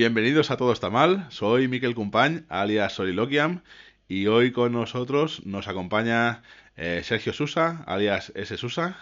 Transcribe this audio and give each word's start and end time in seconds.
Bienvenidos 0.00 0.50
a 0.50 0.56
Todo 0.56 0.72
está 0.72 0.88
mal, 0.88 1.26
soy 1.28 1.68
Miquel 1.68 1.94
Cumpañ, 1.94 2.46
alias 2.48 2.94
Soliloquiam, 2.94 3.60
y 4.08 4.28
hoy 4.28 4.50
con 4.50 4.72
nosotros 4.72 5.44
nos 5.44 5.68
acompaña 5.68 6.42
eh, 6.76 7.02
Sergio 7.04 7.34
Susa, 7.34 7.84
alias 7.86 8.32
S. 8.34 8.56
Susa, 8.56 8.96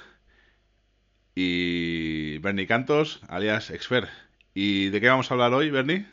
y 1.37 2.39
Bernie 2.39 2.67
Cantos, 2.67 3.21
alias 3.29 3.71
Exfer. 3.71 4.09
¿Y 4.55 4.89
de 4.89 5.01
qué 5.01 5.09
vamos 5.09 5.31
a 5.31 5.35
hablar 5.35 5.55
hoy, 5.55 5.71
Bernie? 5.71 6.05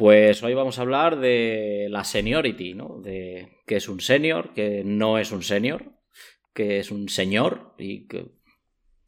Pues 0.00 0.42
hoy 0.42 0.54
vamos 0.54 0.78
a 0.78 0.80
hablar 0.80 1.20
de 1.20 1.88
la 1.90 2.04
seniority, 2.04 2.72
¿no? 2.72 3.02
De 3.04 3.58
qué 3.66 3.76
es 3.76 3.86
un 3.86 4.00
senior, 4.00 4.54
que 4.54 4.82
no 4.82 5.18
es 5.18 5.30
un 5.30 5.42
senior, 5.42 5.92
que 6.54 6.78
es 6.78 6.90
un 6.90 7.10
señor 7.10 7.74
y 7.76 8.06
que 8.06 8.30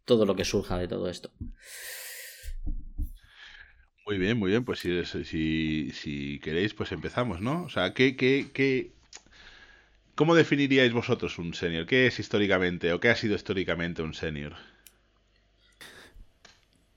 todo 0.05 0.27
lo 0.27 0.36
que 0.36 0.45
surja 0.45 0.77
de 0.77 0.88
todo 0.88 1.09
esto. 1.09 1.30
Muy 4.05 4.19
bien, 4.19 4.36
muy 4.36 4.50
bien. 4.50 4.66
Pues 4.66 4.80
si, 4.80 5.02
si, 5.06 5.92
si 5.92 6.38
queréis, 6.41 6.74
pues 6.74 6.92
empezamos, 6.92 7.41
¿no? 7.41 7.62
O 7.62 7.70
sea, 7.70 7.95
¿qué, 7.95 8.14
qué, 8.14 8.50
qué, 8.52 8.92
¿cómo 10.14 10.34
definiríais 10.34 10.92
vosotros 10.92 11.38
un 11.38 11.55
senior? 11.55 11.86
¿Qué 11.86 12.06
es 12.06 12.19
históricamente 12.19 12.92
o 12.92 13.00
qué 13.00 13.09
ha 13.09 13.16
sido 13.16 13.34
históricamente 13.34 14.02
un 14.02 14.12
senior? 14.12 14.56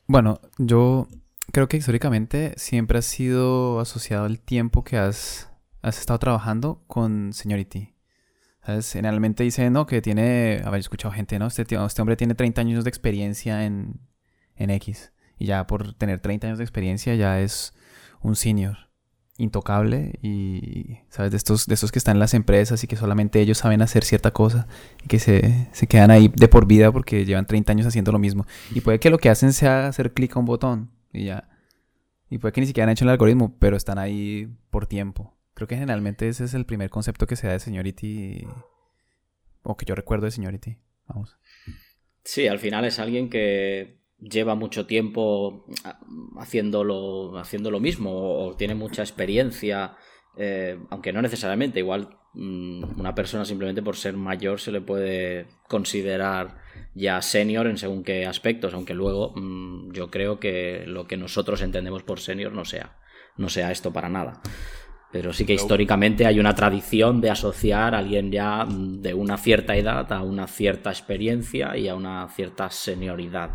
Bueno, 0.05 0.41
yo 0.57 1.07
creo 1.51 1.67
que 1.67 1.77
históricamente 1.77 2.53
siempre 2.57 2.99
ha 2.99 3.01
sido 3.01 3.79
asociado 3.79 4.25
el 4.25 4.39
tiempo 4.39 4.83
que 4.83 4.97
has, 4.97 5.49
has 5.81 5.99
estado 5.99 6.19
trabajando 6.19 6.83
con 6.87 7.33
seniority. 7.33 7.93
¿Sabes? 8.65 8.91
Generalmente 8.91 9.43
dicen, 9.43 9.73
¿no? 9.73 9.85
Que 9.85 10.01
tiene, 10.01 10.61
haber 10.65 10.79
escuchado 10.79 11.13
gente, 11.13 11.37
¿no? 11.37 11.47
Este, 11.47 11.61
este 11.61 12.01
hombre 12.01 12.15
tiene 12.15 12.33
30 12.33 12.61
años 12.61 12.83
de 12.83 12.89
experiencia 12.89 13.63
en, 13.65 13.99
en 14.55 14.71
X. 14.71 15.11
Y 15.37 15.45
ya 15.45 15.67
por 15.67 15.93
tener 15.93 16.19
30 16.19 16.47
años 16.47 16.57
de 16.57 16.63
experiencia 16.63 17.13
ya 17.13 17.39
es 17.39 17.73
un 18.21 18.35
senior 18.35 18.89
intocable 19.37 20.17
y, 20.21 20.99
¿sabes? 21.09 21.29
De 21.31 21.37
estos, 21.37 21.67
de 21.67 21.75
estos 21.75 21.91
que 21.91 21.99
están 21.99 22.15
en 22.15 22.21
las 22.21 22.33
empresas 22.33 22.83
y 22.83 22.87
que 22.87 22.95
solamente 22.95 23.39
ellos 23.39 23.59
saben 23.59 23.81
hacer 23.81 24.03
cierta 24.03 24.31
cosa 24.31 24.67
y 25.03 25.07
que 25.07 25.19
se, 25.19 25.67
se 25.73 25.87
quedan 25.87 26.09
ahí 26.09 26.31
de 26.33 26.47
por 26.47 26.65
vida 26.65 26.91
porque 26.91 27.25
llevan 27.25 27.45
30 27.45 27.71
años 27.71 27.85
haciendo 27.85 28.11
lo 28.11 28.17
mismo. 28.19 28.47
Y 28.73 28.81
puede 28.81 28.99
que 28.99 29.11
lo 29.11 29.19
que 29.19 29.29
hacen 29.29 29.53
sea 29.53 29.87
hacer 29.87 30.13
clic 30.13 30.35
a 30.35 30.39
un 30.39 30.45
botón 30.45 30.94
y 31.15 31.25
ya. 31.25 31.49
Y 32.29 32.37
puede 32.37 32.53
que 32.53 32.61
ni 32.61 32.67
siquiera 32.67 32.85
han 32.85 32.91
hecho 32.91 33.05
el 33.05 33.11
algoritmo, 33.11 33.57
pero 33.59 33.77
están 33.77 33.97
ahí 33.97 34.49
por 34.69 34.87
tiempo. 34.87 35.37
Creo 35.53 35.67
que 35.67 35.75
generalmente 35.75 36.27
ese 36.27 36.43
es 36.43 36.53
el 36.53 36.65
primer 36.65 36.89
concepto 36.89 37.27
que 37.27 37.35
se 37.35 37.47
da 37.47 37.53
de 37.53 37.59
seniority 37.59 38.45
o 39.63 39.77
que 39.77 39.85
yo 39.85 39.95
recuerdo 39.95 40.25
de 40.25 40.31
seniority. 40.31 40.77
Vamos. 41.07 41.37
Sí, 42.23 42.47
al 42.47 42.59
final 42.59 42.85
es 42.85 42.99
alguien 42.99 43.29
que 43.29 43.99
lleva 44.19 44.55
mucho 44.55 44.85
tiempo 44.85 45.65
haciendo 46.37 46.83
lo, 46.83 47.37
haciendo 47.37 47.71
lo 47.71 47.79
mismo 47.79 48.11
o, 48.11 48.55
tiene 48.55 48.75
mucha 48.75 49.01
experiencia, 49.01 49.95
eh, 50.37 50.79
aunque 50.89 51.13
no 51.13 51.21
necesariamente, 51.21 51.79
igual 51.79 52.17
una 52.35 53.15
persona 53.15 53.45
simplemente 53.45 53.81
por 53.81 53.95
ser 53.95 54.15
mayor 54.15 54.59
se 54.59 54.71
le 54.71 54.81
puede 54.81 55.47
considerar 55.67 56.57
ya 56.93 57.21
senior 57.21 57.67
en 57.67 57.77
según 57.77 58.03
qué 58.03 58.25
aspectos, 58.25 58.73
aunque 58.73 58.93
luego 58.93 59.33
mm, 59.35 59.91
yo 59.91 60.09
creo 60.09 60.39
que 60.39 60.83
lo 60.87 61.07
que 61.07 61.17
nosotros 61.17 61.61
entendemos 61.61 62.03
por 62.03 62.19
senior 62.19 62.53
no 62.53 62.65
sea, 62.65 62.97
no 63.37 63.49
sea 63.49 63.71
esto 63.71 63.91
para 63.91 64.09
nada. 64.09 64.41
Pero 65.11 65.31
sí 65.31 65.45
que 65.45 65.53
históricamente 65.53 66.25
hay 66.25 66.39
una 66.39 66.55
tradición 66.55 67.21
de 67.21 67.29
asociar 67.29 67.95
a 67.95 67.99
alguien 67.99 68.31
ya 68.31 68.65
mm, 68.65 69.01
de 69.01 69.13
una 69.13 69.37
cierta 69.37 69.75
edad 69.75 70.11
a 70.11 70.21
una 70.21 70.47
cierta 70.47 70.89
experiencia 70.89 71.77
y 71.77 71.87
a 71.87 71.95
una 71.95 72.27
cierta 72.29 72.69
senioridad. 72.69 73.49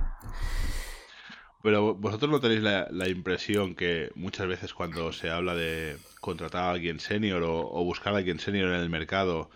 Pero 1.62 1.94
vosotros 1.94 2.30
no 2.30 2.40
tenéis 2.40 2.62
la, 2.62 3.08
impresión 3.08 3.74
que 3.74 4.10
muchas 4.14 4.46
veces 4.46 4.72
cuando 4.72 5.12
se 5.12 5.28
habla 5.28 5.54
de 5.54 5.98
contratar 6.20 6.64
a 6.64 6.70
alguien 6.70 7.00
senior 7.00 7.42
o, 7.42 7.84
buscar 7.84 8.14
a 8.14 8.18
alguien 8.18 8.40
senior 8.40 8.68
en 8.68 8.80
el 8.80 8.88
mercado, 8.88 9.50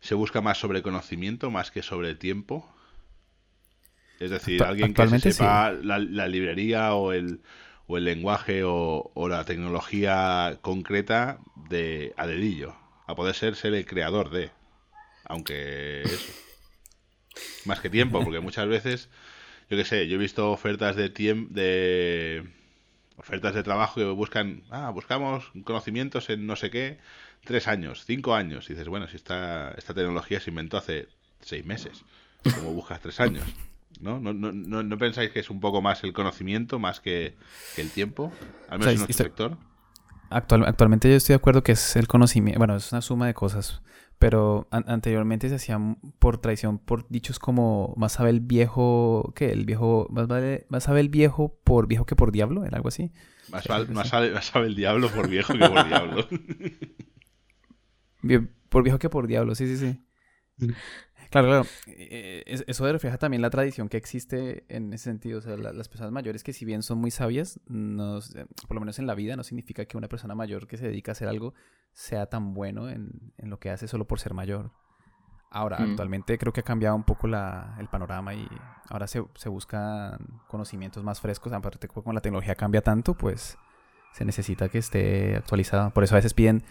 se 0.00 0.14
busca 0.14 0.40
más 0.40 0.58
sobre 0.58 0.82
conocimiento 0.82 1.50
más 1.50 1.70
que 1.72 1.82
sobre 1.82 2.14
tiempo. 2.14 2.72
Es 4.20 4.30
decir, 4.30 4.62
alguien 4.62 4.94
que 4.94 5.18
sepa 5.18 5.72
la, 5.72 5.98
librería 5.98 6.94
o 6.94 7.12
el, 7.12 7.40
o 7.88 7.96
el 7.96 8.04
lenguaje 8.04 8.62
o, 8.64 9.10
la 9.28 9.44
tecnología 9.44 10.58
concreta 10.62 11.40
de 11.68 12.14
a 12.16 12.26
dedillo. 12.26 12.76
A 13.06 13.16
poder 13.16 13.34
ser 13.34 13.56
ser 13.56 13.74
el 13.74 13.86
creador 13.86 14.30
de. 14.30 14.50
Aunque 15.24 16.02
eso. 16.02 16.32
Más 17.64 17.80
que 17.80 17.90
tiempo, 17.90 18.22
porque 18.22 18.40
muchas 18.40 18.68
veces 18.68 19.08
yo 19.70 19.76
qué 19.76 19.84
sé, 19.84 20.08
yo 20.08 20.16
he 20.16 20.18
visto 20.18 20.50
ofertas 20.50 20.96
de 20.96 21.10
tiempo, 21.10 21.54
de 21.54 22.44
ofertas 23.16 23.54
de 23.54 23.62
trabajo 23.62 24.00
que 24.00 24.04
buscan, 24.04 24.62
ah, 24.70 24.90
buscamos 24.90 25.52
conocimientos 25.62 26.28
en 26.28 26.44
no 26.44 26.56
sé 26.56 26.70
qué, 26.70 26.98
tres 27.44 27.68
años, 27.68 28.04
cinco 28.04 28.34
años. 28.34 28.68
Y 28.68 28.72
dices, 28.72 28.88
bueno, 28.88 29.06
si 29.06 29.14
esta, 29.14 29.70
esta 29.78 29.94
tecnología 29.94 30.40
se 30.40 30.50
inventó 30.50 30.76
hace 30.76 31.06
seis 31.40 31.64
meses, 31.64 32.04
¿cómo 32.56 32.72
buscas 32.72 33.00
tres 33.00 33.20
años? 33.20 33.44
¿No? 34.00 34.18
¿No, 34.18 34.32
no, 34.32 34.52
no, 34.52 34.98
pensáis 34.98 35.30
que 35.30 35.38
es 35.38 35.50
un 35.50 35.60
poco 35.60 35.80
más 35.80 36.02
el 36.02 36.12
conocimiento 36.12 36.80
más 36.80 36.98
que, 36.98 37.36
el 37.76 37.90
tiempo? 37.90 38.32
Al 38.68 38.80
menos 38.80 38.94
en 38.94 38.98
nuestro 39.00 39.24
sector. 39.24 39.56
actualmente 40.30 41.08
yo 41.08 41.14
estoy 41.14 41.34
de 41.34 41.38
acuerdo 41.38 41.62
que 41.62 41.72
es 41.72 41.94
el 41.94 42.08
conocimiento, 42.08 42.58
bueno, 42.58 42.74
es 42.74 42.90
una 42.90 43.02
suma 43.02 43.28
de 43.28 43.34
cosas. 43.34 43.82
Pero 44.20 44.68
anteriormente 44.70 45.48
se 45.48 45.54
hacían 45.54 45.96
por 46.18 46.36
traición, 46.36 46.78
por 46.78 47.08
dichos 47.08 47.38
como 47.38 47.94
más 47.96 48.12
sabe 48.12 48.28
el 48.28 48.40
viejo, 48.40 49.32
¿qué? 49.34 49.50
El 49.50 49.64
viejo, 49.64 50.08
más, 50.10 50.28
vale, 50.28 50.66
más 50.68 50.84
sabe 50.84 51.00
el 51.00 51.08
viejo 51.08 51.58
por 51.64 51.86
viejo 51.86 52.04
que 52.04 52.16
por 52.16 52.30
diablo, 52.30 52.66
¿era 52.66 52.76
algo 52.76 52.88
así? 52.88 53.12
Más, 53.50 53.64
sabe, 53.64 54.66
el 54.66 54.74
diablo 54.74 55.08
por 55.08 55.26
viejo 55.26 55.54
que 55.54 55.60
por 55.60 55.88
diablo. 55.88 56.28
por 58.68 58.82
viejo 58.82 58.98
que 58.98 59.08
por 59.08 59.26
diablo, 59.26 59.54
sí, 59.54 59.74
sí, 59.74 59.98
sí. 60.58 60.68
Claro, 61.30 61.46
claro. 61.46 61.66
Eh, 61.86 62.42
eso 62.66 62.92
refleja 62.92 63.16
también 63.16 63.40
la 63.40 63.50
tradición 63.50 63.88
que 63.88 63.96
existe 63.96 64.64
en 64.68 64.92
ese 64.92 65.04
sentido. 65.04 65.38
O 65.38 65.40
sea, 65.40 65.56
las 65.56 65.88
personas 65.88 66.12
mayores 66.12 66.42
que 66.42 66.52
si 66.52 66.64
bien 66.64 66.82
son 66.82 66.98
muy 66.98 67.12
sabias, 67.12 67.58
eh, 67.68 68.46
por 68.66 68.74
lo 68.74 68.80
menos 68.80 68.98
en 68.98 69.06
la 69.06 69.14
vida, 69.14 69.36
no 69.36 69.44
significa 69.44 69.84
que 69.84 69.96
una 69.96 70.08
persona 70.08 70.34
mayor 70.34 70.66
que 70.66 70.76
se 70.76 70.86
dedica 70.86 71.12
a 71.12 71.14
hacer 71.14 71.28
algo 71.28 71.54
sea 71.92 72.26
tan 72.26 72.52
bueno 72.52 72.88
en, 72.88 73.32
lo 73.38 73.58
que 73.60 73.70
hace 73.70 73.86
solo 73.86 74.06
por 74.06 74.18
ser 74.18 74.34
mayor. 74.34 74.72
Ahora, 75.52 75.78
mm. 75.78 75.90
actualmente 75.90 76.36
creo 76.36 76.52
que 76.52 76.60
ha 76.60 76.64
cambiado 76.64 76.96
un 76.96 77.04
poco 77.04 77.28
el 77.28 77.88
panorama 77.88 78.34
y 78.34 78.48
ahora 78.88 79.06
se, 79.06 79.20
buscan 79.48 80.18
conocimientos 80.48 81.04
más 81.04 81.20
frescos. 81.20 81.52
Aparte, 81.52 81.86
como 81.86 82.12
la 82.12 82.20
tecnología 82.20 82.56
cambia 82.56 82.82
tanto, 82.82 83.14
pues 83.14 83.56
se 84.12 84.24
necesita 84.24 84.68
que 84.68 84.78
esté 84.78 85.36
actualizada. 85.36 85.90
Por 85.90 86.02
eso 86.02 86.16
a 86.16 86.18
veces 86.18 86.34
piden, 86.34 86.64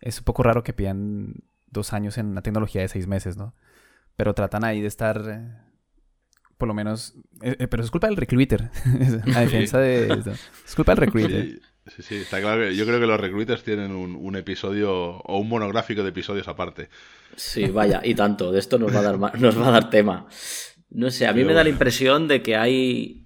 es 0.00 0.18
un 0.18 0.24
poco 0.24 0.44
raro 0.44 0.62
que 0.62 0.72
pidan 0.72 1.34
dos 1.66 1.92
años 1.92 2.18
en 2.18 2.26
una 2.26 2.42
tecnología 2.42 2.82
de 2.82 2.88
seis 2.88 3.08
meses, 3.08 3.36
¿no? 3.36 3.52
Pero 4.16 4.34
tratan 4.34 4.64
ahí 4.64 4.80
de 4.80 4.88
estar, 4.88 5.22
eh, 5.28 5.40
por 6.58 6.68
lo 6.68 6.74
menos, 6.74 7.14
eh, 7.42 7.56
eh, 7.58 7.68
pero 7.68 7.84
es 7.84 7.90
culpa 7.90 8.08
del 8.08 8.16
recruiter, 8.16 8.70
la 9.26 9.40
defensa 9.40 9.78
de... 9.78 10.08
Es 10.64 10.74
culpa 10.74 10.92
del 10.92 11.06
recruiter. 11.06 11.60
Sí, 11.86 12.02
sí, 12.02 12.16
está 12.16 12.40
claro. 12.40 12.68
Yo 12.70 12.84
creo 12.84 12.98
que 12.98 13.06
los 13.06 13.20
recruiters 13.20 13.62
tienen 13.62 13.92
un, 13.92 14.36
episodio 14.36 15.18
o 15.18 15.38
un 15.38 15.48
monográfico 15.48 16.02
de 16.02 16.08
episodios 16.08 16.48
aparte. 16.48 16.88
Sí, 17.36 17.66
vaya, 17.66 18.00
y 18.02 18.16
tanto. 18.16 18.50
De 18.50 18.58
esto 18.58 18.76
nos 18.76 18.92
va 18.92 18.98
a 18.98 19.02
dar, 19.02 19.40
nos 19.40 19.60
va 19.60 19.68
a 19.68 19.70
dar 19.70 19.88
tema. 19.88 20.26
No 20.90 21.12
sé, 21.12 21.28
a 21.28 21.32
mí 21.32 21.44
me 21.44 21.52
da 21.52 21.62
la 21.62 21.70
impresión 21.70 22.26
de 22.26 22.42
que 22.42 22.56
hay. 22.56 23.24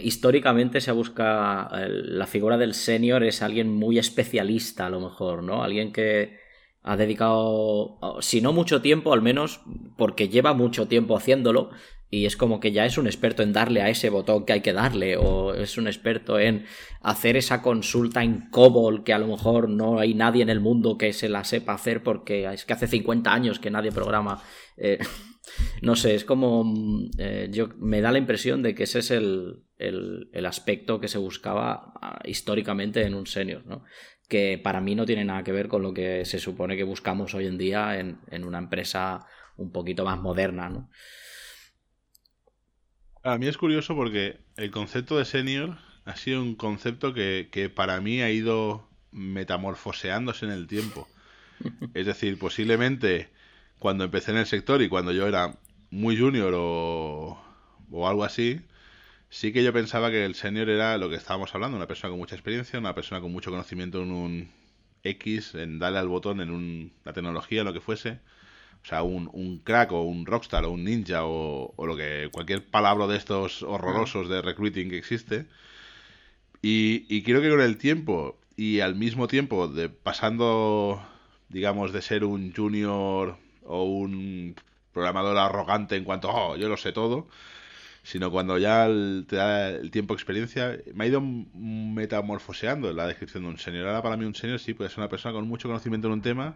históricamente 0.00 0.80
se 0.80 0.92
busca. 0.92 1.68
la 1.88 2.26
figura 2.26 2.56
del 2.56 2.72
senior 2.72 3.22
es 3.22 3.42
alguien 3.42 3.68
muy 3.68 3.98
especialista, 3.98 4.86
a 4.86 4.90
lo 4.90 5.00
mejor, 5.00 5.42
¿no? 5.42 5.62
Alguien 5.62 5.92
que 5.92 6.39
ha 6.82 6.96
dedicado, 6.96 7.98
si 8.20 8.40
no 8.40 8.52
mucho 8.52 8.80
tiempo, 8.80 9.12
al 9.12 9.22
menos 9.22 9.60
porque 9.96 10.28
lleva 10.28 10.54
mucho 10.54 10.88
tiempo 10.88 11.16
haciéndolo 11.16 11.70
y 12.10 12.26
es 12.26 12.36
como 12.36 12.58
que 12.58 12.72
ya 12.72 12.86
es 12.86 12.98
un 12.98 13.06
experto 13.06 13.42
en 13.42 13.52
darle 13.52 13.82
a 13.82 13.88
ese 13.88 14.10
botón 14.10 14.44
que 14.44 14.54
hay 14.54 14.60
que 14.62 14.72
darle 14.72 15.16
o 15.16 15.54
es 15.54 15.78
un 15.78 15.86
experto 15.86 16.40
en 16.40 16.64
hacer 17.00 17.36
esa 17.36 17.62
consulta 17.62 18.24
en 18.24 18.50
COBOL 18.50 19.04
que 19.04 19.12
a 19.12 19.18
lo 19.18 19.28
mejor 19.28 19.68
no 19.68 20.00
hay 20.00 20.14
nadie 20.14 20.42
en 20.42 20.50
el 20.50 20.58
mundo 20.58 20.98
que 20.98 21.12
se 21.12 21.28
la 21.28 21.44
sepa 21.44 21.74
hacer 21.74 22.02
porque 22.02 22.52
es 22.52 22.64
que 22.64 22.72
hace 22.72 22.88
50 22.88 23.32
años 23.32 23.60
que 23.60 23.70
nadie 23.70 23.92
programa. 23.92 24.42
Eh, 24.76 24.98
no 25.82 25.94
sé, 25.94 26.16
es 26.16 26.24
como... 26.24 26.74
Eh, 27.16 27.48
yo, 27.52 27.68
me 27.78 28.00
da 28.00 28.10
la 28.10 28.18
impresión 28.18 28.62
de 28.62 28.74
que 28.74 28.84
ese 28.84 28.98
es 28.98 29.12
el, 29.12 29.62
el, 29.78 30.30
el 30.32 30.46
aspecto 30.46 30.98
que 30.98 31.06
se 31.08 31.18
buscaba 31.18 31.92
ah, 32.02 32.18
históricamente 32.24 33.04
en 33.04 33.14
un 33.14 33.26
senior, 33.26 33.64
¿no? 33.66 33.84
Que 34.30 34.60
para 34.62 34.80
mí 34.80 34.94
no 34.94 35.04
tiene 35.04 35.24
nada 35.24 35.42
que 35.42 35.50
ver 35.50 35.66
con 35.66 35.82
lo 35.82 35.92
que 35.92 36.24
se 36.24 36.38
supone 36.38 36.76
que 36.76 36.84
buscamos 36.84 37.34
hoy 37.34 37.46
en 37.46 37.58
día 37.58 37.98
en, 37.98 38.44
una 38.44 38.58
empresa 38.58 39.26
un 39.56 39.72
poquito 39.72 40.04
más 40.04 40.20
moderna, 40.20 40.70
¿no? 40.70 40.88
A 43.24 43.36
mí 43.36 43.48
es 43.48 43.58
curioso 43.58 43.94
porque 43.96 44.38
el 44.56 44.70
concepto 44.70 45.18
de 45.18 45.24
senior 45.24 45.78
ha 46.04 46.14
sido 46.14 46.40
un 46.42 46.54
concepto 46.54 47.12
que, 47.12 47.72
para 47.74 48.00
mí 48.00 48.22
ha 48.22 48.30
ido 48.30 48.88
metamorfoseándose 49.10 50.46
en 50.46 50.52
el 50.52 50.66
tiempo. 50.66 51.08
Es 51.92 52.06
decir, 52.06 52.38
posiblemente 52.38 53.28
cuando 53.78 54.04
empecé 54.04 54.30
en 54.30 54.38
el 54.38 54.46
sector 54.46 54.80
y 54.80 54.88
cuando 54.88 55.12
yo 55.12 55.26
era 55.26 55.58
muy 55.90 56.16
junior 56.16 56.54
o, 56.56 57.42
o 57.90 58.08
algo 58.08 58.24
así, 58.24 58.60
sí 59.30 59.52
que 59.52 59.64
yo 59.64 59.72
pensaba 59.72 60.10
que 60.10 60.24
el 60.24 60.34
senior 60.34 60.68
era 60.68 60.98
lo 60.98 61.08
que 61.08 61.16
estábamos 61.16 61.54
hablando, 61.54 61.76
una 61.76 61.86
persona 61.86 62.10
con 62.10 62.18
mucha 62.18 62.34
experiencia, 62.34 62.78
una 62.78 62.94
persona 62.94 63.20
con 63.20 63.32
mucho 63.32 63.50
conocimiento 63.50 64.02
en 64.02 64.12
un 64.12 64.50
X, 65.04 65.54
en 65.54 65.78
darle 65.78 65.98
al 65.98 66.08
botón 66.08 66.40
en 66.40 66.50
un, 66.50 66.92
la 67.04 67.12
tecnología, 67.12 67.64
lo 67.64 67.72
que 67.72 67.80
fuese. 67.80 68.18
O 68.82 68.86
sea, 68.86 69.02
un, 69.02 69.30
un 69.32 69.58
crack 69.58 69.92
o 69.92 70.02
un 70.02 70.26
rockstar 70.26 70.64
o 70.64 70.72
un 70.72 70.84
ninja 70.84 71.24
o, 71.24 71.72
o, 71.76 71.86
lo 71.86 71.96
que 71.96 72.28
cualquier 72.32 72.64
palabra 72.66 73.06
de 73.06 73.16
estos 73.16 73.62
horrorosos 73.62 74.28
de 74.28 74.42
recruiting 74.42 74.90
que 74.90 74.98
existe. 74.98 75.46
Y, 76.62 77.06
y 77.08 77.22
creo 77.22 77.40
que 77.40 77.50
con 77.50 77.60
el 77.60 77.78
tiempo 77.78 78.38
y 78.56 78.80
al 78.80 78.94
mismo 78.94 79.28
tiempo 79.28 79.68
de 79.68 79.88
pasando, 79.88 81.02
digamos, 81.48 81.92
de 81.92 82.02
ser 82.02 82.24
un 82.24 82.52
junior 82.54 83.38
o 83.64 83.84
un 83.84 84.54
programador 84.92 85.38
arrogante 85.38 85.96
en 85.96 86.04
cuanto, 86.04 86.28
oh, 86.30 86.56
yo 86.56 86.68
lo 86.68 86.76
sé 86.76 86.92
todo, 86.92 87.28
sino 88.02 88.30
cuando 88.30 88.58
ya 88.58 88.86
te 89.26 89.36
da 89.36 89.70
el 89.70 89.90
tiempo 89.90 90.14
experiencia, 90.14 90.78
me 90.94 91.04
ha 91.04 91.06
ido 91.08 91.20
metamorfoseando 91.20 92.92
la 92.92 93.06
descripción 93.06 93.44
de 93.44 93.50
un 93.50 93.58
senior. 93.58 93.86
Ahora 93.88 94.02
para 94.02 94.16
mí 94.16 94.24
un 94.24 94.34
senior 94.34 94.58
sí 94.58 94.74
puede 94.74 94.90
ser 94.90 95.00
una 95.00 95.08
persona 95.08 95.34
con 95.34 95.46
mucho 95.46 95.68
conocimiento 95.68 96.08
en 96.08 96.14
un 96.14 96.22
tema, 96.22 96.54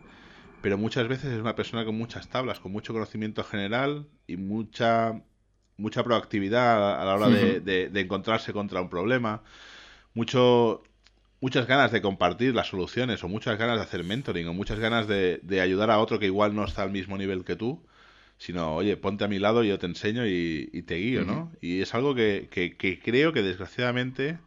pero 0.63 0.79
muchas 0.79 1.07
veces 1.09 1.33
es 1.33 1.41
una 1.41 1.55
persona 1.55 1.85
con 1.85 1.97
muchas 1.97 2.29
tablas, 2.29 2.61
con 2.61 2.73
mucho 2.73 2.93
conocimiento 2.93 3.45
general 3.45 4.07
y 4.27 4.37
mucha 4.37 5.23
mucha 5.77 6.05
proactividad 6.05 7.01
a 7.01 7.05
la 7.05 7.15
hora 7.15 7.29
de, 7.29 7.61
de, 7.61 7.89
de 7.89 8.01
encontrarse 8.01 8.53
contra 8.53 8.81
un 8.81 8.89
problema, 8.89 9.43
mucho 10.15 10.85
muchas 11.41 11.67
ganas 11.67 11.93
de 11.93 12.01
compartir 12.01 12.55
las 12.55 12.69
soluciones 12.69 13.23
o 13.23 13.29
muchas 13.29 13.59
ganas 13.59 13.77
de 13.77 13.83
hacer 13.83 14.03
mentoring 14.03 14.49
o 14.49 14.55
muchas 14.55 14.79
ganas 14.79 15.07
de, 15.07 15.41
de, 15.43 15.61
ayudar 15.61 15.91
a 15.91 15.99
otro 15.99 16.19
que 16.19 16.25
igual 16.25 16.55
no 16.55 16.65
está 16.65 16.83
al 16.83 16.91
mismo 16.91 17.19
nivel 17.19 17.45
que 17.45 17.55
tú 17.55 17.83
sino, 18.39 18.75
oye, 18.75 18.97
ponte 18.97 19.25
a 19.25 19.29
mi 19.29 19.39
lado 19.39 19.65
y 19.65 19.69
yo 19.69 19.79
te 19.79 19.87
enseño 19.87 20.27
y, 20.27 20.71
y 20.73 20.83
te 20.83 20.97
guío, 20.97 21.25
¿no? 21.25 21.53
Y 21.61 21.81
es 21.81 21.95
algo 21.95 22.15
que, 22.15 22.49
que, 22.51 22.77
que, 22.77 22.99
creo 22.99 23.33
que 23.33 23.43
desgraciadamente 23.43 24.39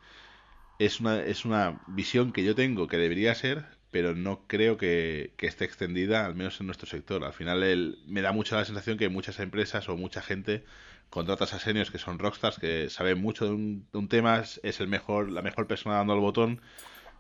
es 0.80 1.00
una, 1.00 1.20
es 1.20 1.46
una 1.46 1.82
visión 1.88 2.32
que 2.32 2.44
yo 2.44 2.56
tengo 2.56 2.88
que 2.88 2.98
debería 2.98 3.34
ser, 3.36 3.66
pero 3.92 4.16
no 4.16 4.44
creo 4.48 4.78
que, 4.78 5.34
que 5.38 5.48
esté 5.48 5.66
extendida, 5.66 6.26
al 6.26 6.36
menos 6.36 6.60
en 6.60 6.68
nuestro 6.68 6.88
sector. 6.88 7.24
Al 7.24 7.34
final 7.34 7.64
el, 7.64 8.00
me 8.08 8.22
da 8.22 8.32
mucha 8.32 8.58
la 8.58 8.66
sensación 8.66 8.98
que 8.98 9.10
muchas 9.10 9.40
empresas 9.40 9.90
o 9.90 9.98
mucha 9.98 10.22
gente 10.22 10.64
contratas 11.10 11.54
a 11.54 11.60
seniors 11.60 11.90
que 11.90 11.98
son 11.98 12.20
rockstars, 12.20 12.60
que 12.60 12.90
saben 12.90 13.20
mucho 13.20 13.46
de 13.46 13.52
un, 13.52 13.88
de 13.92 13.98
un 13.98 14.10
tema, 14.10 14.44
es 14.64 14.80
el 14.80 14.88
mejor, 14.88 15.32
la 15.32 15.42
mejor 15.42 15.68
persona 15.68 15.96
dando 15.96 16.14
al 16.14 16.20
botón, 16.20 16.62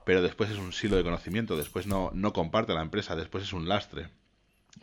pero 0.05 0.21
después 0.21 0.49
es 0.49 0.57
un 0.57 0.73
silo 0.73 0.97
de 0.97 1.03
conocimiento, 1.03 1.57
después 1.57 1.87
no, 1.87 2.11
no 2.13 2.33
comparte 2.33 2.73
la 2.73 2.81
empresa, 2.81 3.15
después 3.15 3.43
es 3.43 3.53
un 3.53 3.67
lastre. 3.67 4.07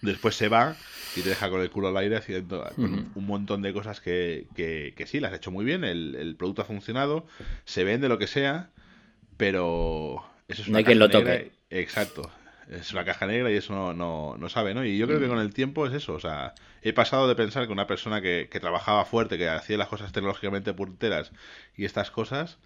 Después 0.05 0.37
se 0.37 0.49
va 0.49 0.77
y 1.17 1.23
te 1.23 1.29
deja 1.29 1.49
con 1.51 1.61
el 1.61 1.71
culo 1.71 1.89
al 1.89 1.97
aire 1.97 2.17
haciendo 2.17 2.65
con 2.75 2.85
uh 2.85 2.97
-huh. 2.97 3.07
un 3.15 3.27
montón 3.27 3.63
de 3.63 3.73
cosas 3.73 4.01
que, 4.01 4.47
que, 4.55 4.95
que, 4.97 5.07
sí, 5.07 5.21
las 5.21 5.33
has 5.33 5.39
hecho 5.39 5.51
muy 5.51 5.65
bien, 5.65 5.85
el, 5.85 6.15
el, 6.17 6.37
producto 6.37 6.63
ha 6.63 6.65
funcionado, 6.65 7.27
se 7.65 7.85
vende 7.85 8.09
lo 8.09 8.19
que 8.19 8.27
sea, 8.27 8.71
pero 9.37 10.25
eso 10.49 10.63
es 10.63 10.69
una 10.69 10.75
no 10.75 10.79
hay 10.79 10.85
quien 10.85 10.99
lo 10.99 11.09
negra. 11.09 11.21
toque. 11.21 11.53
Exacto. 11.71 12.31
Es 12.71 12.93
una 12.93 13.05
caja 13.05 13.27
negra 13.27 13.51
y 13.51 13.57
eso 13.57 13.75
no, 13.75 13.93
no, 13.93 14.37
no, 14.39 14.49
sabe, 14.49 14.73
¿no? 14.75 14.85
Y 14.85 14.97
yo 14.97 15.07
creo 15.07 15.21
que 15.21 15.29
con 15.29 15.39
el 15.39 15.53
tiempo 15.53 15.87
es 15.87 15.93
eso, 15.93 16.15
o 16.15 16.21
sea, 16.21 16.55
he 16.81 16.95
pasado 16.95 17.29
de 17.29 17.35
pensar 17.35 17.67
que 17.67 17.73
una 17.73 17.87
persona 17.87 18.23
que, 18.23 18.49
que 18.51 18.59
trabajaba 18.59 19.05
fuerte, 19.05 19.37
que 19.37 19.49
hacía 19.49 19.77
las 19.77 19.89
cosas 19.89 20.13
tecnológicamente 20.13 20.73
punteras 20.73 21.33
y 21.77 21.85
estas 21.85 22.11
cosas, 22.11 22.59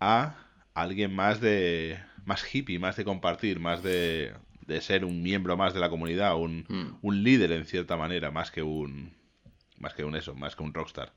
a 0.00 0.34
alguien 0.74 1.14
más 1.14 1.40
de 1.40 1.98
más 2.24 2.44
hippie, 2.52 2.80
más 2.80 2.96
de 2.96 3.04
compartir, 3.04 3.60
más 3.60 3.84
de, 3.84 4.34
de 4.66 4.80
ser 4.80 5.04
un 5.04 5.22
miembro 5.22 5.56
más 5.56 5.74
de 5.74 5.80
la 5.80 5.90
comunidad, 5.90 6.36
un, 6.36 6.64
mm. 6.68 6.98
un, 7.02 7.22
líder 7.22 7.52
en 7.52 7.64
cierta 7.64 7.96
manera, 7.96 8.30
más 8.30 8.50
que 8.50 8.62
un 8.62 9.14
más 9.78 9.94
que 9.94 10.04
un 10.04 10.16
eso, 10.16 10.34
más 10.34 10.56
que 10.56 10.62
un 10.62 10.72
rockstar. 10.72 11.12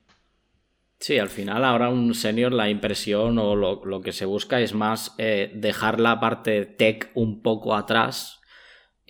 Sí, 0.99 1.17
al 1.17 1.29
final 1.29 1.63
ahora 1.63 1.89
un 1.89 2.13
senior 2.13 2.51
la 2.51 2.69
impresión 2.69 3.37
o 3.37 3.55
lo, 3.55 3.85
lo 3.85 4.01
que 4.01 4.11
se 4.11 4.25
busca 4.25 4.59
es 4.59 4.73
más 4.73 5.15
eh, 5.17 5.51
dejar 5.55 5.99
la 5.99 6.19
parte 6.19 6.65
tech 6.65 7.09
un 7.13 7.41
poco 7.41 7.73
atrás 7.73 8.38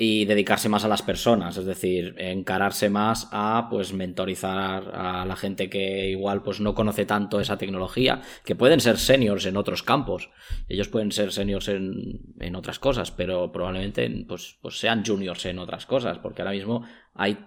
y 0.02 0.24
dedicarse 0.24 0.70
más 0.70 0.86
a 0.86 0.88
las 0.88 1.02
personas, 1.02 1.58
es 1.58 1.66
decir, 1.66 2.16
encararse 2.20 2.90
más 2.90 3.28
a 3.34 3.68
pues 3.70 3.92
mentorizar 3.92 4.96
a 4.96 5.26
la 5.26 5.36
gente 5.36 5.70
que 5.70 6.08
igual 6.08 6.42
pues 6.42 6.62
no 6.62 6.74
conoce 6.74 7.06
tanto 7.06 7.42
esa 7.42 7.58
tecnología, 7.58 8.22
que 8.46 8.56
pueden 8.56 8.80
ser 8.80 8.98
seniors 8.98 9.46
en 9.46 9.58
otros 9.58 9.84
campos, 9.84 10.30
ellos 10.70 10.88
pueden 10.88 11.12
ser 11.12 11.34
seniors 11.34 11.68
en, 11.68 12.22
en 12.40 12.56
otras 12.56 12.80
cosas, 12.80 13.12
pero 13.12 13.52
probablemente 13.52 14.10
pues, 14.26 14.58
pues 14.62 14.80
sean 14.80 15.04
juniors 15.06 15.46
en 15.48 15.60
otras 15.60 15.86
cosas, 15.86 16.18
porque 16.18 16.44
ahora 16.44 16.54
mismo 16.54 16.86
hay 17.14 17.38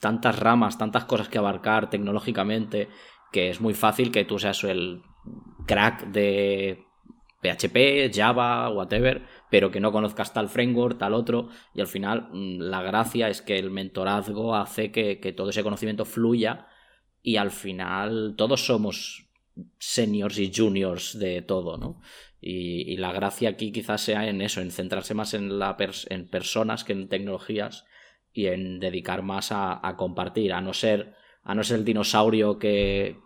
tantas 0.00 0.36
ramas, 0.36 0.78
tantas 0.78 1.04
cosas 1.04 1.28
que 1.28 1.38
abarcar 1.38 1.90
tecnológicamente, 1.90 2.88
que 3.30 3.50
es 3.50 3.60
muy 3.60 3.74
fácil 3.74 4.10
que 4.10 4.24
tú 4.24 4.40
seas 4.40 4.64
el 4.64 5.02
crack 5.64 6.06
de 6.08 6.86
PHP, 7.40 8.12
Java, 8.12 8.68
whatever, 8.70 9.22
pero 9.50 9.70
que 9.70 9.80
no 9.80 9.92
conozcas 9.92 10.32
tal 10.32 10.48
framework, 10.48 10.98
tal 10.98 11.14
otro, 11.14 11.48
y 11.74 11.80
al 11.80 11.86
final 11.86 12.28
mm, 12.32 12.60
la 12.60 12.82
gracia 12.82 13.28
es 13.28 13.42
que 13.42 13.58
el 13.58 13.70
mentorazgo 13.70 14.54
hace 14.54 14.92
que, 14.92 15.20
que 15.20 15.32
todo 15.32 15.50
ese 15.50 15.62
conocimiento 15.62 16.04
fluya 16.04 16.66
y 17.22 17.36
al 17.36 17.50
final 17.50 18.34
todos 18.36 18.64
somos 18.64 19.28
seniors 19.78 20.38
y 20.38 20.52
juniors 20.54 21.18
de 21.18 21.42
todo, 21.42 21.76
¿no? 21.76 22.00
Y, 22.40 22.96
la 22.96 23.12
gracia 23.12 23.50
aquí 23.50 23.70
quizás 23.70 24.00
sea 24.00 24.26
en 24.26 24.40
eso, 24.40 24.62
en 24.62 24.70
centrarse 24.70 25.12
más 25.12 25.34
en, 25.34 25.58
la 25.58 25.76
pers 25.76 26.06
en 26.10 26.26
personas 26.28 26.84
que 26.84 26.94
en 26.94 27.08
tecnologías 27.08 27.84
y 28.32 28.46
en 28.46 28.80
dedicar 28.80 29.22
más 29.22 29.52
a, 29.52 29.86
a 29.86 29.96
compartir, 29.96 30.54
a 30.54 30.62
no 30.62 30.72
ser 30.72 31.14
a 31.42 31.54
no 31.54 31.64
ser 31.64 31.78
el 31.78 31.84
dinosaurio 31.84 32.58
que, 32.58 33.18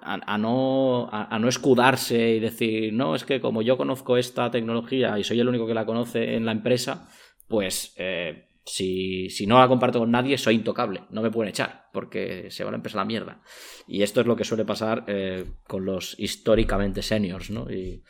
a, 0.00 0.38
no, 0.38 1.08
a, 1.12 1.34
a, 1.34 1.38
no 1.38 1.48
escudarse 1.48 2.30
y 2.30 2.40
decir, 2.40 2.92
no, 2.92 3.14
es 3.14 3.24
que 3.24 3.40
como 3.40 3.62
yo 3.62 3.76
conozco 3.76 4.16
esta 4.16 4.50
tecnología 4.50 5.18
y 5.18 5.24
soy 5.24 5.40
el 5.40 5.48
único 5.48 5.66
que 5.66 5.74
la 5.74 5.86
conoce 5.86 6.34
en 6.34 6.44
la 6.44 6.52
empresa, 6.52 7.08
pues 7.48 7.94
eh, 7.98 8.46
si, 8.64 9.28
si, 9.30 9.46
no 9.46 9.58
la 9.58 9.68
comparto 9.68 9.98
con 9.98 10.10
nadie, 10.10 10.38
soy 10.38 10.54
intocable, 10.54 11.02
no 11.10 11.22
me 11.22 11.30
pueden 11.30 11.50
echar, 11.50 11.86
porque 11.92 12.50
se 12.50 12.64
va 12.64 12.70
la 12.70 12.76
empresa 12.76 12.98
a 12.98 13.02
la 13.02 13.06
mierda. 13.06 13.42
Y 13.86 14.02
esto 14.02 14.20
es 14.20 14.26
lo 14.26 14.36
que 14.36 14.44
suele 14.44 14.64
pasar 14.64 15.04
eh, 15.06 15.44
con 15.66 15.84
los 15.84 16.18
históricamente 16.18 17.02
seniors, 17.02 17.50
¿no? 17.50 17.70
Y, 17.70 18.02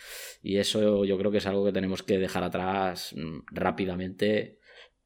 y, 0.42 0.58
eso 0.58 1.04
yo 1.04 1.18
creo 1.18 1.30
que 1.30 1.38
es 1.38 1.46
algo 1.46 1.64
que 1.64 1.72
tenemos 1.72 2.02
que 2.02 2.18
dejar 2.18 2.44
atrás 2.44 3.14
mm, 3.16 3.40
rápidamente 3.50 4.58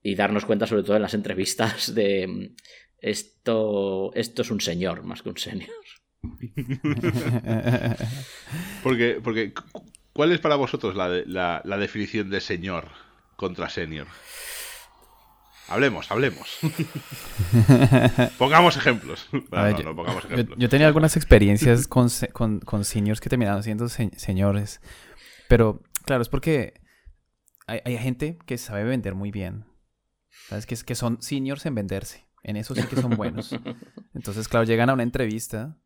y 0.02 0.14
darnos 0.14 0.44
cuenta, 0.44 0.66
sobre 0.66 0.82
todo 0.82 0.96
en 0.96 1.02
las 1.02 1.14
entrevistas, 1.14 1.94
de 1.94 2.26
mm, 2.26 2.54
esto, 2.98 4.12
esto 4.14 4.42
es 4.42 4.50
un 4.50 4.60
señor 4.60 5.04
más 5.04 5.22
que 5.22 5.28
un 5.28 5.38
senior. 5.38 5.70
porque, 8.82 9.20
porque, 9.22 9.52
¿cuál 10.12 10.32
es 10.32 10.40
para 10.40 10.56
vosotros 10.56 10.96
la, 10.96 11.08
la, 11.08 11.62
la 11.64 11.78
definición 11.78 12.30
de 12.30 12.40
señor 12.40 12.88
contra 13.36 13.68
senior? 13.68 14.08
Hablemos, 15.68 16.10
hablemos. 16.12 16.58
pongamos 18.38 18.76
ejemplos. 18.76 19.28
No, 19.32 19.62
ver, 19.62 19.72
no, 19.72 19.78
yo, 19.78 19.84
no, 19.84 19.96
pongamos 19.96 20.24
ejemplos. 20.24 20.50
Yo, 20.50 20.62
yo, 20.62 20.68
tenía 20.68 20.86
algunas 20.86 21.16
experiencias 21.16 21.88
con, 21.88 22.08
con, 22.32 22.60
con 22.60 22.84
seniors 22.84 23.20
que 23.20 23.28
terminaron 23.28 23.64
siendo 23.64 23.88
se 23.88 24.10
señores. 24.16 24.80
Pero, 25.48 25.82
claro, 26.04 26.22
es 26.22 26.28
porque 26.28 26.80
hay, 27.66 27.80
hay, 27.84 27.98
gente 27.98 28.38
que 28.46 28.58
sabe 28.58 28.84
vender 28.84 29.16
muy 29.16 29.32
bien. 29.32 29.64
¿Sabes? 30.48 30.66
Que, 30.66 30.76
que 30.76 30.94
son 30.94 31.20
seniors 31.20 31.66
en 31.66 31.74
venderse. 31.74 32.26
En 32.44 32.56
eso 32.56 32.76
sí 32.76 32.82
que 32.84 32.94
son 32.94 33.16
buenos. 33.16 33.52
Entonces, 34.14 34.46
claro, 34.46 34.64
llegan 34.64 34.88
a 34.88 34.94
una 34.94 35.02
entrevista 35.02 35.76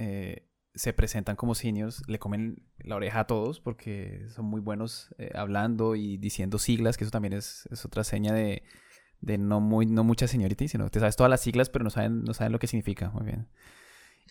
eh, 0.00 0.48
se 0.74 0.94
presentan 0.94 1.36
como 1.36 1.54
seniors, 1.54 2.02
le 2.08 2.18
comen 2.18 2.62
la 2.78 2.96
oreja 2.96 3.20
a 3.20 3.26
todos 3.26 3.60
porque 3.60 4.26
son 4.30 4.46
muy 4.46 4.60
buenos 4.60 5.14
eh, 5.18 5.30
hablando 5.34 5.94
y 5.94 6.16
diciendo 6.16 6.58
siglas, 6.58 6.96
que 6.96 7.04
eso 7.04 7.10
también 7.10 7.34
es, 7.34 7.68
es 7.70 7.84
otra 7.84 8.02
seña 8.02 8.32
de, 8.32 8.62
de, 9.20 9.36
no, 9.36 9.60
muy, 9.60 9.84
no 9.84 10.02
mucha 10.02 10.26
señorita, 10.26 10.66
sino 10.68 10.84
que 10.84 10.90
te 10.90 11.00
sabes 11.00 11.16
todas 11.16 11.28
las 11.28 11.42
siglas, 11.42 11.68
pero 11.68 11.84
no 11.84 11.90
saben, 11.90 12.22
no 12.22 12.32
saben 12.32 12.52
lo 12.52 12.58
que 12.58 12.66
significa. 12.66 13.10
Muy 13.10 13.24
bien. 13.26 13.48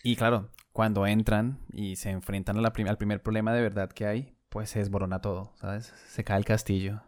Y 0.03 0.15
claro, 0.15 0.49
cuando 0.71 1.05
entran 1.05 1.59
y 1.71 1.97
se 1.97 2.09
enfrentan 2.09 2.57
a 2.57 2.61
la 2.61 2.73
prim 2.73 2.87
al 2.87 2.97
primer 2.97 3.21
problema 3.21 3.53
de 3.53 3.61
verdad 3.61 3.91
que 3.91 4.07
hay, 4.07 4.35
pues 4.49 4.71
se 4.71 4.79
desborona 4.79 5.21
todo, 5.21 5.53
¿sabes? 5.57 5.93
Se 6.07 6.23
cae 6.23 6.39
el 6.39 6.45
castillo. 6.45 7.03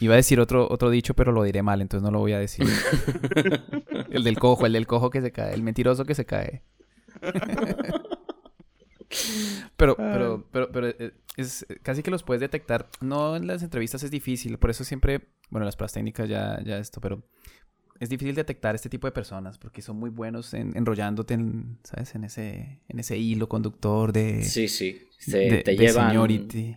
Iba 0.00 0.14
a 0.14 0.16
decir 0.16 0.40
otro, 0.40 0.68
otro 0.70 0.88
dicho, 0.88 1.14
pero 1.14 1.32
lo 1.32 1.42
diré 1.42 1.62
mal, 1.62 1.82
entonces 1.82 2.02
no 2.02 2.10
lo 2.10 2.20
voy 2.20 2.32
a 2.32 2.38
decir. 2.38 2.66
el 4.10 4.24
del 4.24 4.38
cojo, 4.38 4.64
el 4.64 4.72
del 4.72 4.86
cojo 4.86 5.10
que 5.10 5.20
se 5.20 5.32
cae, 5.32 5.52
el 5.52 5.62
mentiroso 5.62 6.04
que 6.06 6.14
se 6.14 6.24
cae. 6.24 6.62
pero, 9.76 9.96
pero, 9.96 10.46
pero, 10.50 10.72
pero 10.72 10.88
eh, 10.88 11.12
es 11.36 11.66
casi 11.82 12.02
que 12.02 12.10
los 12.10 12.22
puedes 12.22 12.40
detectar. 12.40 12.88
No 13.00 13.36
en 13.36 13.46
las 13.46 13.62
entrevistas 13.62 14.02
es 14.02 14.10
difícil, 14.10 14.58
por 14.58 14.70
eso 14.70 14.84
siempre, 14.84 15.28
bueno, 15.50 15.64
las 15.64 15.76
pruebas 15.76 15.92
técnicas 15.92 16.28
ya, 16.28 16.60
ya 16.64 16.78
esto, 16.78 17.00
pero 17.00 17.22
es 18.02 18.08
difícil 18.08 18.34
detectar 18.34 18.74
este 18.74 18.88
tipo 18.88 19.06
de 19.06 19.12
personas 19.12 19.58
porque 19.58 19.80
son 19.80 19.96
muy 19.96 20.10
buenos 20.10 20.54
en, 20.54 20.76
enrollándote 20.76 21.34
en, 21.34 21.78
¿sabes? 21.84 22.16
En 22.16 22.24
ese, 22.24 22.80
en 22.88 22.98
ese 22.98 23.16
hilo 23.16 23.48
conductor 23.48 24.12
de... 24.12 24.42
Sí, 24.42 24.66
sí. 24.66 25.02
Se, 25.18 25.38
de, 25.38 25.62
te, 25.62 25.76
llevan, 25.76 26.10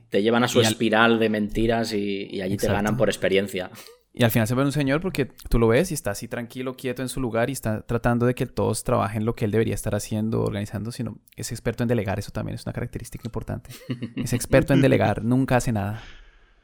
te 0.10 0.22
llevan 0.22 0.44
a 0.44 0.48
su 0.48 0.62
espiral 0.62 1.18
de 1.18 1.30
mentiras 1.30 1.94
y, 1.94 2.28
y 2.30 2.42
allí 2.42 2.54
Exacto. 2.54 2.74
te 2.74 2.76
ganan 2.76 2.96
por 2.96 3.10
experiencia. 3.10 3.72
Y 4.18 4.24
al 4.24 4.32
final 4.32 4.48
se 4.48 4.56
ve 4.56 4.64
un 4.64 4.72
señor 4.72 5.02
porque 5.02 5.26
tú 5.26 5.60
lo 5.60 5.68
ves 5.68 5.92
y 5.92 5.94
está 5.94 6.12
así 6.12 6.30
tranquilo, 6.30 6.78
quieto 6.78 7.02
en 7.02 7.10
su 7.10 7.20
lugar 7.20 7.50
y 7.50 7.54
está 7.54 7.82
tratando 7.82 8.26
de 8.26 8.34
que 8.34 8.46
todos 8.46 8.86
trabajen 8.86 9.26
lo 9.26 9.36
que 9.36 9.44
él 9.44 9.52
debería 9.52 9.76
estar 9.76 9.94
haciendo, 9.94 10.42
organizando, 10.42 10.94
sino 10.94 11.20
es 11.36 11.52
experto 11.52 11.84
en 11.84 11.90
delegar, 11.90 12.18
eso 12.18 12.32
también 12.32 12.56
es 12.56 12.66
una 12.66 12.72
característica 12.72 13.28
importante. 13.28 13.72
Es 14.16 14.32
experto 14.32 14.74
en 14.74 14.82
delegar, 14.82 15.22
nunca 15.26 15.58
hace 15.58 15.74
nada. 15.74 16.02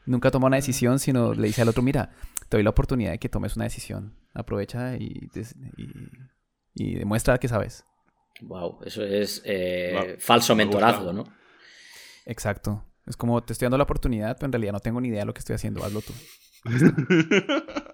Nunca 0.05 0.31
toma 0.31 0.47
una 0.47 0.55
decisión, 0.55 0.97
sino 0.97 1.33
le 1.33 1.47
dice 1.47 1.61
al 1.61 1.67
otro, 1.67 1.83
mira, 1.83 2.11
te 2.47 2.55
doy 2.55 2.63
la 2.63 2.69
oportunidad 2.69 3.11
de 3.11 3.19
que 3.19 3.27
tomes 3.27 3.57
una 3.57 3.65
decisión. 3.65 4.15
Aprovecha 4.33 4.95
y, 4.95 5.29
y, 6.73 6.95
demuestra 6.95 7.37
que 7.37 7.49
sabes. 7.49 7.83
Wow, 8.43 8.79
eso 8.85 9.03
es 9.03 9.41
eh, 9.43 10.15
falso 10.19 10.55
mentorazgo, 10.55 11.11
¿no? 11.11 11.25
Exacto. 12.25 12.85
Es 13.05 13.17
como 13.17 13.43
te 13.43 13.51
estoy 13.51 13.65
dando 13.65 13.77
la 13.77 13.83
oportunidad, 13.83 14.37
pero 14.37 14.45
en 14.45 14.53
realidad 14.53 14.71
no 14.71 14.79
tengo 14.79 15.01
ni 15.01 15.09
idea 15.09 15.19
de 15.19 15.25
lo 15.25 15.33
que 15.33 15.39
estoy 15.39 15.55
haciendo, 15.55 15.83
hazlo 15.83 15.99
tú. 15.99 16.13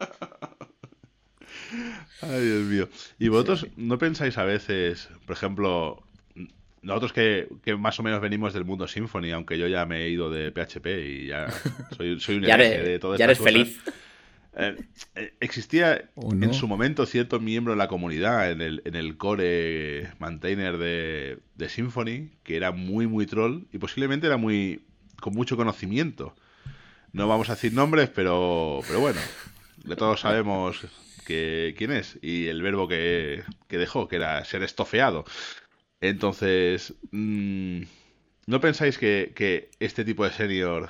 Ay, 2.21 2.45
Dios 2.45 2.63
mío. 2.63 2.89
¿Y 3.19 3.27
vosotros 3.29 3.67
no 3.77 3.97
pensáis 3.97 4.37
a 4.37 4.43
veces, 4.43 5.09
por 5.25 5.35
ejemplo, 5.35 6.03
nosotros 6.81 7.13
que, 7.13 7.47
más 7.77 7.99
o 7.99 8.03
menos 8.03 8.21
venimos 8.21 8.53
del 8.53 8.65
mundo 8.65 8.87
Symfony, 8.87 9.31
aunque 9.33 9.57
yo 9.57 9.67
ya 9.67 9.85
me 9.85 10.03
he 10.03 10.09
ido 10.09 10.29
de 10.29 10.51
PHP 10.51 10.87
y 11.05 11.27
ya 11.27 11.47
soy, 11.97 12.19
soy 12.19 12.37
un 12.37 12.45
hereje 12.45 12.83
de 12.83 12.99
todo 12.99 13.15
Ya 13.17 13.25
eres 13.25 13.39
feliz. 13.39 13.79
Eh, 14.59 14.75
eh, 15.15 15.33
existía 15.39 16.09
en 16.15 16.53
su 16.53 16.67
momento 16.67 17.05
cierto 17.05 17.39
miembro 17.39 17.73
de 17.73 17.77
la 17.77 17.87
comunidad 17.87 18.49
en 18.49 18.61
el, 18.61 18.81
en 18.85 18.95
el 18.95 19.15
core 19.17 20.09
maintainer 20.17 20.79
de, 20.79 21.37
de 21.55 21.69
Symfony 21.69 22.31
que 22.41 22.55
era 22.55 22.71
muy, 22.71 23.05
muy 23.05 23.27
troll 23.27 23.65
y 23.71 23.77
posiblemente 23.77 24.25
era 24.25 24.37
muy 24.37 24.81
con 25.19 25.33
mucho 25.33 25.57
conocimiento. 25.57 26.33
No 27.13 27.27
vamos 27.27 27.49
a 27.49 27.55
decir 27.55 27.73
nombres, 27.73 28.09
pero, 28.09 28.81
pero 28.87 28.99
bueno, 28.99 29.19
de 29.83 29.95
todos 29.95 30.21
sabemos 30.21 30.85
que, 31.25 31.73
quién 31.77 31.91
es 31.91 32.19
y 32.21 32.47
el 32.47 32.61
verbo 32.61 32.87
que, 32.87 33.43
que 33.67 33.77
dejó, 33.77 34.07
que 34.07 34.17
era 34.17 34.43
ser 34.45 34.63
estofeado. 34.63 35.25
Entonces, 36.01 36.93
mm, 37.11 37.81
¿no 38.45 38.61
pensáis 38.61 38.97
que, 38.97 39.33
que 39.35 39.71
este 39.79 40.05
tipo 40.05 40.23
de 40.23 40.31
senior 40.31 40.89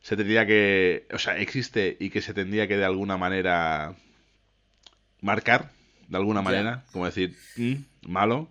se 0.00 0.16
tendría 0.16 0.46
que, 0.46 1.06
o 1.12 1.18
sea, 1.18 1.38
existe 1.38 1.96
y 2.00 2.10
que 2.10 2.22
se 2.22 2.34
tendría 2.34 2.66
que 2.66 2.76
de 2.76 2.84
alguna 2.84 3.16
manera 3.16 3.96
marcar, 5.20 5.70
de 6.08 6.16
alguna 6.16 6.42
manera, 6.42 6.84
como 6.92 7.06
decir, 7.06 7.36
mm, 7.56 8.10
malo. 8.10 8.48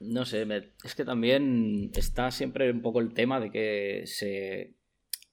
No 0.00 0.24
sé, 0.24 0.46
es 0.84 0.94
que 0.94 1.04
también 1.04 1.90
está 1.94 2.30
siempre 2.30 2.70
un 2.70 2.82
poco 2.82 3.00
el 3.00 3.14
tema 3.14 3.40
de 3.40 3.50
que 3.50 4.02
se, 4.06 4.74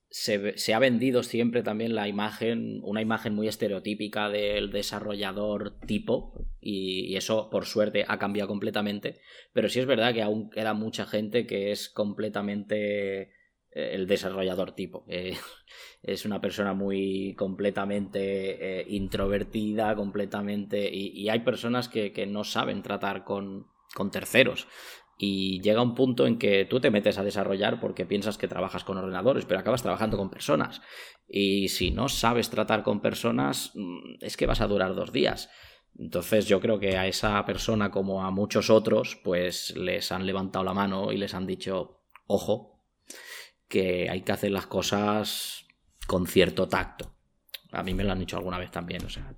se, 0.10 0.74
ha 0.74 0.80
vendido 0.80 1.22
siempre 1.24 1.62
también 1.62 1.94
la 1.94 2.08
imagen, 2.08 2.80
una 2.84 3.02
imagen 3.02 3.36
muy 3.36 3.48
estereotípica 3.48 4.30
del 4.30 4.72
desarrollador 4.72 5.80
tipo, 5.86 6.48
y, 6.60 7.16
eso 7.16 7.50
por 7.50 7.66
suerte 7.66 8.06
ha 8.08 8.18
cambiado 8.18 8.48
completamente, 8.48 9.22
pero 9.54 9.70
sí 9.70 9.80
es 9.80 9.86
verdad 9.86 10.14
que 10.14 10.24
aún 10.24 10.50
queda 10.50 10.74
mucha 10.74 11.06
gente 11.06 11.46
que 11.46 11.72
es 11.72 11.90
completamente 11.90 13.22
eh, 13.72 13.92
el 13.94 14.08
desarrollador 14.08 14.74
tipo. 14.74 15.06
Eh, 15.10 15.36
es 16.02 16.26
una 16.26 16.40
persona 16.40 16.74
muy 16.74 17.36
completamente 17.36 18.80
eh, 18.80 18.86
introvertida, 18.88 19.96
completamente... 19.96 20.90
Y, 20.92 21.28
hay 21.30 21.42
personas 21.42 21.90
que, 21.90 22.26
no 22.26 22.44
saben 22.46 22.82
tratar 22.82 23.26
con, 23.26 23.68
terceros. 24.12 24.68
Y 25.22 25.60
llega 25.60 25.82
un 25.82 25.96
punto 25.96 26.26
en 26.26 26.40
que 26.40 26.64
tú 26.64 26.80
te 26.80 26.92
metes 26.92 27.18
a 27.18 27.26
desarrollar 27.26 27.82
porque 27.82 28.06
piensas 28.06 28.38
que 28.38 28.48
trabajas 28.48 28.86
con 28.86 28.98
ordenadores, 28.98 29.44
pero 29.44 29.60
acabas 29.60 29.84
trabajando 29.84 30.16
con 30.16 30.30
personas. 30.30 30.82
Y 31.28 31.68
si 31.68 31.92
no 31.92 32.08
sabes 32.08 32.50
tratar 32.50 32.84
con 32.84 33.02
personas, 33.02 33.74
mm, 33.76 34.16
es 34.22 34.38
que 34.38 34.46
vas 34.46 34.62
a 34.62 34.68
durar 34.68 34.96
dos 34.96 35.12
días. 35.12 35.50
Entonces 35.98 36.48
yo 36.48 36.62
creo 36.62 36.80
que 36.80 36.98
a 36.98 37.06
esa 37.06 37.46
persona 37.46 37.92
como 37.92 38.24
a 38.24 38.32
muchos 38.32 38.70
otros, 38.70 39.20
pues 39.22 39.76
les 39.76 40.14
han 40.14 40.26
levantado 40.26 40.64
la 40.64 40.74
mano 40.74 41.12
y 41.12 41.18
les 41.18 41.34
han 41.34 41.46
dicho, 41.46 42.00
ojo, 42.26 42.86
que 43.68 44.10
hay 44.10 44.22
que 44.22 44.32
hacer 44.32 44.52
las 44.52 44.68
cosas 44.68 45.66
con 46.08 46.28
cierto 46.28 46.70
tacto. 46.70 47.14
A 47.74 47.84
mí 47.84 47.94
me 47.94 48.06
lo 48.06 48.14
han 48.14 48.20
dicho 48.20 48.38
alguna 48.38 48.58
vez 48.58 48.72
también, 48.72 49.04
o 49.06 49.10
sea. 49.10 49.36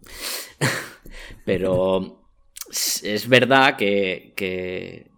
Pero 1.45 2.29
es 3.03 3.27
verdad 3.27 3.75
que, 3.75 4.33
que, 4.37 5.10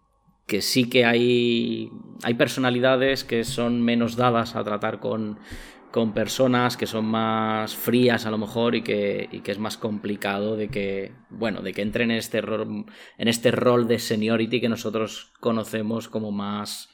que, 0.53 0.61
sí 0.61 0.87
que 0.87 1.03
hay, 1.03 1.89
hay 2.21 2.35
personalidades 2.35 3.23
que 3.23 3.43
son 3.43 3.81
menos 3.81 4.15
dadas 4.15 4.55
a 4.55 4.63
tratar 4.63 4.99
con, 4.99 5.39
con 5.89 6.13
personas 6.13 6.77
que 6.77 6.85
son 6.85 7.05
más 7.05 7.75
frías 7.75 8.27
a 8.27 8.29
lo 8.29 8.37
mejor 8.37 8.75
y 8.75 8.83
que, 8.83 9.29
y 9.31 9.39
que, 9.39 9.51
es 9.51 9.57
más 9.57 9.77
complicado 9.77 10.55
de 10.55 10.67
que, 10.67 11.11
bueno, 11.31 11.63
de 11.63 11.73
que 11.73 11.81
entren 11.81 12.11
en 12.11 12.17
este, 12.17 12.39
rol, 12.41 12.85
en 13.17 13.27
este 13.27 13.49
rol 13.49 13.87
de 13.87 13.97
seniority 13.97 14.61
que 14.61 14.69
nosotros 14.69 15.33
conocemos 15.39 16.07
como 16.07 16.31
más 16.31 16.91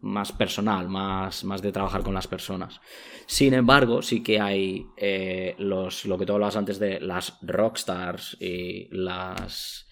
más 0.00 0.32
personal, 0.32 0.88
más, 0.88 1.44
más 1.44 1.62
de 1.62 1.72
trabajar 1.72 2.02
con 2.02 2.14
las 2.14 2.26
personas. 2.26 2.80
Sin 3.26 3.54
embargo, 3.54 4.02
sí 4.02 4.24
que 4.24 4.40
hay 4.40 4.86
eh, 4.96 5.54
los, 5.58 6.04
lo 6.04 6.18
que 6.18 6.26
tú 6.26 6.32
hablabas 6.32 6.56
antes 6.56 6.80
de 6.80 6.98
las 7.00 7.38
rockstars 7.42 8.36
y 8.40 8.88
las... 8.90 9.87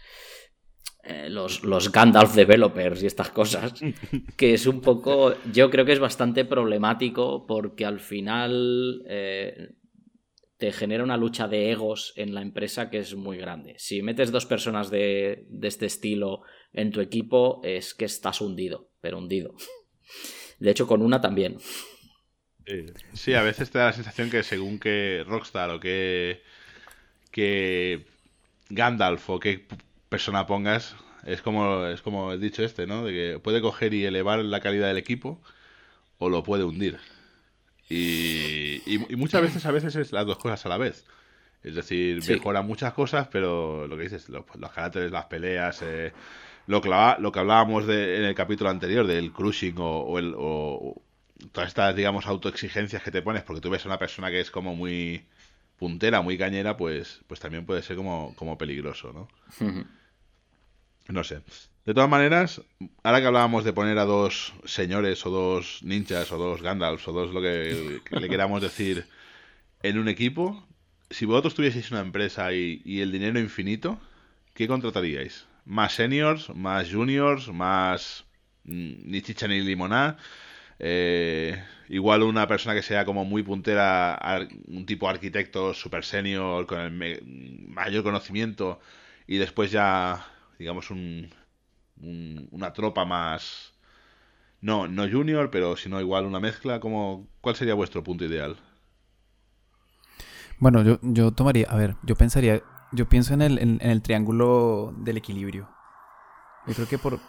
Eh, 1.09 1.29
los, 1.31 1.63
los, 1.63 1.93
Gandalf 1.93 2.35
developers 2.35 3.03
y 3.03 3.07
estas 3.07 3.31
cosas, 3.31 3.75
que 4.37 4.55
es 4.55 4.67
un 4.67 4.81
poco, 4.81 5.35
yo 5.53 5.71
creo 5.71 5.85
que 5.85 5.93
es 5.93 6.01
bastante 6.01 6.45
problemático 6.45 7.47
porque 7.47 7.85
al 7.85 8.01
final 8.01 9.05
eh, 9.07 9.75
te 10.57 10.73
genera 10.73 11.05
una 11.05 11.17
lucha 11.17 11.47
de 11.47 11.71
egos 11.71 12.13
en 12.17 12.35
la 12.35 12.43
empresa 12.43 12.91
que 12.91 12.99
es 12.99 13.15
muy 13.15 13.37
grande. 13.37 13.77
Si 13.79 14.03
metes 14.03 14.33
dos 14.33 14.47
personas 14.47 14.91
de, 14.91 15.47
de 15.49 15.69
este 15.69 15.87
estilo 15.87 16.43
en 16.73 16.91
tu 16.91 17.01
equipo, 17.01 17.61
es 17.63 17.95
que 17.95 18.07
estás 18.07 18.41
hundido, 18.41 18.91
pero 19.01 19.19
hundido. 19.19 19.55
De 20.59 20.71
hecho, 20.73 20.89
con 20.89 21.03
una 21.03 21.21
también. 21.21 21.59
Sí, 23.13 23.35
a 23.35 23.43
veces 23.43 23.71
te 23.71 23.79
da 23.79 23.87
la 23.87 23.93
sensación 23.93 24.29
que 24.29 24.43
según 24.43 24.81
que 24.81 25.23
Rockstar 25.25 25.71
o 25.71 25.79
que, 25.79 26.43
que 27.31 28.07
Gandalf 28.71 29.31
o 29.31 29.39
qué 29.39 29.69
persona 30.09 30.47
pongas, 30.47 30.97
es 31.25 31.43
como, 31.43 31.87
es 31.87 32.03
como 32.03 32.33
he 32.33 32.39
dicho 32.39 32.63
este, 32.63 32.87
¿no? 32.87 33.05
De 33.05 33.13
que 33.13 33.39
puede 33.39 33.61
coger 33.61 33.95
y 33.95 34.05
elevar 34.05 34.39
la 34.41 34.61
calidad 34.61 34.89
del 34.89 34.97
equipo 34.97 35.41
o 36.19 36.29
lo 36.29 36.43
puede 36.43 36.65
hundir. 36.65 36.99
Y, 37.89 38.99
muchas 39.17 39.43
veces, 39.43 39.65
a 39.67 39.71
veces 39.71 39.95
es 39.97 40.13
las 40.13 40.27
dos 40.27 40.39
cosas 40.39 40.65
a 40.67 40.69
la 40.69 40.79
vez. 40.79 41.05
Es 41.63 41.75
decir, 41.75 42.23
mejora 42.29 42.63
muchas 42.63 42.93
cosas, 42.93 43.29
pero 43.29 43.87
lo 43.87 43.97
que 43.97 44.05
dices, 44.05 44.29
los, 44.29 44.45
los 44.57 44.73
caracteres, 44.73 45.11
las 45.11 45.27
peleas, 45.27 45.83
eh, 45.83 46.13
lo 46.67 46.81
que, 46.81 46.89
lo 47.19 47.33
que 47.33 47.39
hablábamos 47.39 47.87
de, 47.87 48.19
en 48.19 48.25
el 48.25 48.35
capítulo 48.35 48.71
anterior 48.71 49.07
del 49.07 49.33
crushing 49.33 49.75
o, 49.79 50.19
el, 50.19 50.33
todas 51.53 51.69
estas, 51.69 51.95
digamos, 51.95 52.27
autoexigencias 52.27 53.03
que 53.03 53.11
te 53.11 53.23
pones 53.23 53.43
porque 53.43 53.61
tú 53.61 53.71
ves 53.71 53.85
a 53.85 53.89
una 53.89 53.99
persona 53.99 54.31
que 54.31 54.41
es 54.41 54.51
como 54.51 54.75
muy 54.75 55.27
puntera, 55.78 56.23
muy 56.23 56.38
cañera, 56.38 56.76
pues, 56.76 57.21
pues 57.26 57.40
también 57.40 57.66
puede 57.66 57.83
ser 57.83 57.97
como, 57.97 58.35
como 58.37 58.59
peligroso, 58.59 59.12
¿no? 59.12 59.28
No 61.09 61.23
sé. 61.23 61.40
De 61.85 61.95
todas 61.95 62.11
maneras, 62.11 62.62
ahora 63.04 63.21
que 63.21 63.28
hablábamos 63.28 63.62
de 63.62 63.73
poner 63.73 63.97
a 63.99 64.04
dos 64.04 64.54
señores 64.64 65.25
o 65.25 65.30
dos 65.30 65.85
ninjas 65.85 66.33
o 66.33 66.37
dos 66.37 66.62
Gandalfs 66.62 67.06
o 67.06 67.12
dos 67.12 67.33
lo 67.33 67.40
que, 67.40 68.00
le 68.11 68.28
queramos 68.28 68.61
decir 68.61 69.06
en 69.85 69.99
un 69.99 70.09
equipo, 70.09 70.66
si 71.11 71.25
vosotros 71.26 71.54
tuvieseis 71.54 71.92
una 71.92 72.00
empresa 72.00 72.52
y, 72.52 72.83
y 72.85 73.02
el 73.02 73.12
dinero 73.12 73.38
infinito, 73.38 74.00
¿qué 74.52 74.66
contrataríais? 74.66 75.47
más 75.66 75.95
seniors, 75.95 76.49
más 76.54 76.90
juniors, 76.90 77.49
más 77.49 78.25
mm, 78.64 79.11
ni 79.11 79.21
chicha 79.21 79.47
ni 79.49 79.61
limoná. 79.61 80.16
Eh, 80.78 81.62
igual 81.88 82.23
una 82.23 82.47
persona 82.47 82.75
que 82.75 82.83
sea 82.83 83.04
como 83.04 83.25
muy 83.25 83.42
puntera, 83.42 84.18
un 84.68 84.87
tipo 84.87 85.09
arquitecto 85.09 85.75
super 85.75 86.04
senior 86.04 86.66
con 86.66 86.80
el 86.80 87.23
mayor 87.68 88.02
conocimiento 88.02 88.78
y 89.26 89.38
después 89.38 89.71
ya, 89.71 90.26
digamos, 90.59 90.90
un, 90.90 91.30
una 92.50 92.73
tropa 92.73 93.04
más... 93.04 93.73
No, 94.61 94.88
no 94.88 95.09
junior, 95.09 95.50
pero 95.50 95.76
sino 95.76 96.00
igual 96.00 96.25
una 96.25 96.40
mezcla. 96.40 96.80
Como, 96.80 97.28
¿Cuál 97.40 97.56
sería 97.56 97.75
vuestro 97.75 98.02
punto 98.02 98.25
ideal? 98.25 98.56
Bueno, 100.59 100.83
yo, 100.83 100.99
yo 101.02 101.33
tomaría, 101.33 101.66
a 101.68 101.76
ver, 101.76 101.95
yo 102.02 102.16
pensaría 102.16 102.62
yo 102.92 103.09
pienso 103.09 103.35
en 103.35 103.42
el, 103.42 103.59
en, 103.59 103.78
el 103.80 104.02
triángulo 104.02 104.95
del 104.99 105.16
equilibrio. 105.16 105.68
Yo 106.66 106.75
creo 106.75 106.88
que 106.88 106.99
por... 106.99 107.21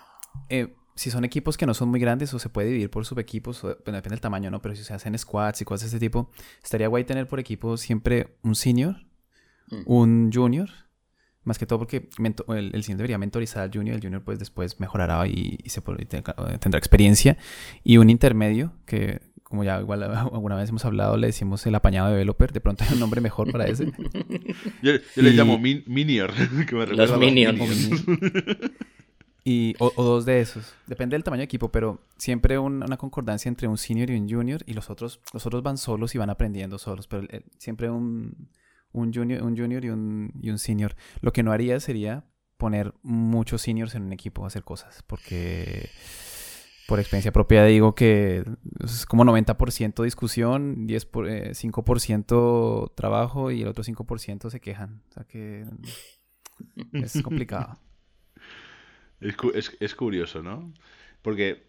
Eh, 0.50 0.76
si 0.98 1.12
son 1.12 1.24
equipos 1.24 1.58
que 1.58 1.66
no 1.66 1.74
son 1.74 1.90
muy 1.90 2.00
grandes 2.00 2.34
o 2.34 2.40
se 2.40 2.50
puede 2.50 2.68
dividir 2.68 2.90
por 2.90 3.06
subequipos, 3.06 3.62
bueno, 3.62 3.78
depende 3.86 4.10
del 4.10 4.22
tamaño, 4.22 4.50
¿no? 4.50 4.62
Pero 4.62 4.76
si 4.76 4.84
se 4.84 4.94
hacen 4.94 5.18
squads 5.18 5.62
y 5.62 5.66
cosas 5.66 5.92
de 5.92 5.98
este 5.98 6.06
tipo, 6.06 6.32
estaría 6.64 6.88
guay 6.88 7.04
tener 7.04 7.28
por 7.28 7.40
equipo 7.40 7.78
siempre 7.78 8.38
un 8.42 8.56
senior, 8.56 8.96
mm. 9.70 9.82
un 9.86 10.32
junior, 10.34 10.70
más 11.44 11.60
que 11.60 11.68
todo 11.68 11.80
porque 11.80 12.10
el, 12.18 12.72
el, 12.74 12.84
senior 12.84 12.98
debería 12.98 13.18
mentorizar 13.20 13.64
al 13.64 13.72
junior, 13.72 13.96
el 13.96 14.02
junior 14.02 14.24
pues 14.24 14.40
después 14.40 14.80
mejorará 14.80 15.26
y, 15.28 15.60
se 15.68 15.82
tendrá 16.60 16.80
experiencia, 16.80 17.38
y 17.84 17.98
un 17.98 18.10
intermedio 18.10 18.74
que 18.86 19.22
como 19.44 19.64
ya 19.64 19.80
igual 19.80 20.04
alguna 20.34 20.56
vez 20.56 20.70
hemos 20.70 20.84
hablado, 20.84 21.16
le 21.16 21.28
decimos 21.28 21.66
el 21.66 21.76
apañado 21.76 22.10
developer. 22.10 22.52
De 22.52 22.60
pronto 22.60 22.84
hay 22.84 22.94
un 22.94 23.00
nombre 23.00 23.22
mejor 23.22 23.52
para 23.52 23.66
ese. 23.66 23.86
yo, 24.82 24.94
le 25.16 25.32
llamo 25.32 25.58
Minior, 25.58 26.34
que 26.68 26.76
me 26.76 26.86
los 26.88 27.18
Minions. 27.18 28.04
Y, 29.50 29.76
o, 29.80 30.04
dos 30.04 30.26
de 30.26 30.42
esos. 30.42 30.74
Depende 30.88 31.16
del 31.16 31.24
tamaño 31.24 31.40
de 31.40 31.46
equipo, 31.46 31.72
pero 31.72 32.02
siempre 32.18 32.60
una 32.60 32.98
concordancia 32.98 33.48
entre 33.48 33.70
un 33.70 33.78
senior 33.78 34.10
y 34.10 34.20
un 34.20 34.28
junior. 34.30 34.62
Y 34.66 34.74
los 34.74 34.90
otros, 34.90 35.22
los 35.32 35.46
otros 35.46 35.64
van 35.64 35.78
solos 35.78 36.14
y 36.16 36.18
van 36.18 36.30
aprendiendo 36.30 36.78
solos. 36.78 37.08
Pero 37.08 37.26
siempre 37.58 37.90
un, 37.90 38.50
un, 38.92 39.14
junior, 39.14 39.42
un 39.42 39.56
junior 39.56 39.86
y 39.86 39.90
un, 39.90 40.34
y 40.42 40.50
un 40.50 40.60
senior. 40.60 40.98
Lo 41.22 41.32
que 41.32 41.44
no 41.44 41.54
haría 41.54 41.80
sería 41.80 42.26
poner 42.58 42.94
muchos 43.04 43.62
seniors 43.62 43.96
en 43.96 44.04
un 44.04 44.12
equipo 44.12 44.44
a 44.44 44.48
hacer 44.48 44.66
cosas. 44.66 45.02
Porque 45.08 45.92
por 46.86 47.00
experiencia 47.00 47.32
propia 47.32 47.64
digo 47.64 47.96
que 47.96 48.44
es 48.84 49.06
como 49.06 49.24
90% 49.24 50.04
discusión, 50.04 50.88
10 50.88 51.06
por, 51.06 51.30
5% 51.30 52.86
eh, 52.86 52.92
trabajo 52.96 53.50
y 53.52 53.62
el 53.62 53.70
otro 53.70 53.86
5% 53.86 54.50
se 54.50 54.60
quejan. 54.60 55.04
O 55.10 55.14
sea 55.14 55.24
que 55.24 55.64
es 56.92 57.22
complicado. 57.22 57.80
Es, 59.20 59.96
curioso, 59.96 60.44
¿no? 60.44 60.74
Porque, 61.22 61.68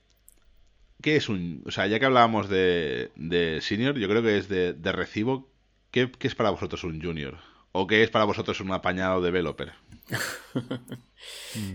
¿qué 1.03 1.17
es 1.17 1.29
un...? 1.29 1.63
O 1.67 1.71
sea, 1.71 1.87
ya 1.87 1.99
que 1.99 2.07
hablábamos 2.07 2.49
de, 2.49 3.11
de 3.17 3.61
senior, 3.61 3.99
yo 3.99 4.09
creo 4.09 4.23
que 4.23 4.39
es 4.39 4.49
de, 4.49 4.73
de 4.73 4.93
recibo. 4.93 5.53
¿Qué, 5.91 6.11
¿Qué 6.11 6.27
es 6.27 6.35
para 6.35 6.51
vosotros 6.51 6.85
un 6.85 7.01
junior? 7.03 7.39
¿O 7.73 7.87
qué 7.87 8.03
es 8.03 8.11
para 8.11 8.25
vosotros 8.25 8.61
un 8.61 8.73
apañado 8.73 9.23
developer? 9.23 9.73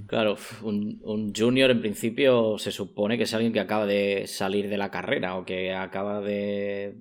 Claro, 0.08 0.38
un, 0.62 1.34
junior 1.36 1.70
en 1.70 1.82
principio 1.82 2.58
se 2.58 2.72
supone 2.72 3.18
que 3.18 3.24
es 3.24 3.34
alguien 3.34 3.52
que 3.52 3.60
acaba 3.60 3.86
de 3.86 4.26
salir 4.26 4.70
de 4.70 4.78
la 4.78 4.90
carrera 4.90 5.36
o 5.36 5.46
que 5.46 5.74
acaba 5.74 6.22
de. 6.22 6.96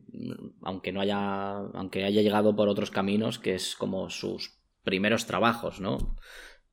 aunque 0.62 0.92
no 0.92 1.00
haya. 1.00 1.56
aunque 1.74 2.04
haya 2.04 2.22
llegado 2.22 2.56
por 2.56 2.68
otros 2.68 2.90
caminos, 2.90 3.38
que 3.38 3.54
es 3.54 3.76
como 3.76 4.10
sus 4.10 4.58
primeros 4.82 5.26
trabajos, 5.26 5.80
¿no? 5.80 6.16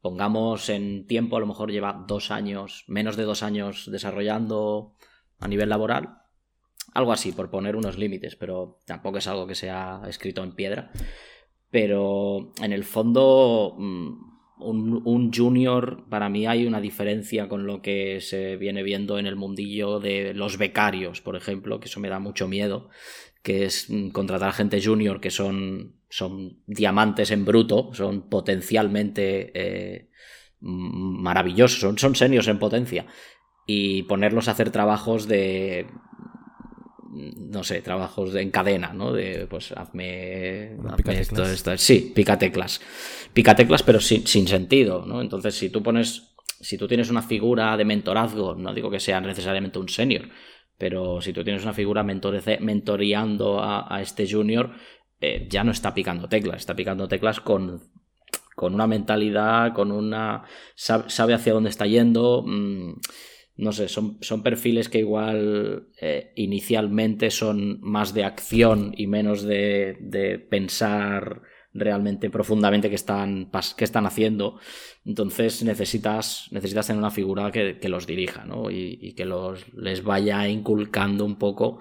Pongamos 0.02 0.70
en 0.70 1.08
tiempo, 1.08 1.38
a 1.38 1.40
lo 1.40 1.48
mejor 1.48 1.72
lleva 1.72 2.06
dos 2.08 2.32
años, 2.32 2.86
menos 2.88 3.18
de 3.18 3.24
dos 3.24 3.44
años 3.44 3.90
desarrollando 3.92 4.94
a 5.40 5.48
nivel 5.48 5.70
laboral. 5.70 6.20
Algo 6.94 7.12
así, 7.12 7.32
por 7.32 7.50
poner 7.50 7.76
unos 7.76 7.98
límites, 7.98 8.36
pero 8.36 8.80
tampoco 8.86 9.18
es 9.18 9.28
algo 9.28 9.46
que 9.46 9.56
sea 9.56 10.02
escrito 10.08 10.44
en 10.44 10.56
piedra. 10.56 10.92
Pero 11.70 12.54
en 12.62 12.74
el 12.74 12.84
fondo 12.84 13.76
mm, 13.78 14.30
un, 14.60 15.32
junior, 15.34 16.06
para 16.10 16.30
mí 16.30 16.48
hay 16.48 16.66
una 16.66 16.82
diferencia 16.82 17.48
con 17.48 17.66
lo 17.66 17.82
que 17.82 18.22
se 18.22 18.58
viene 18.58 18.84
viendo 18.84 19.20
en 19.20 19.28
el 19.28 19.36
mundillo 19.36 20.00
de 20.00 20.34
los 20.34 20.58
becarios, 20.58 21.22
por 21.22 21.36
ejemplo, 21.36 21.80
que 21.80 21.88
eso 21.88 22.00
me 22.00 22.10
da 22.10 22.20
mucho 22.20 22.48
miedo, 22.48 22.90
que 23.44 23.66
es 23.66 23.90
mm, 23.90 24.10
contratar 24.10 24.54
gente 24.54 24.82
junior 24.84 25.22
que 25.22 25.32
son, 25.32 25.99
son 26.10 26.64
diamantes 26.66 27.32
en 27.32 27.46
bruto, 27.46 27.92
son 27.94 28.30
potencialmente 28.30 29.52
eh, 29.54 30.10
maravillosos, 30.60 31.80
son, 31.80 31.98
son 31.98 32.16
seniors 32.16 32.48
en 32.48 32.60
potencia, 32.60 33.06
y 33.66 34.04
ponerlos 34.04 34.48
a 34.48 34.52
hacer 34.52 34.72
trabajos 34.72 35.28
de 35.28 35.88
no 37.12 37.64
sé, 37.64 37.82
trabajos 37.82 38.36
en 38.36 38.52
cadena, 38.52 38.94
¿no? 38.94 39.12
De, 39.12 39.48
pues, 39.50 39.72
hazme, 39.72 40.76
esto, 41.08 41.44
esto, 41.44 41.78
sí, 41.78 42.12
pica 42.14 42.38
teclas. 42.38 42.82
Pica 43.34 43.56
teclas, 43.56 43.84
pero 43.84 44.00
sin, 44.00 44.28
sin 44.28 44.48
sentido, 44.48 45.06
¿no? 45.06 45.22
Entonces, 45.22 45.56
si 45.56 45.70
tú 45.70 45.82
pones, 45.82 46.36
si 46.60 46.78
tú 46.78 46.88
tienes 46.88 47.10
una 47.10 47.22
figura 47.22 47.76
de 47.78 47.86
mentorazgo, 47.86 48.56
no 48.56 48.74
digo 48.74 48.92
que 48.92 49.00
sea 49.00 49.20
necesariamente 49.22 49.80
un 49.80 49.90
senior, 49.90 50.30
pero 50.78 51.20
si 51.22 51.34
tú 51.34 51.44
tienes 51.44 51.64
una 51.64 51.74
figura 51.74 52.04
mentoreando 52.04 53.62
a, 53.62 54.02
este 54.02 54.30
junior, 54.30 54.72
eh, 55.22 55.48
ya 55.50 55.64
no 55.64 55.72
está 55.72 55.94
picando 55.94 56.30
teclas, 56.30 56.58
está 56.58 56.76
picando 56.76 57.08
teclas 57.08 57.40
con, 57.40 57.82
con 58.56 58.74
una 58.74 58.88
mentalidad, 58.88 59.74
con 59.74 59.92
una... 59.92 60.44
sabe, 60.76 61.34
hacia 61.34 61.54
dónde 61.54 61.70
está 61.70 61.86
yendo. 61.86 62.44
Mm, 62.46 62.94
no 63.60 63.74
sé, 63.74 63.90
son, 63.90 64.18
son 64.22 64.42
perfiles 64.42 64.88
que 64.88 65.00
igual 65.00 65.90
eh, 66.00 66.32
inicialmente 66.36 67.30
son 67.30 67.80
más 67.82 68.14
de 68.14 68.24
acción 68.24 68.94
y 68.96 69.08
menos 69.08 69.44
de, 69.44 70.48
pensar 70.50 71.42
realmente 71.74 72.30
profundamente 72.30 72.90
qué 72.90 72.96
están, 72.96 73.52
qué 73.76 73.84
están 73.84 74.06
haciendo. 74.06 74.60
Entonces 75.06 75.62
necesitas, 75.64 76.48
necesitas 76.52 76.88
tener 76.88 77.00
una 77.00 77.12
figura 77.12 77.52
que, 77.52 77.90
los 77.90 78.08
dirija 78.08 78.46
¿no? 78.46 78.72
y, 78.72 79.14
que 79.14 79.26
los, 79.26 79.74
les 79.74 80.04
vaya 80.04 80.48
inculcando 80.48 81.26
un 81.26 81.38
poco 81.38 81.80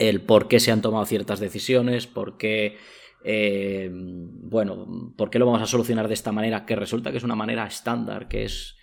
el 0.00 0.22
por 0.22 0.48
qué 0.48 0.58
se 0.58 0.72
han 0.72 0.82
tomado 0.82 1.04
ciertas 1.04 1.38
decisiones, 1.38 2.06
por 2.06 2.38
qué, 2.38 2.78
eh, 3.22 3.90
bueno, 3.92 5.14
por 5.16 5.30
qué 5.30 5.38
lo 5.38 5.46
vamos 5.46 5.62
a 5.62 5.66
solucionar 5.66 6.08
de 6.08 6.14
esta 6.14 6.32
manera, 6.32 6.64
que 6.64 6.74
resulta 6.74 7.12
que 7.12 7.18
es 7.18 7.24
una 7.24 7.36
manera 7.36 7.66
estándar, 7.66 8.26
que 8.26 8.44
es 8.44 8.76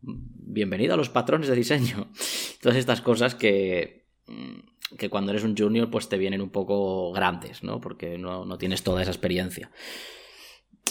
bienvenido 0.00 0.94
a 0.94 0.96
los 0.96 1.10
patrones 1.10 1.48
de 1.48 1.56
diseño. 1.56 2.10
Todas 2.62 2.78
estas 2.78 3.00
cosas 3.00 3.34
que, 3.34 4.06
mm, 4.28 4.96
que 4.96 5.10
cuando 5.10 5.32
eres 5.32 5.42
un 5.42 5.56
junior 5.56 5.90
pues 5.90 6.08
te 6.08 6.18
vienen 6.18 6.40
un 6.40 6.50
poco 6.50 7.12
grandes, 7.12 7.64
¿no? 7.64 7.80
Porque 7.80 8.16
no, 8.16 8.56
tienes 8.56 8.84
toda 8.84 9.02
esa 9.02 9.10
experiencia. 9.10 9.72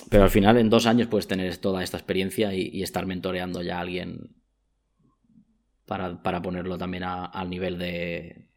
Pero 0.10 0.24
al 0.24 0.30
final 0.30 0.58
en 0.58 0.70
dos 0.70 0.86
años 0.86 1.08
puedes 1.08 1.28
tener 1.28 1.56
toda 1.58 1.84
esta 1.84 1.98
experiencia 1.98 2.54
y, 2.54 2.84
estar 2.84 3.06
mentoreando 3.06 3.62
ya 3.62 3.78
a 3.78 3.82
alguien 3.82 4.36
para, 5.86 6.42
ponerlo 6.42 6.78
también 6.78 7.04
al 7.04 7.50
nivel 7.50 7.78
de... 7.78 8.48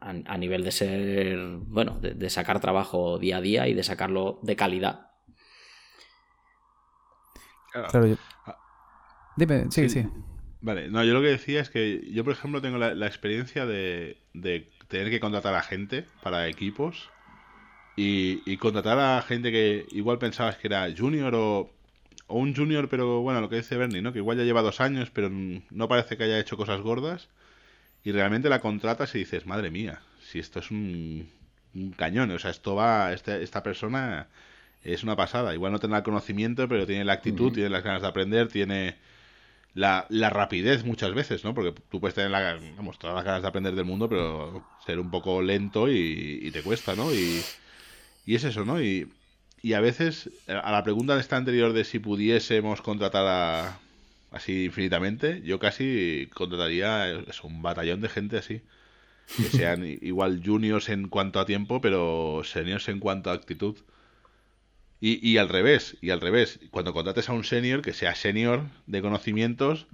A, 0.00 0.36
nivel 0.38 0.64
de 0.64 0.72
ser, 0.72 1.38
bueno, 1.66 1.98
de 2.00 2.30
sacar 2.30 2.60
trabajo 2.60 3.18
día 3.18 3.38
a 3.38 3.40
día 3.40 3.68
y 3.68 3.74
de 3.74 3.82
sacarlo 3.82 4.38
de 4.42 4.56
calidad. 4.56 5.12
Claro, 7.72 8.06
yo, 8.06 8.16
Dime, 9.36 9.70
sí, 9.70 9.88
sí, 9.88 10.06
Vale, 10.60 10.88
no, 10.88 11.02
yo 11.04 11.14
lo 11.14 11.22
que 11.22 11.28
decía 11.28 11.60
es 11.60 11.70
que 11.70 12.06
yo, 12.12 12.22
por 12.22 12.34
ejemplo, 12.34 12.60
tengo 12.60 12.78
la, 12.78 13.06
experiencia 13.06 13.66
de, 13.66 14.18
tener 14.88 15.10
que 15.10 15.20
contratar 15.20 15.54
a 15.54 15.62
gente 15.62 16.04
para 16.22 16.48
equipos 16.48 17.10
y, 17.96 18.56
contratar 18.58 18.98
a 18.98 19.22
gente 19.22 19.50
que 19.50 19.86
igual 19.90 20.18
pensabas 20.18 20.56
que 20.56 20.68
era 20.68 20.86
junior 20.96 21.34
o, 21.34 21.72
o, 22.26 22.38
un 22.38 22.54
junior, 22.54 22.88
pero 22.88 23.22
bueno, 23.22 23.40
lo 23.40 23.48
que 23.48 23.56
dice 23.56 23.76
Bernie, 23.76 24.02
¿no? 24.02 24.12
Que 24.12 24.18
igual 24.18 24.36
ya 24.36 24.44
lleva 24.44 24.62
dos 24.62 24.80
años, 24.80 25.10
pero 25.10 25.30
no 25.30 25.88
parece 25.88 26.16
que 26.16 26.24
haya 26.24 26.38
hecho 26.38 26.56
cosas 26.56 26.80
gordas 26.82 27.28
y 28.04 28.12
realmente 28.12 28.48
la 28.48 28.60
contratas 28.60 29.14
y 29.14 29.18
dices, 29.18 29.46
madre 29.46 29.70
mía, 29.70 30.00
si 30.20 30.38
esto 30.38 30.58
es 30.58 30.70
un, 30.70 31.28
cañón, 31.96 32.30
o 32.30 32.38
sea, 32.38 32.50
esto 32.50 32.74
va, 32.74 33.12
este, 33.12 33.42
esta 33.42 33.62
persona 33.62 34.28
es 34.82 35.02
una 35.02 35.16
pasada. 35.16 35.54
Igual 35.54 35.72
no 35.72 35.78
tiene 35.78 35.96
el 35.96 36.02
conocimiento, 36.02 36.68
pero 36.68 36.86
tiene 36.86 37.04
la 37.04 37.12
actitud, 37.14 37.52
tiene 37.52 37.70
las 37.70 37.84
ganas 37.84 38.02
de 38.02 38.08
aprender, 38.08 38.48
tiene 38.48 38.96
la, 39.74 40.06
la, 40.08 40.30
rapidez 40.30 40.84
muchas 40.84 41.14
veces, 41.14 41.44
¿no? 41.44 41.54
Porque 41.54 41.80
tú 41.90 42.00
puedes 42.00 42.14
tener 42.14 42.30
la, 42.30 42.58
vamos, 42.76 42.98
todas 42.98 43.14
las 43.14 43.24
ganas 43.24 43.42
de 43.42 43.48
aprender 43.48 43.74
del 43.74 43.84
mundo, 43.84 44.08
pero 44.08 44.66
ser 44.84 44.98
un 44.98 45.10
poco 45.10 45.40
lento 45.40 45.88
y, 45.88 46.50
te 46.52 46.62
cuesta, 46.62 46.96
¿no? 46.96 47.14
Y, 47.14 47.42
y, 48.26 48.34
es 48.34 48.44
eso, 48.44 48.64
¿no? 48.64 48.82
Y, 48.82 49.08
y 49.62 49.74
a 49.74 49.80
veces, 49.80 50.28
a 50.48 50.72
la 50.72 50.82
pregunta 50.82 51.14
de 51.14 51.20
esta 51.20 51.36
anterior 51.36 51.72
de 51.72 51.84
si 51.84 52.00
pudiésemos 52.00 52.82
contratar 52.82 53.26
a, 53.26 53.78
así 54.32 54.64
infinitamente, 54.64 55.42
yo 55.42 55.58
casi 55.58 56.28
contrataría 56.34 57.24
un 57.42 57.62
batallón 57.62 58.00
de 58.00 58.08
gente 58.08 58.38
así. 58.38 58.62
Que 59.36 59.44
sean 59.58 59.84
igual 59.84 60.42
juniors 60.44 60.88
en 60.88 61.08
cuanto 61.08 61.38
a 61.40 61.46
tiempo, 61.46 61.80
pero 61.80 62.42
seniors 62.44 62.88
en 62.88 62.98
cuanto 63.00 63.30
a 63.30 63.34
actitud. 63.34 63.78
Y, 65.00 65.26
y, 65.28 65.38
al 65.38 65.48
revés, 65.48 65.96
y 66.00 66.10
al 66.10 66.20
revés, 66.20 66.60
cuando 66.70 66.92
contrates 66.92 67.28
a 67.28 67.32
un 67.32 67.44
senior, 67.44 67.82
que 67.82 67.92
sea 67.92 68.14
senior 68.14 68.62
de 68.86 69.02
conocimientos, 69.02 69.88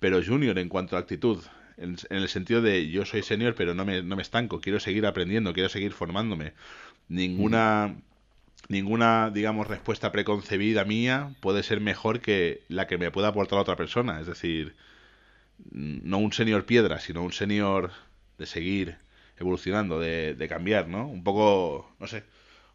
pero 0.00 0.22
junior 0.24 0.58
en 0.58 0.68
cuanto 0.68 0.96
a 0.96 1.00
actitud. 1.00 1.42
En, 1.76 1.96
el 2.08 2.28
sentido 2.28 2.62
de 2.62 2.88
yo 2.88 3.04
soy 3.04 3.22
senior, 3.22 3.54
pero 3.54 3.74
no 3.74 3.84
me, 3.84 4.02
no 4.02 4.16
me 4.16 4.22
estanco, 4.22 4.60
quiero 4.60 4.80
seguir 4.80 5.06
aprendiendo, 5.06 5.52
quiero 5.52 5.68
seguir 5.68 5.92
formándome. 5.92 6.54
Ninguna, 7.08 7.96
ninguna, 8.68 9.30
digamos, 9.30 9.68
respuesta 9.68 10.12
preconcebida 10.12 10.84
mía 10.84 11.34
puede 11.40 11.62
ser 11.62 11.80
mejor 11.80 12.20
que 12.20 12.62
la 12.68 12.86
que 12.86 12.98
me 12.98 13.10
pueda 13.10 13.28
aportar 13.28 13.58
otra 13.58 13.76
persona. 13.76 14.20
Es 14.20 14.26
decir, 14.26 14.74
no 15.72 16.18
un 16.18 16.32
senior 16.32 16.66
piedra, 16.66 17.00
sino 17.00 17.22
un 17.22 17.32
senior 17.32 17.92
de 18.38 18.46
seguir 18.46 18.98
evolucionando, 19.38 20.00
de, 20.00 20.34
de 20.34 20.48
cambiar, 20.48 20.88
¿no? 20.88 21.06
Un 21.08 21.24
poco, 21.24 21.94
no 21.98 22.06
sé, 22.06 22.24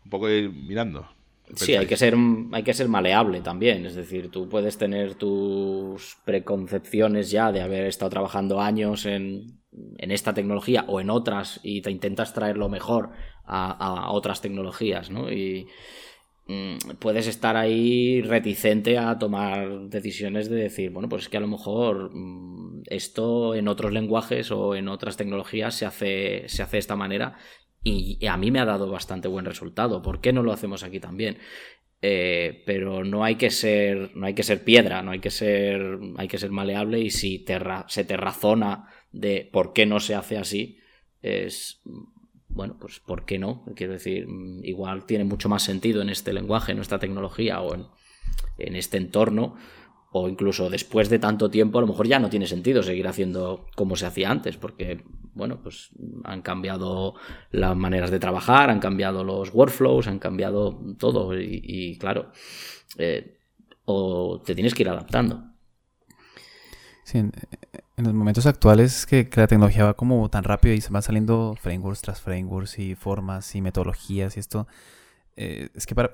un 0.04 0.10
poco 0.12 0.30
ir 0.30 0.52
mirando. 0.52 1.10
Sí, 1.56 1.76
hay 1.76 1.88
que, 1.88 1.98
ser, 1.98 2.16
hay 2.52 2.64
que 2.64 2.74
ser 2.74 2.88
maleable 2.88 3.42
también. 3.42 3.86
Es 3.86 3.96
decir, 3.96 4.30
tú 4.30 4.48
puedes 4.48 4.78
tener 4.78 5.16
tus 5.16 6.18
preconcepciones 6.24 7.32
ya 7.32 7.52
de 7.52 7.62
haber 7.62 7.86
estado 7.86 8.12
trabajando 8.12 8.62
años 8.62 9.06
en, 9.06 9.60
esta 9.98 10.34
tecnología 10.34 10.86
o 10.88 11.00
en 11.00 11.10
otras 11.10 11.60
y 11.64 11.82
te 11.82 11.92
intentas 11.92 12.34
traer 12.34 12.58
lo 12.58 12.70
mejor 12.70 13.12
a, 13.46 14.12
otras 14.12 14.42
tecnologías, 14.42 15.10
¿no? 15.10 15.32
Y, 15.32 15.68
mm, 16.48 16.98
puedes 17.00 17.28
estar 17.28 17.56
ahí 17.58 18.22
reticente 18.22 18.98
a 18.98 19.18
tomar 19.18 19.90
decisiones 19.90 20.50
de 20.50 20.58
decir, 20.58 20.92
bueno, 20.92 21.10
pues 21.10 21.24
es 21.24 21.30
que 21.30 21.38
a 21.38 21.42
lo 21.42 21.48
mejor 21.48 22.12
mm, 22.14 22.84
esto 22.88 23.56
en 23.56 23.68
otros 23.68 23.92
lenguajes 23.92 24.52
o 24.52 24.76
en 24.76 24.88
otras 24.88 25.18
tecnologías 25.18 25.76
se 25.76 25.86
hace, 25.86 26.44
se 26.48 26.62
hace 26.62 26.78
de 26.78 26.80
esta 26.80 26.96
manera 26.96 27.38
y 27.84 28.26
a 28.28 28.38
mí 28.38 28.52
me 28.52 28.60
ha 28.60 28.66
dado 28.66 28.90
bastante 28.90 29.28
buen 29.28 29.46
resultado. 29.46 30.02
¿Por 30.02 30.20
qué 30.20 30.34
no 30.34 30.44
lo 30.44 30.52
hacemos 30.52 30.84
aquí 30.84 31.00
también? 31.00 31.38
Eh, 32.02 32.64
pero 32.66 33.04
no 33.04 33.26
hay 33.26 33.36
que 33.36 33.50
ser 33.50 34.16
no 34.16 34.26
hay 34.26 34.34
que 34.34 34.44
ser 34.44 34.64
piedra 34.64 35.02
no 35.02 35.12
hay 35.12 35.20
que 35.20 35.30
ser 35.30 36.00
hay 36.16 36.30
que 36.30 36.38
ser 36.38 36.50
maleable 36.50 37.02
y 37.02 37.10
si 37.10 37.46
se 37.88 38.06
te 38.06 38.16
razona 38.16 38.88
de 39.12 39.50
por 39.52 39.74
qué 39.74 39.86
no 39.86 40.00
se 40.00 40.16
hace 40.16 40.38
así 40.38 40.80
es 41.22 41.82
bueno 42.48 42.78
pues 42.80 43.02
por 43.02 43.26
qué 43.26 43.38
no 43.38 43.66
quiero 43.76 43.92
decir 43.92 44.28
igual 44.64 45.06
tiene 45.06 45.26
mucho 45.26 45.50
más 45.50 45.64
sentido 45.64 46.02
en 46.02 46.10
este 46.10 46.32
lenguaje 46.32 46.72
en 46.72 46.80
esta 46.80 47.00
tecnología 47.00 47.60
o 47.60 47.76
en, 47.76 47.88
en 48.60 48.78
este 48.78 48.96
entorno 48.96 49.58
o 50.12 50.28
incluso 50.28 50.70
después 50.70 51.10
de 51.10 51.20
tanto 51.20 51.50
tiempo, 51.50 51.78
a 51.78 51.82
lo 51.82 51.88
mejor 51.88 52.08
ya 52.08 52.20
no 52.20 52.30
tiene 52.30 52.48
sentido 52.48 52.82
seguir 52.82 53.08
haciendo 53.08 53.68
como 53.76 53.96
se 53.96 54.08
hacía 54.08 54.32
antes, 54.32 54.58
porque, 54.58 55.04
bueno, 55.34 55.60
pues 55.62 55.90
han 56.24 56.42
cambiado 56.42 57.14
las 57.52 57.76
maneras 57.76 58.10
de 58.10 58.20
trabajar, 58.20 58.70
han 58.72 58.80
cambiado 58.80 59.24
los 59.24 59.54
workflows, 59.54 60.08
han 60.08 60.20
cambiado 60.20 60.80
todo 60.98 61.40
y, 61.40 61.98
claro, 62.00 62.32
eh, 62.98 63.38
o 63.86 64.42
te 64.44 64.56
tienes 64.56 64.74
que 64.74 64.84
ir 64.84 64.90
adaptando. 64.90 65.44
Sí, 67.04 67.20
en, 67.20 67.32
los 67.98 68.14
momentos 68.14 68.46
actuales 68.46 69.06
que, 69.06 69.30
la 69.36 69.48
tecnología 69.48 69.86
va 69.86 69.94
como 69.94 70.30
tan 70.30 70.44
rápido 70.44 70.74
y 70.74 70.82
se 70.82 70.92
van 70.92 71.04
saliendo 71.04 71.56
frameworks 71.60 72.02
tras 72.02 72.22
frameworks 72.22 72.80
y 72.80 72.96
formas 72.96 73.54
y 73.56 73.62
metodologías 73.62 74.38
y 74.38 74.40
esto, 74.40 74.68
eh, 75.36 75.70
es 75.76 75.86
que 75.86 75.94
para... 75.94 76.12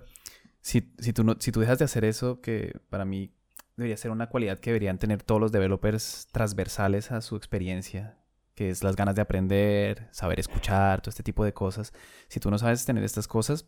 Si, 0.61 0.91
si, 0.97 1.13
tú 1.13 1.23
no, 1.23 1.35
si 1.37 1.51
tú 1.51 1.59
dejas 1.59 1.77
de 1.77 1.85
hacer 1.85 2.05
eso, 2.05 2.41
que 2.41 2.79
para 2.89 3.05
mí 3.05 3.29
debería 3.77 3.97
ser 3.97 4.11
una 4.11 4.27
cualidad 4.27 4.59
que 4.59 4.69
deberían 4.71 4.97
tener 4.97 5.23
todos 5.23 5.41
los 5.41 5.51
developers 5.51 6.27
transversales 6.31 7.11
a 7.11 7.21
su 7.21 7.35
experiencia, 7.35 8.17
que 8.55 8.69
es 8.69 8.83
las 8.83 8.95
ganas 8.95 9.15
de 9.15 9.21
aprender, 9.21 10.07
saber 10.11 10.39
escuchar, 10.39 11.01
todo 11.01 11.09
este 11.09 11.23
tipo 11.23 11.43
de 11.43 11.53
cosas. 11.53 11.93
Si 12.27 12.39
tú 12.39 12.49
no 12.49 12.57
sabes 12.57 12.85
tener 12.85 13.03
estas 13.03 13.27
cosas, 13.27 13.67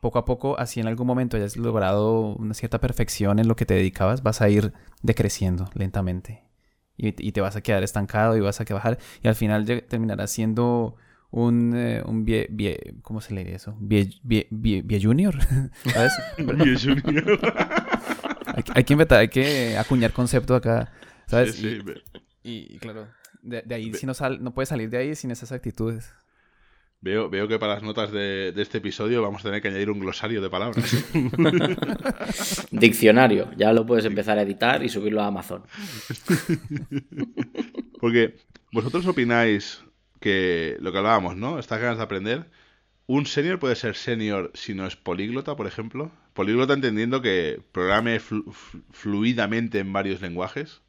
poco 0.00 0.18
a 0.18 0.24
poco, 0.24 0.58
así 0.58 0.80
en 0.80 0.86
algún 0.86 1.06
momento 1.06 1.36
hayas 1.36 1.56
logrado 1.56 2.36
una 2.36 2.54
cierta 2.54 2.80
perfección 2.80 3.38
en 3.38 3.48
lo 3.48 3.56
que 3.56 3.66
te 3.66 3.74
dedicabas, 3.74 4.22
vas 4.22 4.40
a 4.40 4.48
ir 4.48 4.72
decreciendo 5.02 5.68
lentamente. 5.74 6.44
Y, 6.96 7.12
te 7.12 7.40
vas 7.40 7.54
a 7.54 7.60
quedar 7.60 7.84
estancado 7.84 8.36
y 8.36 8.40
vas 8.40 8.60
a 8.60 8.64
que 8.64 8.74
bajar. 8.74 8.98
Y 9.22 9.28
al 9.28 9.36
final 9.36 9.64
terminarás 9.88 10.32
siendo 10.32 10.96
un, 11.30 11.76
eh, 11.76 12.02
un 12.04 12.24
vie, 12.24 12.96
¿cómo 13.02 13.20
se 13.20 13.34
le 13.34 13.44
dice 13.44 13.56
eso? 13.56 13.76
Vie, 13.80 15.00
junior, 15.00 15.36
¿sabes? 15.84 16.12
junior. 16.82 17.38
Hay, 18.74 18.84
que 18.84 18.92
inventar, 18.92 19.20
hay 19.20 19.28
que 19.28 19.76
acuñar 19.76 20.12
concepto 20.12 20.54
acá, 20.54 20.92
¿sabes? 21.26 21.56
Sí, 21.56 21.80
y, 22.42 22.78
claro, 22.78 23.08
de, 23.42 23.74
ahí 23.74 23.92
si 23.94 24.06
no, 24.06 24.14
sal, 24.14 24.42
no 24.42 24.52
puedes 24.54 24.68
salir 24.68 24.90
de 24.90 24.98
ahí 24.98 25.14
sin 25.14 25.30
esas 25.30 25.52
actitudes. 25.52 26.12
Veo, 27.00 27.30
veo 27.30 27.46
que 27.46 27.60
para 27.60 27.74
las 27.74 27.82
notas 27.84 28.10
de, 28.10 28.52
este 28.56 28.78
episodio 28.78 29.22
vamos 29.22 29.42
a 29.42 29.44
tener 29.44 29.62
que 29.62 29.68
añadir 29.68 29.90
un 29.90 30.00
glosario 30.00 30.42
de 30.42 30.50
palabras. 30.50 31.06
Diccionario, 32.72 33.52
ya 33.56 33.72
lo 33.72 33.86
puedes 33.86 34.04
empezar 34.04 34.36
a 34.36 34.42
editar 34.42 34.82
y 34.82 34.88
subirlo 34.88 35.22
a 35.22 35.28
Amazon. 35.28 35.62
Porque 38.00 38.36
vosotros 38.72 39.06
opináis 39.06 39.84
que 40.18 40.76
lo 40.80 40.90
que 40.90 40.98
hablábamos, 40.98 41.36
¿no? 41.36 41.60
Estas 41.60 41.80
ganas 41.80 41.98
de 41.98 42.04
aprender. 42.04 42.50
¿Un 43.06 43.26
senior 43.26 43.60
puede 43.60 43.76
ser 43.76 43.94
senior 43.94 44.50
si 44.54 44.74
no 44.74 44.84
es 44.84 44.96
políglota, 44.96 45.54
por 45.54 45.68
ejemplo? 45.68 46.10
Políglota 46.38 46.72
entendiendo 46.72 47.20
que 47.20 47.60
programe 47.72 48.20
fluidamente 48.20 49.80
en 49.80 49.92
varios 49.92 50.20
lenguajes. 50.20 50.82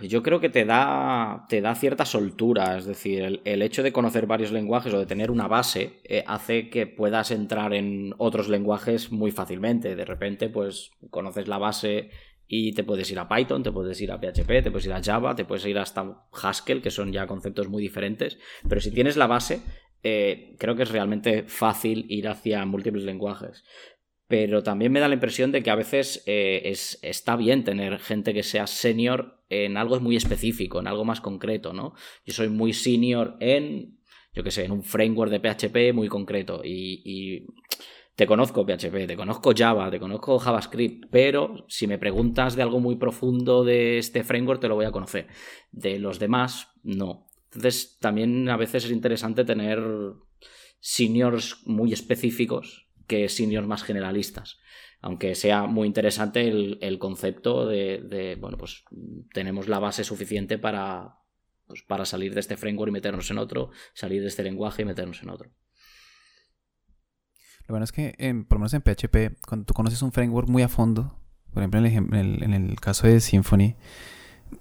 Yo 0.00 0.22
creo 0.22 0.40
que 0.40 0.48
te 0.48 0.64
da, 0.64 1.44
te 1.46 1.60
da 1.60 1.74
cierta 1.74 2.06
soltura, 2.06 2.78
es 2.78 2.86
decir, 2.86 3.42
el, 3.44 3.60
hecho 3.60 3.82
de 3.82 3.92
conocer 3.92 4.24
varios 4.24 4.50
lenguajes 4.50 4.94
o 4.94 4.98
de 4.98 5.04
tener 5.04 5.30
una 5.30 5.46
base 5.46 6.00
eh, 6.04 6.24
hace 6.26 6.70
que 6.70 6.86
puedas 6.86 7.32
entrar 7.32 7.74
en 7.74 8.14
otros 8.16 8.48
lenguajes 8.48 9.12
muy 9.12 9.30
fácilmente. 9.30 9.94
De 9.94 10.06
repente, 10.06 10.48
pues 10.48 10.92
conoces 11.10 11.46
la 11.46 11.58
base 11.58 12.08
y 12.48 12.72
te 12.72 12.82
puedes 12.82 13.10
ir 13.10 13.18
a 13.18 13.28
Python, 13.28 13.62
te 13.62 13.72
puedes 13.72 14.00
ir 14.00 14.10
a 14.10 14.18
PHP, 14.18 14.62
te 14.62 14.70
puedes 14.70 14.86
ir 14.86 14.94
a 14.94 15.02
Java, 15.02 15.34
te 15.34 15.44
puedes 15.44 15.66
ir 15.66 15.78
hasta 15.78 16.26
Haskell, 16.32 16.80
que 16.80 16.90
son 16.90 17.12
ya 17.12 17.26
conceptos 17.26 17.68
muy 17.68 17.82
diferentes. 17.82 18.38
Pero 18.66 18.80
si 18.80 18.90
tienes 18.90 19.18
la 19.18 19.26
base, 19.26 19.60
eh, 20.02 20.56
creo 20.58 20.76
que 20.76 20.84
es 20.84 20.90
realmente 20.90 21.44
fácil 21.44 22.06
ir 22.08 22.28
hacia 22.28 22.64
múltiples 22.64 23.04
lenguajes. 23.04 23.64
Pero 24.26 24.62
también 24.62 24.92
me 24.92 25.00
da 25.00 25.08
la 25.08 25.14
impresión 25.14 25.50
de 25.50 25.62
que 25.62 25.70
a 25.70 25.74
veces 25.74 26.22
eh, 26.26 26.62
es, 26.66 26.98
está 27.02 27.36
bien 27.36 27.64
tener 27.64 27.98
gente 27.98 28.32
que 28.32 28.44
sea 28.44 28.66
senior 28.66 29.42
en 29.48 29.76
algo 29.76 29.98
muy 29.98 30.16
específico, 30.16 30.78
en 30.78 30.86
algo 30.86 31.04
más 31.04 31.20
concreto, 31.20 31.72
¿no? 31.72 31.94
Yo 32.24 32.32
soy 32.32 32.48
muy 32.48 32.72
senior 32.72 33.36
en, 33.40 33.98
yo 34.32 34.44
qué 34.44 34.52
sé, 34.52 34.64
en 34.64 34.70
un 34.70 34.84
framework 34.84 35.32
de 35.32 35.40
PHP 35.40 35.92
muy 35.92 36.08
concreto 36.08 36.62
y, 36.64 37.02
y 37.04 37.46
te 38.14 38.26
conozco 38.26 38.66
PHP, 38.66 39.06
te 39.06 39.16
conozco 39.16 39.52
Java, 39.56 39.90
te 39.90 39.98
conozco 39.98 40.38
JavaScript, 40.38 41.06
pero 41.10 41.64
si 41.68 41.86
me 41.86 41.96
preguntas 41.96 42.54
de 42.54 42.62
algo 42.62 42.78
muy 42.78 42.96
profundo 42.96 43.64
de 43.64 43.96
este 43.96 44.24
framework 44.24 44.60
te 44.60 44.68
lo 44.68 44.74
voy 44.74 44.84
a 44.84 44.92
conocer. 44.92 45.26
De 45.72 45.98
los 45.98 46.18
demás, 46.18 46.68
no. 46.82 47.29
Entonces, 47.52 47.98
también 47.98 48.48
a 48.48 48.56
veces 48.56 48.84
es 48.84 48.90
interesante 48.90 49.44
tener 49.44 49.82
seniors 50.78 51.62
muy 51.66 51.92
específicos 51.92 52.88
que 53.06 53.28
seniors 53.28 53.66
más 53.66 53.82
generalistas. 53.82 54.58
Aunque 55.00 55.34
sea 55.34 55.66
muy 55.66 55.86
interesante 55.86 56.46
el, 56.46 56.98
concepto 56.98 57.66
de, 57.66 58.36
bueno, 58.40 58.56
pues 58.56 58.84
tenemos 59.32 59.66
la 59.66 59.78
base 59.78 60.04
suficiente 60.04 60.58
para, 60.58 61.18
pues, 61.66 61.82
para 61.82 62.04
salir 62.04 62.34
de 62.34 62.40
este 62.40 62.56
framework 62.56 62.90
y 62.90 62.92
meternos 62.92 63.30
en 63.30 63.38
otro, 63.38 63.70
salir 63.94 64.20
de 64.20 64.28
este 64.28 64.42
lenguaje 64.42 64.82
y 64.82 64.84
meternos 64.84 65.22
en 65.22 65.30
otro. 65.30 65.50
Lo 67.66 67.72
bueno 67.72 67.84
es 67.84 67.92
que, 67.92 68.14
por 68.48 68.58
lo 68.58 68.60
menos 68.60 68.74
en 68.74 68.82
PHP, 68.82 69.40
cuando 69.46 69.64
tú 69.64 69.74
conoces 69.74 70.02
un 70.02 70.12
framework 70.12 70.48
muy 70.48 70.62
a 70.62 70.68
fondo, 70.68 71.18
por 71.52 71.62
ejemplo 71.62 71.80
en 71.80 72.14
el, 72.14 72.42
en 72.42 72.52
el 72.52 72.78
caso 72.78 73.06
de 73.06 73.20
Symfony, 73.20 73.76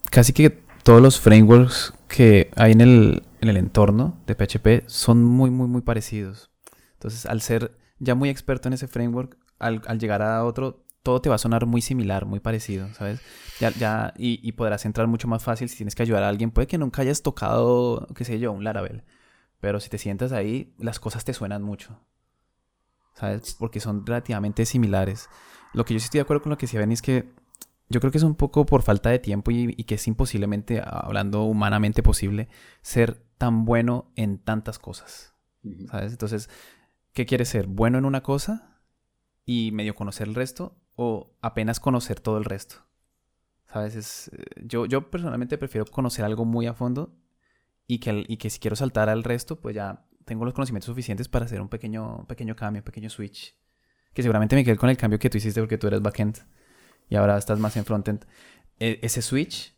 casi 0.10 0.34
que 0.34 0.69
todos 0.90 1.04
los 1.04 1.20
frameworks 1.20 1.94
que 2.08 2.50
hay 2.56 2.72
en 2.72 2.82
el, 2.82 3.22
en 3.42 3.50
el 3.50 3.58
entorno 3.58 4.18
de 4.26 4.34
PHP 4.34 4.90
son 4.90 5.24
muy, 5.24 5.52
muy, 5.52 5.68
muy 5.68 5.82
parecidos. 5.82 6.50
Entonces, 6.94 7.28
al 7.28 7.42
ser 7.42 7.78
ya 8.00 8.16
muy 8.16 8.30
experto 8.30 8.70
en 8.70 8.74
ese 8.74 8.88
framework, 8.88 9.38
al, 9.60 9.84
llegar 10.00 10.24
a 10.24 10.44
otro, 10.44 10.84
todo 11.04 11.22
te 11.22 11.30
va 11.30 11.36
a 11.36 11.38
sonar 11.38 11.68
muy 11.68 11.84
similar, 11.84 12.26
muy 12.26 12.40
parecido, 12.40 12.92
¿sabes? 12.96 13.22
Ya, 13.60 13.70
ya, 13.70 14.16
y, 14.18 14.52
podrás 14.54 14.84
entrar 14.84 15.06
mucho 15.06 15.28
más 15.28 15.44
fácil 15.44 15.70
si 15.70 15.78
tienes 15.78 15.94
que 15.94 16.02
ayudar 16.02 16.24
a 16.24 16.28
alguien. 16.28 16.50
Puede 16.50 16.66
que 16.66 16.80
nunca 16.80 17.04
hayas 17.04 17.22
tocado, 17.22 18.08
qué 18.16 18.26
sé 18.26 18.40
yo, 18.40 18.52
un 18.52 18.64
Laravel. 18.64 19.04
Pero 19.60 19.80
si 19.80 19.92
te 19.92 20.00
sientas 20.00 20.32
ahí, 20.32 20.74
las 20.80 21.00
cosas 21.00 21.24
te 21.24 21.36
suenan 21.36 21.62
mucho. 21.62 22.00
¿Sabes? 23.14 23.56
Porque 23.60 23.80
son 23.80 24.08
relativamente 24.08 24.66
similares. 24.66 25.30
Lo 25.72 25.86
que 25.86 25.94
yo 25.94 26.00
sí 26.00 26.06
estoy 26.06 26.18
de 26.18 26.24
acuerdo 26.24 26.42
con 26.42 26.50
lo 26.50 26.58
que 26.58 26.66
decía 26.66 26.80
Ben 26.80 26.92
es 26.92 27.04
que 27.04 27.32
yo 27.90 28.00
creo 28.00 28.12
que 28.12 28.20
es 28.20 28.24
un 28.24 28.36
poco 28.36 28.66
por 28.66 28.84
falta 28.84 29.10
de 29.10 29.20
tiempo 29.20 29.52
y, 29.52 29.74
que 29.84 29.96
es 29.96 30.08
imposiblemente, 30.08 30.82
hablando 30.86 31.44
humanamente 31.44 32.04
posible, 32.04 32.48
ser 32.82 33.24
tan 33.38 33.66
bueno 33.66 34.12
en 34.16 34.38
tantas 34.38 34.78
cosas. 34.78 35.34
¿Sabes? 35.90 36.12
Entonces, 36.12 36.50
¿qué 37.14 37.26
quieres 37.26 37.50
ser? 37.50 37.68
¿Bueno 37.68 37.98
en 37.98 38.06
una 38.06 38.22
cosa 38.22 38.80
y 39.44 39.72
medio 39.72 39.96
conocer 39.96 40.28
el 40.28 40.36
resto? 40.36 40.78
¿O 40.96 41.36
apenas 41.42 41.80
conocer 41.80 42.20
todo 42.20 42.38
el 42.38 42.46
resto? 42.46 42.76
¿Sabes? 43.66 44.30
Eh, 44.34 44.44
yo, 44.64 44.86
yo 44.86 45.10
personalmente 45.10 45.58
prefiero 45.58 45.86
conocer 45.86 46.26
algo 46.26 46.46
muy 46.46 46.68
a 46.68 46.76
fondo 46.76 47.16
y 47.88 48.00
que, 48.00 48.24
y 48.28 48.38
que 48.38 48.52
si 48.52 48.60
quiero 48.60 48.76
saltar 48.76 49.10
al 49.10 49.24
resto, 49.24 49.60
pues 49.60 49.76
ya 49.76 50.06
tengo 50.26 50.46
los 50.46 50.54
conocimientos 50.54 50.86
suficientes 50.86 51.28
para 51.28 51.46
hacer 51.46 51.60
un 51.60 51.70
pequeño, 51.70 52.28
pequeño 52.28 52.56
cambio, 52.56 52.82
un 52.82 52.86
pequeño 52.86 53.10
switch. 53.10 53.56
Que 54.14 54.22
seguramente 54.22 54.56
me 54.56 54.64
quedé 54.64 54.78
con 54.78 54.90
el 54.90 54.98
cambio 54.98 55.18
que 55.18 55.30
tú 55.30 55.38
hiciste 55.38 55.60
porque 55.60 55.80
tú 55.80 55.88
eres 55.88 56.02
backend 56.02 56.38
y 57.10 57.16
ahora 57.16 57.38
estás 57.38 57.60
más 57.60 57.76
en 57.78 57.86
frontend. 57.86 58.26
E, 58.80 59.00
ese 59.02 59.22
switch 59.22 59.74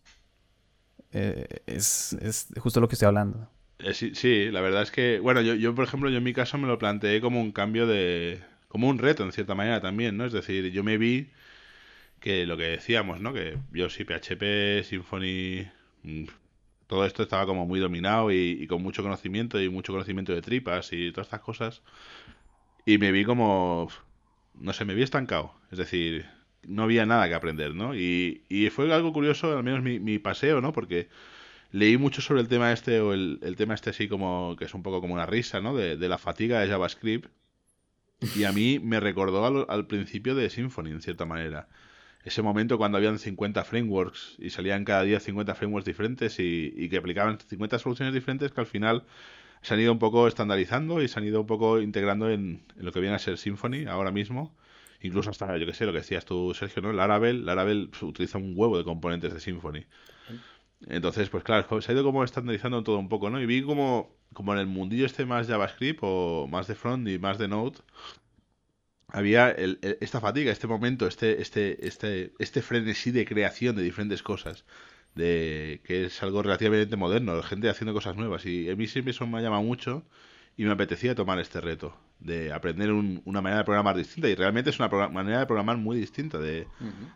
eh, 1.12 1.48
es, 1.66 2.16
justo 2.60 2.80
lo 2.80 2.88
que 2.88 2.96
estoy 2.96 3.08
hablando. 3.08 3.50
Eh, 3.80 3.94
sí, 3.94 4.52
la 4.52 4.62
verdad 4.62 4.84
es 4.84 4.92
que, 4.92 5.20
bueno, 5.20 5.42
yo, 5.42 5.56
yo 5.56 5.74
por 5.74 5.86
ejemplo, 5.86 6.10
yo 6.10 6.18
en 6.18 6.24
mi 6.24 6.34
caso 6.34 6.58
me 6.58 6.68
lo 6.68 6.78
planteé 6.78 7.22
como 7.22 7.42
un 7.42 7.52
cambio 7.52 7.88
de, 7.88 8.42
como 8.68 8.88
un 8.88 9.00
reto 9.00 9.24
en 9.24 9.32
cierta 9.32 9.56
manera 9.56 9.82
también, 9.82 10.18
¿no? 10.18 10.26
Es 10.26 10.34
decir, 10.34 10.72
yo 10.72 10.84
me 10.84 10.98
vi 10.98 11.30
que 12.20 12.46
lo 12.46 12.58
que 12.58 12.64
decíamos, 12.66 13.22
¿no? 13.22 13.34
Que 13.34 13.58
yo 13.74 13.90
sí, 13.90 14.06
PHP, 14.06 14.84
Symfony, 14.84 15.72
mm, 16.04 16.26
todo 16.88 17.06
esto 17.06 17.24
estaba 17.24 17.46
como 17.46 17.66
muy 17.66 17.80
dominado 17.80 18.32
y, 18.32 18.58
y, 18.62 18.68
con 18.68 18.84
mucho 18.84 19.04
conocimiento 19.04 19.62
y 19.62 19.70
mucho 19.70 19.94
conocimiento 19.94 20.34
de 20.34 20.42
tripas 20.42 20.94
y 20.94 21.12
todas 21.12 21.28
estas 21.28 21.42
cosas. 21.42 21.82
Y 22.86 22.98
me 22.98 23.12
vi 23.12 23.26
como, 23.26 23.90
no 24.56 24.74
sé, 24.74 24.86
me 24.86 24.94
vi 24.94 25.04
estancado. 25.04 25.54
Es 25.72 25.78
decir, 25.78 26.26
no 26.68 26.84
había 26.84 27.06
nada 27.06 27.28
que 27.28 27.36
aprender, 27.36 27.76
¿no? 27.76 27.96
Y, 27.96 28.44
y 28.50 28.70
fue 28.70 28.94
algo 28.94 29.14
curioso, 29.14 29.58
al 29.58 29.64
menos 29.64 29.82
mi, 29.84 30.00
mi, 30.00 30.20
paseo, 30.20 30.62
¿no? 30.62 30.74
Porque 30.74 31.10
leí 31.72 31.98
mucho 31.98 32.22
sobre 32.22 32.42
el 32.42 32.48
tema 32.48 32.72
este, 32.72 33.00
o 33.02 33.14
el, 33.14 33.40
el, 33.44 33.56
tema 33.56 33.74
este 33.74 33.92
así 33.92 34.08
como, 34.08 34.56
que 34.58 34.66
es 34.66 34.74
un 34.74 34.84
poco 34.84 35.02
como 35.02 35.14
una 35.14 35.26
risa, 35.26 35.62
¿no? 35.62 35.76
De, 35.76 35.98
de 35.98 36.10
la 36.10 36.18
fatiga 36.18 36.60
de 36.60 36.68
JavaScript. 36.68 37.30
Y 38.36 38.44
a 38.44 38.52
mí 38.52 38.80
me 38.80 39.00
recordó 39.00 39.68
al, 39.70 39.88
principio 39.88 40.36
de 40.36 40.50
Symfony, 40.50 40.88
en 40.92 41.02
cierta 41.02 41.26
manera. 41.26 41.68
Ese 42.24 42.44
momento 42.44 42.78
cuando 42.78 42.98
habían 43.00 43.18
50 43.18 43.64
frameworks 43.64 44.36
y 44.38 44.52
salían 44.52 44.86
cada 44.86 45.02
día 45.04 45.20
50 45.20 45.56
frameworks 45.56 45.86
diferentes 45.86 46.40
y, 46.40 46.88
que 46.90 46.98
aplicaban 46.98 47.40
50 47.40 47.80
soluciones 47.80 48.14
diferentes 48.14 48.52
que 48.52 48.62
al 48.62 48.68
final 48.68 49.06
se 49.64 49.74
han 49.74 49.80
ido 49.80 49.92
un 49.92 50.00
poco 50.00 50.28
estandarizando 50.28 51.02
y 51.02 51.08
se 51.08 51.20
han 51.20 51.26
ido 51.26 51.42
un 51.42 51.48
poco 51.48 51.82
integrando 51.82 52.30
en, 52.30 52.64
lo 52.76 52.92
que 52.92 53.00
viene 53.00 53.16
a 53.16 53.20
ser 53.20 53.40
Symfony 53.40 53.88
ahora 53.88 54.12
mismo. 54.12 54.56
Incluso 55.02 55.30
hasta, 55.32 55.58
yo 55.58 55.66
que 55.66 55.74
sé, 55.74 55.86
lo 55.86 55.92
que 55.92 56.00
decías 56.00 56.26
tú, 56.26 56.54
Sergio, 56.54 56.82
¿no? 56.82 56.94
Laravel, 56.94 57.46
Laravel 57.46 57.90
utiliza 58.02 58.38
un 58.38 58.54
huevo 58.56 58.78
de 58.78 58.84
componentes 58.84 59.34
de 59.34 59.40
Symfony. 59.40 59.86
Entonces, 60.88 61.30
pues 61.30 61.44
claro, 61.44 61.82
se 61.82 61.92
ha 61.92 61.96
ido 61.96 62.04
como 62.04 62.24
estandarizando 62.24 62.84
todo 62.84 62.98
un 62.98 63.10
poco, 63.10 63.30
¿no? 63.30 63.42
Y 63.42 63.46
vi 63.46 63.64
como, 63.64 64.16
como 64.34 64.54
en 64.54 64.60
el 64.60 64.68
mundillo 64.68 65.06
este 65.06 65.26
más 65.26 65.48
JavaScript 65.48 66.00
o 66.02 66.48
más 66.48 66.68
de 66.68 66.76
front 66.76 67.08
y 67.08 67.20
más 67.20 67.38
de 67.38 67.48
Node, 67.48 67.80
había 69.08 69.52
esta 69.52 70.22
fatiga, 70.22 70.52
este 70.52 70.68
momento, 70.68 71.08
este, 71.08 71.42
este, 71.42 71.86
este, 71.86 72.34
este 72.40 72.62
frenesí 72.62 73.12
de 73.12 73.26
creación 73.26 73.76
de 73.76 73.84
diferentes 73.84 74.24
cosas, 74.24 74.66
de 75.16 75.82
que 75.84 76.06
es 76.06 76.24
algo 76.24 76.42
relativamente 76.42 76.96
moderno, 76.96 77.42
gente 77.44 77.70
haciendo 77.70 77.94
cosas 77.94 78.16
nuevas. 78.16 78.46
Y 78.46 78.70
a 78.70 78.76
mí 78.76 78.88
siempre 78.88 79.12
eso 79.12 79.28
me 79.28 79.42
llama 79.42 79.62
mucho 79.62 80.06
y 80.58 80.64
me 80.64 80.72
apetecía 80.72 81.16
tomar 81.16 81.40
este 81.40 81.62
reto 81.62 81.96
de 82.22 82.54
aprender 82.54 82.92
una 82.92 83.42
manera 83.42 83.60
de 83.60 83.64
programar 83.66 83.98
distinta. 83.98 84.30
Y 84.30 84.36
realmente 84.36 84.70
es 84.70 84.80
una 84.80 84.90
manera 85.10 85.40
de 85.40 85.46
programar 85.46 85.78
muy 85.78 85.98
distinta 85.98 86.38
de, 86.38 86.68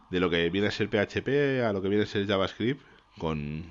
de 0.09 0.19
lo 0.19 0.29
que 0.29 0.49
viene 0.49 0.67
a 0.67 0.71
ser 0.71 0.89
PHP 0.89 1.63
a 1.63 1.73
lo 1.73 1.81
que 1.81 1.89
viene 1.89 2.03
a 2.03 2.07
ser 2.07 2.27
JavaScript 2.27 2.81
con, 3.17 3.63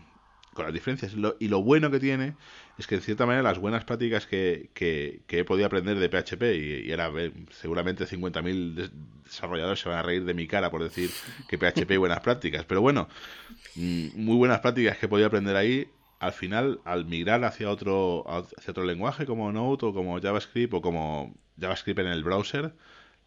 las 0.57 0.73
diferencias. 0.73 1.12
y 1.40 1.49
lo 1.49 1.62
bueno 1.62 1.90
que 1.90 1.99
tiene 1.99 2.35
es 2.79 2.87
que 2.87 2.97
en 2.97 3.01
cierta 3.01 3.27
manera 3.27 3.42
las 3.42 3.59
buenas 3.59 3.85
prácticas 3.85 4.27
que, 4.27 4.70
que, 4.73 5.23
he 5.29 5.44
podido 5.44 5.66
aprender 5.66 5.99
de 5.99 6.09
PHP, 6.09 6.42
y, 6.55 6.88
y 6.88 6.92
ahora 6.92 7.11
seguramente 7.51 8.05
50.000 8.07 8.90
desarrolladores 9.25 9.81
se 9.81 9.88
van 9.88 9.99
a 9.99 10.03
reír 10.03 10.25
de 10.25 10.35
mi 10.35 10.47
cara 10.47 10.70
por 10.70 10.83
decir 10.83 11.11
que 11.49 11.59
PHP 11.59 11.90
hay 11.90 11.97
buenas 11.97 12.20
prácticas, 12.20 12.64
pero 12.64 12.81
bueno, 12.81 13.09
mm, 13.77 14.09
muy 14.14 14.37
buenas 14.37 14.61
prácticas 14.61 14.99
que 14.99 15.07
he 15.07 15.09
podido 15.09 15.27
aprender 15.27 15.57
ahí, 15.57 15.88
al 16.18 16.33
final, 16.33 16.81
al 16.85 17.05
migrar 17.05 17.44
hacia 17.44 17.70
otro, 17.70 18.24
hacia 18.29 18.70
otro 18.70 18.85
lenguaje 18.85 19.27
como 19.27 19.53
Node 19.53 19.87
o 19.87 19.92
como 19.92 20.20
JavaScript 20.20 20.74
o 20.74 20.81
como 20.81 21.35
JavaScript 21.61 22.00
en 22.00 22.07
el 22.07 22.24
browser, 22.24 22.74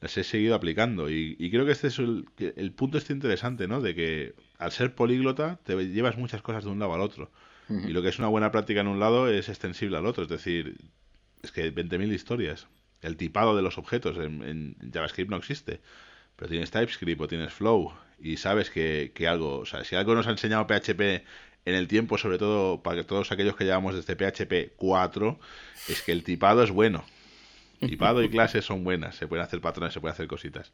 las 0.01 0.17
he 0.17 0.23
seguido 0.23 0.55
aplicando. 0.55 1.09
Y, 1.09 1.35
creo 1.51 1.65
que 1.65 1.71
este 1.71 1.87
es 1.87 1.99
el, 1.99 2.25
el, 2.37 2.71
punto 2.71 2.97
este 2.97 3.13
interesante, 3.13 3.67
¿no? 3.67 3.81
De 3.81 3.95
que 3.95 4.35
al 4.57 4.71
ser 4.71 4.95
políglota 4.95 5.59
te 5.63 5.75
llevas 5.87 6.17
muchas 6.17 6.41
cosas 6.41 6.63
de 6.63 6.69
un 6.69 6.79
lado 6.79 6.93
al 6.93 7.01
otro. 7.01 7.31
Y 7.69 7.89
lo 7.89 8.01
que 8.01 8.07
es 8.07 8.17
una 8.17 8.29
buena 8.29 8.49
práctica 8.49 8.79
en 8.79 8.87
un 8.87 8.99
lado 8.99 9.27
es 9.27 9.49
extensible 9.49 9.97
al 9.97 10.05
otro. 10.05 10.23
Es 10.23 10.29
decir, 10.29 10.77
es 11.41 11.51
que 11.51 11.73
20.000 11.73 12.13
historias. 12.13 12.67
El 13.01 13.17
tipado 13.17 13.57
de 13.57 13.61
los 13.61 13.77
objetos 13.77 14.17
en, 14.17 14.77
JavaScript 14.93 15.29
no 15.29 15.37
existe. 15.37 15.81
Pero 16.37 16.49
tienes 16.49 16.71
TypeScript 16.71 17.19
o 17.19 17.27
tienes 17.27 17.53
Flow 17.53 17.91
y 18.19 18.37
sabes 18.37 18.69
que, 18.69 19.11
que, 19.13 19.27
algo, 19.27 19.59
o 19.59 19.65
sea, 19.65 19.83
si 19.83 19.95
algo 19.95 20.15
nos 20.15 20.27
ha 20.27 20.31
enseñado 20.31 20.65
PHP 20.65 21.25
en 21.67 21.75
el 21.75 21.89
tiempo, 21.89 22.17
sobre 22.17 22.37
todo 22.37 22.81
para 22.81 23.03
todos 23.03 23.33
aquellos 23.33 23.57
que 23.57 23.65
llevamos 23.65 23.93
desde 23.93 24.15
PHP 24.15 24.75
4, 24.77 25.37
es 25.89 26.01
que 26.01 26.13
el 26.13 26.23
tipado 26.23 26.63
es 26.63 26.71
bueno. 26.71 27.03
Tipado 27.81 28.23
y 28.23 28.29
clases 28.29 28.63
son 28.63 28.85
buenas, 28.85 29.15
se 29.15 29.27
pueden 29.27 29.43
hacer 29.43 29.59
patrones, 29.59 29.93
se 29.93 29.99
pueden 29.99 30.13
hacer 30.13 30.27
cositas. 30.27 30.71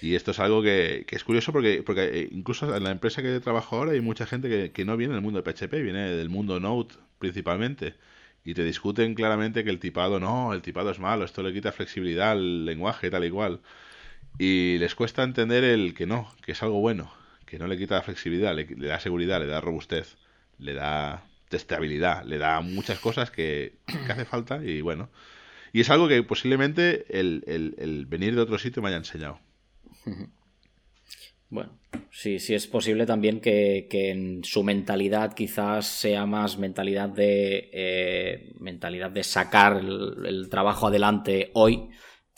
Y 0.00 0.14
esto 0.14 0.30
es 0.30 0.38
algo 0.40 0.62
que, 0.62 1.04
es 1.06 1.22
curioso 1.22 1.52
porque, 1.52 1.82
porque 1.84 2.20
eh, 2.20 2.28
incluso 2.32 2.74
en 2.74 2.82
la 2.82 2.92
empresa 2.92 3.20
que 3.20 3.40
trabajo 3.40 3.76
ahora 3.76 3.92
hay 3.92 4.00
mucha 4.00 4.24
gente 4.24 4.72
que, 4.72 4.84
no 4.86 4.96
viene 4.96 5.12
del 5.12 5.22
mundo 5.22 5.42
de 5.42 5.52
PHP, 5.52 5.72
viene 5.82 6.10
del 6.10 6.30
mundo 6.30 6.60
Node 6.60 6.94
principalmente. 7.18 7.94
Y 8.42 8.54
te 8.54 8.64
discuten 8.64 9.14
claramente 9.14 9.64
que 9.64 9.70
el 9.70 9.78
tipado 9.80 10.18
no, 10.18 10.54
el 10.54 10.62
tipado 10.62 10.90
es 10.90 10.98
malo, 10.98 11.26
esto 11.26 11.42
le 11.42 11.52
quita 11.52 11.72
flexibilidad 11.72 12.30
al 12.30 12.64
lenguaje, 12.64 13.10
tal 13.10 13.24
y 13.26 13.30
cual. 13.30 13.60
Y 14.38 14.78
les 14.78 14.94
cuesta 14.94 15.22
entender 15.22 15.62
el 15.62 15.92
que 15.92 16.06
no, 16.06 16.32
que 16.42 16.52
es 16.52 16.62
algo 16.62 16.80
bueno, 16.80 17.12
que 17.46 17.58
no 17.58 17.66
le 17.66 17.78
quita 17.78 18.02
flexibilidad, 18.02 18.54
le, 18.54 18.66
da 18.66 19.00
seguridad, 19.00 19.40
le 19.40 19.46
da 19.46 19.60
robustez, 19.60 20.16
le 20.58 20.74
da 20.74 21.24
testabilidad, 21.48 22.24
le 22.24 22.38
da 22.38 22.60
muchas 22.60 22.98
cosas 22.98 23.30
que, 23.30 23.78
hace 24.08 24.24
falta 24.24 24.62
y 24.62 24.80
bueno. 24.80 25.08
Y 25.72 25.80
es 25.80 25.90
algo 25.90 26.08
que 26.08 26.22
posiblemente 26.22 27.06
el, 27.18 27.44
el, 27.46 28.06
venir 28.06 28.34
de 28.34 28.42
otro 28.42 28.58
sitio 28.58 28.82
me 28.82 28.88
haya 28.88 28.98
enseñado. 28.98 29.38
Bueno, 31.48 31.78
sí, 32.10 32.40
sí 32.40 32.54
es 32.54 32.66
posible 32.66 33.06
también 33.06 33.40
que, 33.40 33.86
en 33.90 34.42
su 34.42 34.64
mentalidad 34.64 35.32
quizás 35.34 35.86
sea 35.86 36.26
más 36.26 36.58
mentalidad 36.58 37.08
de 37.08 37.70
eh, 37.72 38.52
mentalidad 38.58 39.10
de 39.12 39.22
sacar 39.22 39.76
el, 39.76 40.48
trabajo 40.50 40.88
adelante 40.88 41.50
hoy 41.54 41.90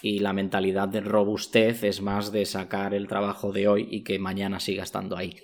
y 0.03 0.21
la 0.21 0.33
mentalidad 0.33 0.89
de 0.89 1.01
robustez 1.01 1.83
es 1.85 2.01
más 2.01 2.33
de 2.33 2.45
sacar 2.45 2.95
el 2.95 3.09
trabajo 3.09 3.53
de 3.53 3.69
hoy 3.69 3.89
y 3.91 4.03
que 4.03 4.19
mañana 4.19 4.61
siga 4.61 4.83
estando 4.83 5.17
ahí. 5.17 5.37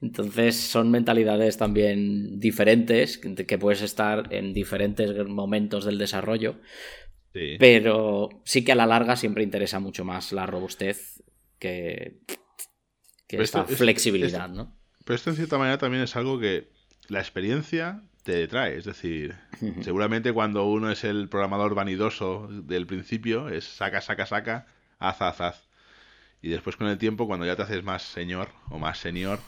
Entonces 0.00 0.56
son 0.56 0.90
mentalidades 0.90 1.56
también 1.56 2.40
diferentes 2.40 3.18
que 3.18 3.58
puedes 3.58 3.82
estar 3.82 4.32
en 4.34 4.52
diferentes 4.52 5.26
momentos 5.28 5.84
del 5.84 5.98
desarrollo 5.98 6.56
pero 7.32 8.42
sí 8.44 8.64
que 8.64 8.72
a 8.72 8.74
la 8.74 8.86
larga 8.86 9.16
siempre 9.16 9.42
interesa 9.42 9.80
mucho 9.80 10.04
más 10.04 10.32
la 10.32 10.46
robustez 10.46 11.22
que, 11.58 12.20
esta 13.28 13.64
flexibilidad, 13.64 14.48
¿no? 14.50 14.76
Pero 15.04 15.14
esto 15.14 15.30
en 15.30 15.36
cierta 15.36 15.56
manera 15.56 15.78
también 15.78 16.02
es 16.02 16.14
algo 16.16 16.38
que 16.38 16.70
la 17.08 17.20
experiencia 17.20 18.02
te 18.22 18.46
trae. 18.48 18.76
Es 18.76 18.84
decir, 18.84 19.36
seguramente 19.82 20.32
cuando 20.32 20.64
uno 20.64 20.90
es 20.90 21.04
el 21.04 21.28
programador 21.28 21.74
vanidoso 21.74 22.48
del 22.50 22.86
principio, 22.86 23.48
es 23.48 23.64
saca, 23.64 24.00
saca, 24.00 24.26
saca, 24.26 24.66
haz, 24.98 25.22
haz, 25.22 25.40
haz. 25.40 25.68
Y 26.40 26.48
después 26.48 26.76
con 26.76 26.88
el 26.88 26.98
tiempo, 26.98 27.26
cuando 27.26 27.46
ya 27.46 27.56
te 27.56 27.62
haces 27.62 27.84
más 27.84 28.02
señor 28.02 28.48
o 28.70 28.78
más 28.78 28.98
senior, 28.98 29.38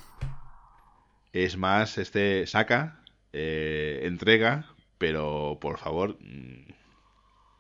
es 1.33 1.57
más 1.57 1.99
este 1.99 2.47
saca, 2.47 3.01
eh, 3.33 4.01
entrega, 4.05 4.67
pero 4.99 5.59
por 5.61 5.79
favor, 5.79 6.17
mm, 6.21 6.73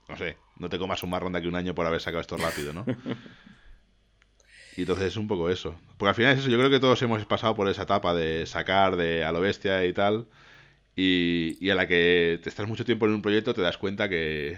no 0.08 0.16
sé, 0.16 0.36
no 0.56 0.68
te 0.68 0.78
comas 0.78 1.02
un 1.02 1.10
marrón 1.10 1.32
de 1.32 1.40
aquí 1.40 1.48
un 1.48 1.56
año 1.56 1.74
por 1.74 1.86
haber 1.86 2.00
sacado 2.00 2.20
esto 2.20 2.36
rápido, 2.36 2.72
¿no? 2.72 2.84
Y 4.76 4.80
entonces 4.80 5.06
es 5.06 5.16
un 5.16 5.28
poco 5.28 5.50
eso. 5.50 5.76
Porque 5.96 6.08
al 6.08 6.14
final 6.16 6.32
es 6.32 6.40
eso, 6.40 6.48
yo 6.48 6.58
creo 6.58 6.70
que 6.70 6.80
todos 6.80 7.00
hemos 7.02 7.24
pasado 7.26 7.54
por 7.54 7.68
esa 7.68 7.82
etapa 7.82 8.12
de 8.12 8.44
sacar 8.46 8.96
de 8.96 9.24
a 9.24 9.30
lo 9.30 9.40
bestia 9.40 9.84
y 9.84 9.92
tal. 9.92 10.26
Y, 10.96 11.68
a 11.70 11.74
la 11.74 11.88
que 11.88 12.38
te 12.42 12.48
estás 12.48 12.68
mucho 12.68 12.84
tiempo 12.84 13.06
en 13.06 13.14
un 13.14 13.22
proyecto 13.22 13.52
te 13.52 13.62
das 13.62 13.78
cuenta 13.78 14.08
que, 14.08 14.56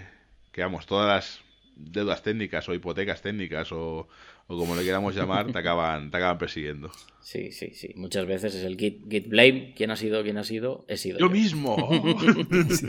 que 0.51 0.61
vamos, 0.61 0.85
todas 0.85 1.07
las 1.07 1.41
deudas 1.75 2.21
técnicas 2.23 2.67
o 2.69 2.73
hipotecas 2.73 3.21
técnicas 3.21 3.71
o, 3.71 4.07
o 4.47 4.57
como 4.57 4.75
le 4.75 4.83
queramos 4.83 5.13
llamar, 5.15 5.51
te 5.51 5.59
acaban, 5.59 6.09
te 6.09 6.17
acaban 6.17 6.37
persiguiendo. 6.37 6.89
Sí, 7.19 7.51
sí, 7.51 7.71
sí. 7.73 7.91
Muchas 7.95 8.25
veces 8.25 8.55
es 8.55 8.63
el 8.63 8.77
git, 8.77 9.09
git 9.09 9.27
blame. 9.27 9.73
¿Quién 9.75 9.91
ha 9.91 9.97
sido? 9.97 10.23
¿Quién 10.23 10.37
ha 10.37 10.45
sido? 10.45 10.85
He 10.87 10.95
sido 10.95 11.19
yo. 11.19 11.27
Yo 11.27 11.31
mismo. 11.31 11.75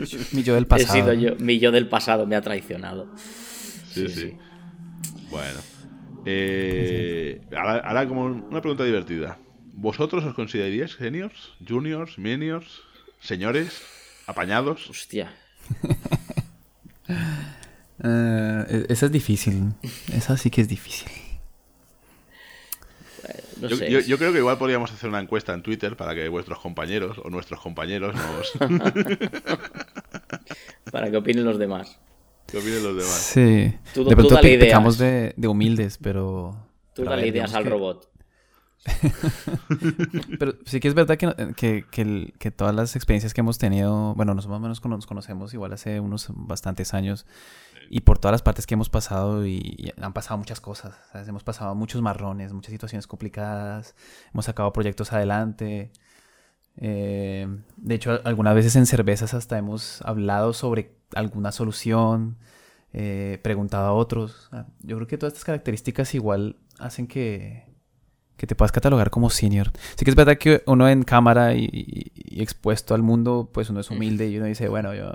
mi 0.31 0.43
yo 0.43 0.55
del 0.55 0.67
pasado. 0.67 0.97
He 0.97 1.01
sido 1.01 1.13
yo. 1.13 1.35
Mi 1.37 1.59
yo 1.59 1.71
del 1.71 1.89
pasado 1.89 2.25
me 2.25 2.37
ha 2.37 2.41
traicionado. 2.41 3.13
Sí, 3.89 4.07
sí. 4.07 4.33
Bueno. 5.29 5.59
Eh, 6.25 7.41
ahora, 7.55 8.07
como 8.07 8.25
una 8.25 8.61
pregunta 8.61 8.85
divertida. 8.85 9.37
¿Vosotros 9.73 10.23
os 10.23 10.33
consideraríais 10.33 10.91
seniors, 10.91 11.53
juniors, 11.65 12.17
meniors, 12.17 12.83
señores, 13.19 13.81
apañados? 14.27 14.89
Hostia. 14.89 15.33
Uh, 17.99 18.85
esa 18.89 19.05
es 19.05 19.11
difícil. 19.11 19.73
Esa 20.13 20.37
sí 20.37 20.49
que 20.49 20.61
es 20.61 20.67
difícil 20.67 21.09
yo, 23.67 24.17
creo 24.17 24.31
que 24.31 24.39
igual 24.39 24.57
podríamos 24.57 24.91
hacer 24.91 25.09
una 25.09 25.19
encuesta 25.19 25.53
en 25.53 25.61
Twitter 25.61 25.95
para 25.95 26.15
que 26.15 26.27
vuestros 26.29 26.59
compañeros 26.59 27.19
o 27.23 27.29
nuestros 27.29 27.59
compañeros 27.59 28.15
nos... 28.15 28.51
para 30.91 31.11
que 31.11 31.17
opinen 31.17 31.43
los 31.45 31.59
demás. 31.59 31.99
Que 32.47 32.57
opinen 32.57 32.83
los 32.83 32.95
demás. 32.95 33.11
Sí. 33.11 33.73
de 33.95 34.15
pronto 34.15 34.39
pecamos 34.41 34.97
de, 34.97 35.33
humildes, 35.47 35.97
pero... 36.01 36.55
Tú 36.93 37.03
dale 37.03 37.27
ideas 37.27 37.53
al 37.53 37.65
robot. 37.65 38.09
pero 40.39 40.53
sí 40.65 40.79
que 40.79 40.87
es 40.87 40.93
verdad 40.93 41.17
que, 41.17 41.85
que, 42.39 42.51
todas 42.51 42.73
las 42.73 42.95
experiencias 42.95 43.33
que 43.33 43.41
hemos 43.41 43.57
tenido, 43.57 44.15
bueno, 44.15 44.33
nosotros 44.33 44.51
más 44.51 44.59
o 44.59 44.61
menos 44.61 44.85
nos 44.85 45.05
conocemos 45.05 45.53
igual 45.53 45.73
hace 45.73 45.99
unos 45.99 46.27
bastantes 46.29 46.93
años 46.93 47.25
y 47.89 48.01
por 48.01 48.19
todas 48.19 48.33
las 48.33 48.41
partes 48.41 48.65
que 48.65 48.75
hemos 48.75 48.89
pasado 48.89 49.45
y, 49.45 49.91
han 50.01 50.13
pasado 50.13 50.37
muchas 50.37 50.61
cosas. 50.61 50.95
Hemos 51.27 51.43
pasado 51.43 51.75
muchos 51.75 52.01
marrones, 52.01 52.53
muchas 52.53 52.71
situaciones 52.71 53.07
complicadas, 53.07 53.95
hemos 54.33 54.45
sacado 54.45 54.71
proyectos 54.71 55.11
adelante. 55.11 55.91
Eh, 56.77 57.47
de 57.75 57.95
hecho, 57.95 58.21
algunas 58.23 58.55
veces 58.55 58.75
en 58.75 58.85
cervezas 58.85 59.33
hasta 59.33 59.57
hemos 59.57 60.01
hablado 60.03 60.53
sobre 60.53 60.95
alguna 61.15 61.51
solución, 61.51 62.37
eh, 62.93 63.39
preguntado 63.43 63.87
a 63.87 63.93
otros. 63.93 64.49
Yo 64.81 64.95
creo 64.95 65.07
que 65.07 65.17
todas 65.17 65.33
estas 65.33 65.45
características 65.45 66.13
igual 66.15 66.57
hacen 66.77 67.07
que, 67.07 67.68
que 68.39 68.47
te 68.47 68.55
puedas 68.55 68.71
catalogar 68.71 69.11
como 69.11 69.29
senior. 69.29 69.71
Sí 69.95 70.05
que 70.05 70.09
es 70.09 70.15
verdad 70.15 70.37
que 70.37 70.63
uno 70.65 70.89
en 70.89 71.03
cámara 71.03 71.53
y, 71.53 71.69
y 72.15 72.41
expuesto 72.41 72.95
al 72.95 73.03
mundo, 73.03 73.49
pues 73.53 73.69
uno 73.69 73.81
es 73.81 73.91
humilde 73.91 74.27
y 74.27 74.37
uno 74.37 74.47
dice, 74.47 74.67
bueno, 74.67 74.95
yo 74.95 75.11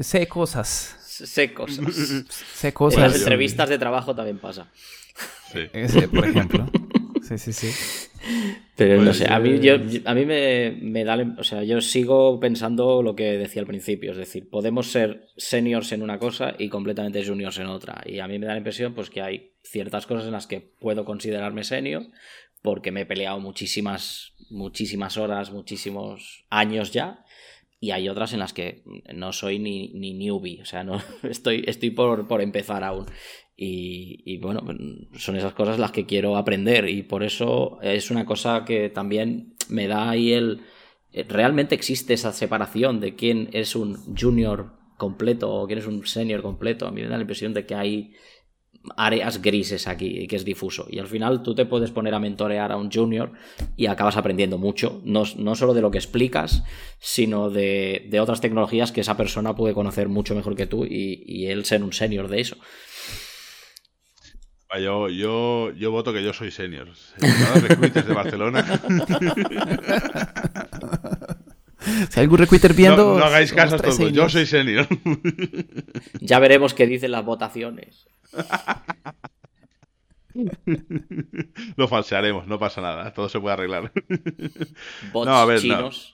sé 0.00 0.28
cosas 0.28 0.98
sé 1.14 1.52
cosas. 1.52 1.86
sé 2.54 2.72
cosas. 2.72 2.98
En 2.98 3.02
las 3.04 3.18
entrevistas 3.18 3.68
de 3.68 3.78
trabajo 3.78 4.14
también 4.14 4.38
pasa. 4.38 4.70
Sí. 5.52 6.06
por 6.12 6.26
ejemplo. 6.26 6.68
Sí, 7.22 7.38
sí, 7.38 7.52
sí. 7.52 8.08
Pero 8.76 8.98
no 8.98 9.04
pues, 9.04 9.18
sé, 9.18 9.32
a 9.32 9.38
mí, 9.38 9.60
yo, 9.60 9.74
eh, 9.74 10.02
a 10.04 10.14
mí 10.14 10.26
me, 10.26 10.76
me, 10.82 11.04
da. 11.04 11.16
O 11.38 11.44
sea, 11.44 11.62
yo 11.62 11.80
sigo 11.80 12.40
pensando 12.40 13.02
lo 13.02 13.14
que 13.14 13.38
decía 13.38 13.60
al 13.62 13.66
principio. 13.66 14.12
Es 14.12 14.18
decir, 14.18 14.48
podemos 14.50 14.90
ser 14.90 15.28
seniors 15.36 15.92
en 15.92 16.02
una 16.02 16.18
cosa 16.18 16.54
y 16.58 16.68
completamente 16.68 17.24
juniors 17.24 17.58
en 17.58 17.66
otra. 17.66 18.02
Y 18.04 18.18
a 18.18 18.26
mí 18.26 18.38
me 18.38 18.46
da 18.46 18.52
la 18.52 18.58
impresión 18.58 18.94
pues, 18.94 19.10
que 19.10 19.22
hay 19.22 19.53
ciertas 19.64 20.06
cosas 20.06 20.26
en 20.26 20.32
las 20.32 20.46
que 20.46 20.60
puedo 20.60 21.04
considerarme 21.04 21.64
senior 21.64 22.06
porque 22.64 22.92
me 22.92 23.02
he 23.02 23.06
peleado 23.06 23.40
muchísimas, 23.40 24.32
muchísimas 24.48 25.18
horas, 25.18 25.50
muchísimos 25.50 26.46
años 26.48 26.92
ya. 26.92 27.22
Y 27.78 27.90
hay 27.90 28.08
otras 28.08 28.32
en 28.32 28.38
las 28.38 28.54
que 28.54 28.82
no 29.14 29.34
soy 29.34 29.58
ni, 29.58 29.88
ni 29.88 30.14
newbie, 30.14 30.62
o 30.62 30.64
sea, 30.64 30.82
no 30.82 30.98
estoy, 31.24 31.62
estoy 31.66 31.90
por, 31.90 32.26
por 32.26 32.40
empezar 32.40 32.82
aún. 32.82 33.04
Y, 33.54 34.38
bueno, 34.38 34.64
son 35.18 35.36
esas 35.36 35.52
cosas 35.52 35.78
las 35.78 35.92
que 35.92 36.06
quiero 36.06 36.38
aprender 36.38 36.88
y 36.88 37.02
por 37.02 37.22
eso 37.22 37.78
es 37.82 38.10
una 38.10 38.24
cosa 38.24 38.64
que 38.64 38.88
también 38.88 39.54
me 39.68 39.86
da 39.86 40.08
ahí 40.08 40.32
el... 40.32 40.62
Realmente 41.28 41.74
existe 41.74 42.14
esa 42.14 42.32
separación 42.32 42.98
de 42.98 43.14
quién 43.14 43.50
es 43.52 43.76
un 43.76 44.16
junior 44.16 44.72
completo 44.96 45.52
o 45.52 45.66
quién 45.66 45.80
es 45.80 45.86
un 45.86 46.06
senior 46.06 46.40
completo. 46.40 46.86
A 46.86 46.90
mí 46.90 47.02
me 47.02 47.08
da 47.08 47.16
la 47.16 47.22
impresión 47.22 47.52
de 47.52 47.66
que 47.66 47.74
hay 47.74 48.14
áreas 48.96 49.40
grises 49.40 49.88
aquí 49.88 50.20
y 50.20 50.26
que 50.26 50.36
es 50.36 50.44
difuso. 50.44 50.86
Y 50.90 50.98
al 50.98 51.06
final 51.06 51.42
tú 51.42 51.54
te 51.54 51.66
puedes 51.66 51.90
poner 51.90 52.14
a 52.14 52.18
mentorear 52.18 52.72
a 52.72 52.76
un 52.76 52.90
junior 52.90 53.32
y 53.76 53.86
acabas 53.86 54.16
aprendiendo 54.16 54.58
mucho, 54.58 55.00
no, 55.04 55.24
no 55.36 55.54
solo 55.54 55.74
de 55.74 55.82
lo 55.82 55.90
que 55.90 55.98
explicas, 55.98 56.64
sino 56.98 57.50
de, 57.50 58.06
de, 58.10 58.20
otras 58.20 58.40
tecnologías 58.40 58.92
que 58.92 59.00
esa 59.00 59.16
persona 59.16 59.54
puede 59.54 59.74
conocer 59.74 60.08
mucho 60.08 60.34
mejor 60.34 60.56
que 60.56 60.66
tú 60.66 60.84
y, 60.84 61.22
y 61.26 61.46
él 61.46 61.64
ser 61.64 61.82
un 61.82 61.92
senior 61.92 62.28
de 62.28 62.40
eso. 62.40 62.56
Ah, 64.74 64.80
yo, 64.80 65.08
yo, 65.08 65.70
yo 65.72 65.92
voto 65.92 66.12
que 66.12 66.24
yo 66.24 66.32
soy 66.32 66.50
senior. 66.50 66.88
recruiters 67.62 68.08
de 68.08 68.12
Barcelona. 68.12 68.64
Si 72.10 72.20
hay 72.20 72.24
algún 72.24 72.38
recruiter 72.38 72.74
viendo. 72.74 73.18
No, 73.18 73.24
hagáis 73.24 73.52
caso 73.52 73.76
a 73.76 73.78
todos, 73.78 74.12
yo 74.12 74.28
soy 74.28 74.46
senior. 74.46 74.86
Ya 76.20 76.38
veremos 76.38 76.74
qué 76.74 76.86
dicen 76.86 77.10
las 77.10 77.24
votaciones. 77.24 78.06
Lo 81.76 81.86
falsearemos, 81.86 82.46
no 82.46 82.58
pasa 82.58 82.80
nada, 82.80 83.12
todo 83.12 83.28
se 83.28 83.38
puede 83.38 83.54
arreglar. 83.54 83.92
Bots 85.12 85.26
no, 85.26 85.36
a 85.36 85.44
ver, 85.44 85.60
chinos. 85.60 86.12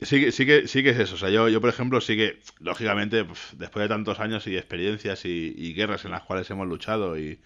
Sí, 0.00 0.30
sí, 0.30 0.46
que, 0.46 0.68
sí 0.68 0.82
que 0.82 0.90
es 0.90 0.98
eso. 0.98 1.16
O 1.16 1.18
sea, 1.18 1.30
yo, 1.30 1.48
yo 1.48 1.60
por 1.60 1.70
ejemplo, 1.70 2.00
sí 2.00 2.16
que, 2.16 2.38
lógicamente, 2.60 3.26
después 3.54 3.82
de 3.82 3.88
tantos 3.88 4.20
años 4.20 4.46
y 4.46 4.56
experiencias 4.56 5.24
y 5.24 5.74
guerras 5.74 6.04
en 6.04 6.12
las 6.12 6.22
cuales 6.22 6.48
hemos 6.50 6.68
luchado 6.68 7.18
y, 7.18 7.40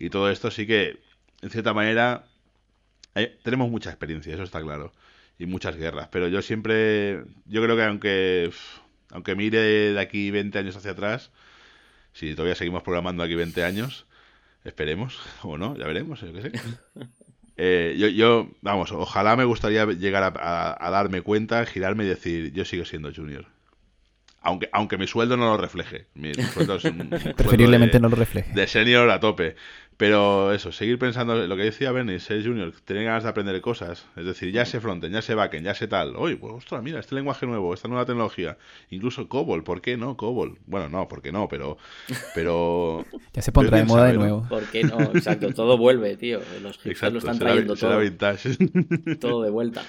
y 0.00 0.08
todo 0.08 0.30
esto 0.30 0.50
sí 0.50 0.66
que, 0.66 0.98
en 1.42 1.50
cierta 1.50 1.74
manera, 1.74 2.24
tenemos 3.44 3.70
mucha 3.70 3.90
experiencia, 3.90 4.32
eso 4.32 4.42
está 4.42 4.62
claro, 4.62 4.92
y 5.40 5.46
muchas 5.46 5.74
guerras, 5.76 6.08
pero 6.12 6.28
yo 6.28 6.42
siempre, 6.42 7.22
yo 7.46 7.62
creo 7.62 7.74
que 7.74 7.82
aunque, 7.82 8.50
aunque 9.10 9.34
mire 9.34 9.58
de 9.94 9.98
aquí 9.98 10.30
20 10.30 10.58
años 10.58 10.76
hacia 10.76 10.90
atrás, 10.90 11.30
si 12.12 12.34
todavía 12.34 12.54
seguimos 12.54 12.82
programando 12.82 13.22
aquí 13.22 13.34
20 13.34 13.64
años, 13.64 14.04
esperemos, 14.64 15.18
o 15.42 15.56
no, 15.56 15.74
ya 15.78 15.86
veremos, 15.86 16.20
yo 16.20 16.32
qué 16.32 16.42
sé. 16.42 16.52
Eh, 17.62 17.94
yo, 17.98 18.08
yo, 18.08 18.50
vamos, 18.62 18.90
ojalá 18.90 19.36
me 19.36 19.44
gustaría 19.44 19.84
llegar 19.84 20.32
a, 20.34 20.90
darme 20.90 21.20
cuenta, 21.20 21.66
girarme 21.66 22.04
y 22.04 22.08
decir, 22.08 22.54
yo 22.54 22.64
sigo 22.64 22.86
siendo 22.86 23.12
junior. 23.12 23.44
Aunque, 24.40 24.70
aunque 24.72 24.96
mi 24.96 25.06
sueldo 25.06 25.36
no 25.36 25.44
lo 25.44 25.58
refleje. 25.58 26.06
Mi, 26.14 26.32
sueldo 26.32 26.76
es 26.76 26.84
Preferiblemente 27.36 28.00
no 28.00 28.08
lo 28.08 28.16
refleje. 28.16 28.50
De 28.54 28.66
senior 28.66 29.10
a 29.10 29.20
tope. 29.20 29.56
Pero 30.00 30.50
eso, 30.54 30.72
seguir 30.72 30.98
pensando 30.98 31.34
lo 31.34 31.56
que 31.56 31.64
decía 31.64 31.92
Bernie, 31.92 32.20
ser 32.20 32.42
junior, 32.42 32.72
tener 32.86 33.04
ganas 33.04 33.24
de 33.24 33.28
aprender 33.28 33.60
cosas. 33.60 34.06
Es 34.16 34.24
decir, 34.24 34.50
ya 34.50 34.64
sé 34.64 34.80
frontend, 34.80 35.12
ya 35.12 35.20
sé 35.20 35.34
backend, 35.34 35.66
ya 35.66 35.74
sé 35.74 35.88
tal. 35.88 36.16
Oye, 36.16 36.38
pues 36.38 36.54
ostras, 36.54 36.82
mira, 36.82 36.98
este 37.00 37.14
lenguaje 37.14 37.44
nuevo, 37.44 37.74
esta 37.74 37.86
nueva 37.86 38.06
tecnología. 38.06 38.56
Incluso 38.88 39.28
COBOL, 39.28 39.62
¿por 39.62 39.82
qué 39.82 39.98
no? 39.98 40.16
COBOL. 40.16 40.58
Bueno, 40.64 40.88
no, 40.88 41.06
¿por 41.06 41.20
qué 41.20 41.32
no? 41.32 41.48
Pero. 41.48 41.76
pero 42.34 43.04
ya 43.34 43.42
se 43.42 43.52
pondrá 43.52 43.76
de 43.76 43.84
moda 43.84 44.06
de 44.06 44.14
nuevo. 44.14 44.46
¿Por 44.48 44.64
qué 44.70 44.84
no? 44.84 44.98
Exacto, 45.02 45.52
todo 45.52 45.76
vuelve, 45.76 46.16
tío. 46.16 46.40
Los 46.62 46.78
hipsters 46.78 47.12
lo 47.12 47.18
están 47.18 47.38
trayendo 47.38 47.76
todo. 47.76 48.00
todo 49.20 49.42
de 49.42 49.50
vuelta. 49.50 49.82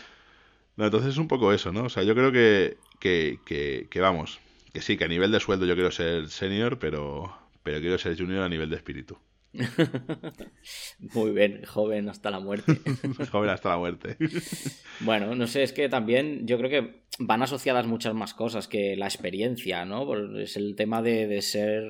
No, 0.76 0.84
entonces 0.84 1.12
es 1.12 1.20
un 1.20 1.30
poco 1.30 1.54
eso, 1.54 1.72
¿no? 1.72 1.84
O 1.84 1.90
sea, 1.90 2.04
yo 2.04 2.16
creo 2.16 2.34
que, 2.34 2.76
que, 3.00 3.40
que, 3.46 3.88
que 3.90 4.02
vamos, 4.02 4.42
que 4.74 4.82
sí, 4.82 4.98
que 4.98 5.06
a 5.06 5.08
nivel 5.08 5.32
de 5.32 5.40
sueldo 5.40 5.66
yo 5.66 5.76
quiero 5.76 5.92
ser 5.92 6.28
senior, 6.28 6.80
pero, 6.80 7.34
pero 7.64 7.80
quiero 7.80 7.98
ser 7.98 8.18
junior 8.18 8.44
a 8.44 8.50
nivel 8.50 8.70
de 8.70 8.76
espíritu. 8.76 9.18
Muy 11.14 11.32
bien, 11.32 11.64
joven 11.66 12.10
hasta 12.10 12.32
la 12.32 12.40
muerte. 12.40 12.78
joven 13.32 13.50
hasta 13.50 13.70
la 13.70 13.78
muerte. 13.78 14.18
bueno, 15.02 15.36
no 15.36 15.48
sé, 15.48 15.64
es 15.64 15.74
que 15.74 15.90
también 15.90 16.48
yo 16.48 16.58
creo 16.58 16.70
que 16.70 17.04
van 17.20 17.44
asociadas 17.44 17.86
muchas 17.86 18.14
más 18.14 18.34
cosas 18.34 18.68
que 18.68 18.96
la 18.96 19.08
experiencia, 19.08 19.86
¿no? 19.86 20.38
Es 20.38 20.56
el 20.56 20.76
tema 20.76 21.02
de, 21.02 21.42
ser, 21.42 21.84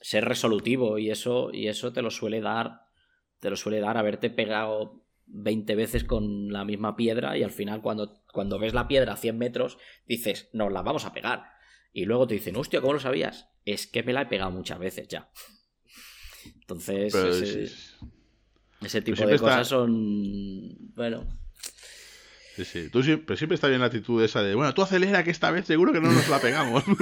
ser 0.00 0.24
resolutivo 0.24 0.98
y 0.98 1.10
eso, 1.10 1.50
y 1.52 1.68
eso 1.68 1.92
te 1.92 2.02
lo 2.02 2.10
suele 2.10 2.40
dar, 2.40 2.82
te 3.40 3.50
lo 3.50 3.56
suele 3.56 3.80
dar 3.80 3.98
haberte 3.98 4.30
pegado 4.30 5.04
20 5.26 5.74
veces 5.74 6.04
con 6.04 6.52
la 6.52 6.64
misma 6.64 6.96
piedra 6.96 7.36
y 7.36 7.42
al 7.42 7.52
final 7.52 7.82
cuando, 7.82 8.22
cuando 8.32 8.58
ves 8.58 8.74
la 8.74 8.88
piedra 8.88 9.12
a 9.12 9.16
100 9.16 9.38
metros 9.38 9.78
dices, 10.06 10.48
nos 10.52 10.72
la 10.72 10.82
vamos 10.82 11.04
a 11.04 11.12
pegar. 11.12 11.44
Y 11.92 12.04
luego 12.04 12.26
te 12.26 12.34
dicen, 12.34 12.56
hostia, 12.56 12.80
¿cómo 12.80 12.94
lo 12.94 13.00
sabías? 13.00 13.50
Es 13.64 13.86
que 13.86 14.02
me 14.02 14.12
la 14.12 14.22
he 14.22 14.26
pegado 14.26 14.50
muchas 14.50 14.78
veces 14.78 15.08
ya. 15.08 15.28
Entonces, 16.70 17.96
ese, 18.80 19.02
tipo 19.02 19.26
de 19.26 19.38
cosas 19.38 19.66
son. 19.66 20.76
Bueno. 20.94 21.26
Sí, 22.56 22.64
sí. 22.64 22.88
Tú 22.90 23.02
siempre, 23.02 23.36
siempre 23.36 23.56
está 23.56 23.66
bien 23.68 23.80
la 23.80 23.86
actitud 23.86 24.22
esa 24.22 24.42
de, 24.42 24.54
bueno, 24.54 24.72
tú 24.74 24.82
acelera 24.82 25.24
que 25.24 25.30
esta 25.30 25.50
vez 25.50 25.66
seguro 25.66 25.92
que 25.92 26.00
no 26.00 26.12
nos 26.12 26.28
la 26.28 26.38
pegamos. 26.40 26.84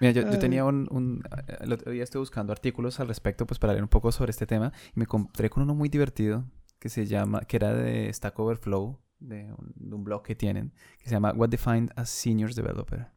Mira, 0.00 0.12
yo, 0.12 0.38
tenía 0.38 0.64
un, 0.64 0.88
un, 0.90 1.22
El 1.60 1.72
otro 1.72 1.92
día 1.92 2.02
estuve 2.02 2.20
buscando 2.20 2.52
artículos 2.52 2.98
al 3.00 3.08
respecto, 3.08 3.46
pues 3.46 3.58
para 3.58 3.74
leer 3.74 3.82
un 3.82 3.88
poco 3.88 4.10
sobre 4.12 4.30
este 4.30 4.46
tema, 4.46 4.72
y 4.94 4.98
me 4.98 5.04
encontré 5.04 5.48
con 5.50 5.62
uno 5.62 5.74
muy 5.74 5.88
divertido 5.88 6.44
que 6.78 6.88
se 6.88 7.06
llama, 7.06 7.42
que 7.42 7.56
era 7.56 7.72
de 7.72 8.12
Stack 8.12 8.38
Overflow, 8.38 8.98
de 9.20 9.52
un, 9.56 9.72
de 9.76 9.94
un 9.94 10.02
blog 10.02 10.24
que 10.24 10.34
tienen, 10.34 10.72
que 10.98 11.04
se 11.04 11.12
llama 11.14 11.32
What 11.32 11.50
Defined 11.50 11.92
as 11.94 12.10
Seniors 12.10 12.56
Developer. 12.56 13.08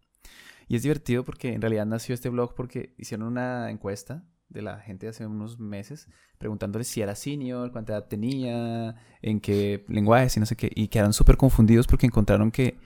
Y 0.67 0.75
es 0.75 0.83
divertido 0.83 1.23
porque 1.23 1.53
en 1.53 1.61
realidad 1.61 1.85
nació 1.85 2.15
este 2.15 2.29
blog 2.29 2.55
porque 2.55 2.93
hicieron 2.97 3.27
una 3.27 3.69
encuesta 3.69 4.23
de 4.49 4.61
la 4.61 4.79
gente 4.79 5.07
hace 5.07 5.25
unos 5.25 5.59
meses 5.59 6.07
preguntándole 6.37 6.83
si 6.83 7.01
era 7.01 7.15
senior, 7.15 7.71
cuánta 7.71 7.93
edad 7.93 8.07
tenía, 8.07 8.95
en 9.21 9.39
qué 9.39 9.85
lenguaje, 9.87 10.29
y 10.35 10.39
no 10.39 10.45
sé 10.45 10.55
qué, 10.55 10.71
y 10.73 10.87
quedaron 10.87 11.13
súper 11.13 11.37
confundidos 11.37 11.87
porque 11.87 12.05
encontraron 12.05 12.51
que 12.51 12.77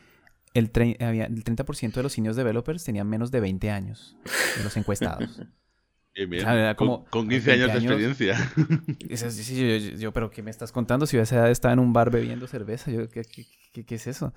el, 0.54 0.72
había, 1.00 1.26
el 1.26 1.44
30% 1.44 1.94
de 1.94 2.04
los 2.04 2.14
seniors 2.14 2.38
developers 2.38 2.84
tenían 2.84 3.08
menos 3.08 3.32
de 3.32 3.40
20 3.40 3.70
años, 3.70 4.18
de 4.58 4.64
los 4.64 4.76
encuestados. 4.78 5.42
como, 6.76 7.06
con, 7.06 7.30
15 7.30 7.52
años, 7.54 7.72
de 7.72 7.80
experiencia. 7.80 8.52
yo, 9.10 9.98
yo, 9.98 10.12
pero 10.12 10.30
¿qué 10.30 10.44
me 10.44 10.52
estás 10.52 10.72
contando? 10.72 11.06
Si 11.06 11.18
a 11.18 11.22
esa 11.22 11.38
edad 11.38 11.52
estaba 11.52 11.74
en 11.74 11.80
un 11.80 11.94
bar 11.94 12.12
bebiendo 12.12 12.46
cerveza, 12.48 12.92
yo, 12.92 13.08
¿qué, 13.10 13.24
qué, 13.24 13.86
qué 13.86 13.96
es 13.96 14.08
eso? 14.08 14.34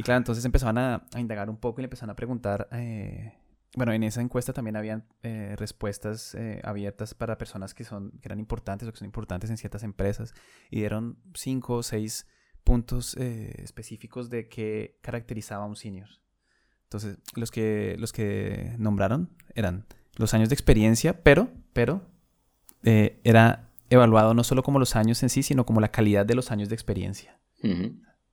Y 0.00 0.02
claro, 0.02 0.16
entonces 0.16 0.42
empezaban 0.46 0.78
a, 0.78 1.04
indagar 1.18 1.50
un 1.50 1.58
poco 1.58 1.78
y 1.78 1.82
le 1.82 1.84
empezaron 1.84 2.08
a 2.08 2.16
preguntar. 2.16 2.68
Eh, 2.72 3.34
bueno, 3.76 3.92
en 3.92 4.02
esa 4.02 4.22
encuesta 4.22 4.54
también 4.54 4.76
habían 4.76 5.04
eh, 5.22 5.56
respuestas 5.58 6.34
eh, 6.34 6.58
abiertas 6.64 7.12
para 7.12 7.36
personas 7.36 7.74
que, 7.74 7.84
son, 7.84 8.12
que 8.12 8.28
eran 8.28 8.38
importantes 8.38 8.88
o 8.88 8.92
que 8.92 8.96
son 8.96 9.04
importantes 9.04 9.50
en 9.50 9.58
ciertas 9.58 9.82
empresas. 9.82 10.32
Y 10.70 10.78
dieron 10.78 11.18
cinco 11.34 11.74
o 11.74 11.82
seis 11.82 12.26
puntos 12.64 13.14
específicos 13.14 14.30
de 14.30 14.48
qué 14.48 14.98
caracterizaba 15.02 15.64
a 15.64 15.66
un 15.66 15.76
senior. 15.76 16.08
Entonces, 16.84 17.18
los 17.34 17.50
que, 17.50 17.96
los 17.98 18.14
que 18.14 18.74
nombraron 18.78 19.28
eran 19.54 19.84
los 20.16 20.32
años 20.32 20.48
de 20.48 20.54
experiencia, 20.54 21.22
pero, 21.22 21.50
pero 21.74 22.06
era 22.82 23.68
evaluado 23.90 24.32
no 24.32 24.44
solo 24.44 24.62
como 24.62 24.78
los 24.78 24.96
años 24.96 25.22
en 25.22 25.28
sí, 25.28 25.42
sino 25.42 25.66
como 25.66 25.82
la 25.82 25.90
calidad 25.90 26.24
de 26.24 26.36
los 26.36 26.50
años 26.50 26.70
de 26.70 26.74
experiencia. 26.74 27.38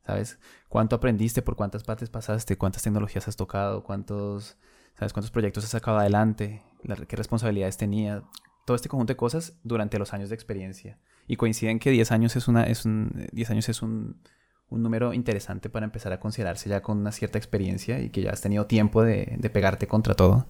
¿Sabes? 0.08 0.40
¿Cuánto 0.70 0.96
aprendiste? 0.96 1.42
¿Por 1.42 1.58
cuántas 1.58 1.84
partes 1.84 2.10
pasaste? 2.10 2.58
¿Cuántas 2.58 2.82
tecnologías 2.82 3.28
has 3.28 3.36
tocado? 3.36 3.84
¿Cuántos, 3.84 4.56
¿sabes? 4.98 5.12
¿Cuántos 5.12 5.32
proyectos 5.32 5.66
has 5.66 5.72
sacado 5.72 5.98
adelante? 5.98 6.64
¿Qué 7.10 7.16
responsabilidades 7.18 7.76
tenía? 7.76 8.24
Todo 8.66 8.76
este 8.76 8.88
conjunto 8.88 9.12
de 9.12 9.18
cosas 9.18 9.60
durante 9.64 10.00
los 10.00 10.14
años 10.14 10.30
de 10.30 10.36
experiencia. 10.36 10.98
Y 11.28 11.36
coinciden 11.36 11.78
que 11.80 11.92
10 11.92 12.14
años 12.14 12.38
es, 12.38 12.48
una, 12.48 12.64
es, 12.64 12.86
un, 12.86 13.28
10 13.34 13.50
años 13.52 13.68
es 13.68 13.82
un, 13.82 14.22
un 14.70 14.82
número 14.82 15.14
interesante 15.14 15.70
para 15.70 15.86
empezar 15.86 16.14
a 16.14 16.22
considerarse 16.22 16.70
ya 16.70 16.82
con 16.82 17.00
una 17.00 17.12
cierta 17.12 17.38
experiencia 17.38 18.00
y 18.00 18.10
que 18.10 18.22
ya 18.22 18.32
has 18.32 18.40
tenido 18.40 18.66
tiempo 18.66 19.04
de, 19.04 19.36
de 19.38 19.50
pegarte 19.50 19.88
contra 19.88 20.16
todo. 20.16 20.48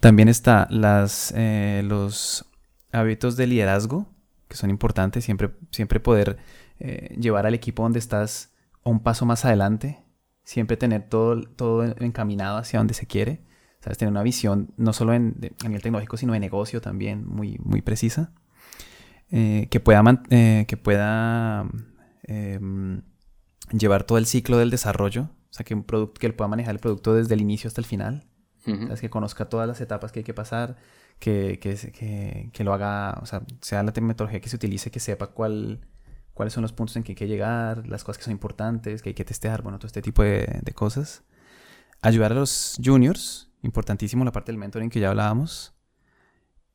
También 0.00 0.28
está 0.28 0.68
las, 0.70 1.32
eh, 1.34 1.80
los 1.86 2.44
hábitos 2.92 3.38
de 3.38 3.46
liderazgo, 3.46 4.12
que 4.46 4.58
son 4.58 4.68
importantes, 4.68 5.24
siempre, 5.24 5.52
siempre 5.70 6.00
poder 6.00 6.36
eh, 6.80 7.16
llevar 7.18 7.46
al 7.46 7.54
equipo 7.54 7.82
donde 7.82 7.98
estás 7.98 8.52
un 8.84 9.00
paso 9.00 9.26
más 9.26 9.44
adelante, 9.44 10.02
siempre 10.44 10.76
tener 10.76 11.08
todo, 11.08 11.42
todo 11.42 11.84
encaminado 12.00 12.56
hacia 12.58 12.78
donde 12.78 12.94
se 12.94 13.06
quiere. 13.06 13.42
¿Sabes? 13.80 13.96
Tener 13.98 14.10
una 14.10 14.24
visión 14.24 14.72
no 14.76 14.92
solo 14.92 15.14
en, 15.14 15.36
a 15.64 15.68
nivel 15.68 15.82
tecnológico, 15.82 16.16
sino 16.16 16.32
de 16.32 16.40
negocio 16.40 16.80
también 16.80 17.24
muy, 17.26 17.58
muy 17.62 17.80
precisa. 17.80 18.32
Eh, 19.30 19.68
que 19.70 19.78
pueda, 19.78 20.02
eh, 20.30 20.64
que 20.66 20.76
pueda 20.76 21.68
em, 22.24 23.02
llevar 23.70 24.04
todo 24.04 24.18
el 24.18 24.26
ciclo 24.26 24.58
del 24.58 24.70
desarrollo. 24.70 25.30
O 25.50 25.52
sea, 25.52 25.64
que, 25.64 25.74
un 25.74 25.84
producto, 25.84 26.18
que 26.18 26.26
él 26.26 26.34
pueda 26.34 26.48
manejar 26.48 26.74
el 26.74 26.80
producto 26.80 27.14
desde 27.14 27.34
el 27.34 27.40
inicio 27.40 27.68
hasta 27.68 27.80
el 27.80 27.86
final. 27.86 28.24
Que 29.00 29.08
conozca 29.08 29.48
todas 29.48 29.66
las 29.66 29.80
etapas 29.80 30.12
que 30.12 30.20
hay 30.20 30.24
que 30.24 30.34
pasar. 30.34 30.76
Que, 31.18 31.58
que, 31.58 32.50
que, 32.52 32.64
lo 32.64 32.74
haga, 32.74 33.18
o 33.22 33.26
sea, 33.26 33.42
sea 33.60 33.82
la 33.82 33.92
metodología 34.00 34.40
que 34.40 34.48
se 34.48 34.56
utilice, 34.56 34.90
que 34.90 35.00
sepa 35.00 35.28
cuál 35.28 35.80
cuáles 36.38 36.52
son 36.52 36.62
los 36.62 36.72
puntos 36.72 36.94
en 36.94 37.02
que 37.02 37.10
hay 37.12 37.16
que 37.16 37.26
llegar, 37.26 37.88
las 37.88 38.04
cosas 38.04 38.18
que 38.18 38.22
son 38.22 38.30
importantes, 38.30 39.02
que 39.02 39.08
hay 39.08 39.14
que 39.14 39.24
testear, 39.24 39.60
bueno, 39.60 39.76
todo 39.80 39.88
este 39.88 40.02
tipo 40.02 40.22
de, 40.22 40.72
cosas. 40.72 41.24
Ayudar 42.00 42.30
a 42.30 42.36
los 42.36 42.78
juniors, 42.80 43.50
importantísimo 43.62 44.24
la 44.24 44.30
parte 44.30 44.52
del 44.52 44.56
mentoring 44.56 44.88
que 44.88 45.00
ya 45.00 45.08
hablábamos. 45.08 45.74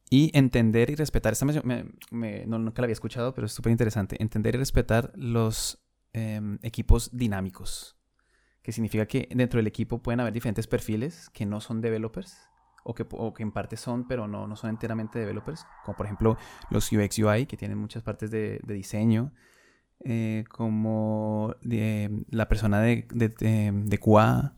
Y 0.09 0.38
entender 0.38 0.89
y 0.89 0.95
respetar, 0.95 1.32
esta 1.32 1.45
me, 1.45 1.86
no, 2.45 2.59
nunca 2.59 2.82
la 2.82 2.88
había 2.88 2.93
escuchado, 2.93 3.34
pero 3.34 3.47
es 3.47 3.53
súper 3.53 3.72
interesante, 3.72 4.22
entender 4.22 4.55
y 4.55 4.57
respetar 4.57 5.14
los 5.16 5.82
em, 6.11 6.59
equipos 6.61 7.09
dinámicos, 7.14 7.95
que 8.64 8.74
significa 8.74 9.05
que 9.05 9.30
dentro 9.34 9.59
del 9.59 9.68
equipo 9.68 10.03
pueden 10.03 10.20
haber 10.20 10.34
diferentes 10.34 10.68
perfiles 10.68 11.30
que 11.30 11.45
no 11.45 11.61
son 11.61 11.80
developers, 11.80 12.38
o 12.84 12.93
que, 12.93 13.05
o 13.09 13.34
que 13.34 13.43
en 13.43 13.53
parte 13.53 13.78
son, 13.78 14.09
pero 14.09 14.28
no, 14.28 14.45
no 14.45 14.57
son 14.57 14.72
enteramente 14.72 15.20
developers, 15.20 15.66
como 15.86 15.95
por 15.95 16.05
ejemplo 16.05 16.38
los 16.70 16.91
UX 16.91 17.18
UI, 17.20 17.45
que 17.45 17.55
tienen 17.55 17.78
muchas 17.78 18.03
partes 18.03 18.30
de, 18.30 18.59
de 18.61 18.74
diseño, 18.74 19.32
eh, 20.05 20.43
como 20.49 21.55
la 21.61 22.49
persona 22.49 22.81
de, 22.81 23.07
de, 23.09 23.99
QA, 23.99 24.55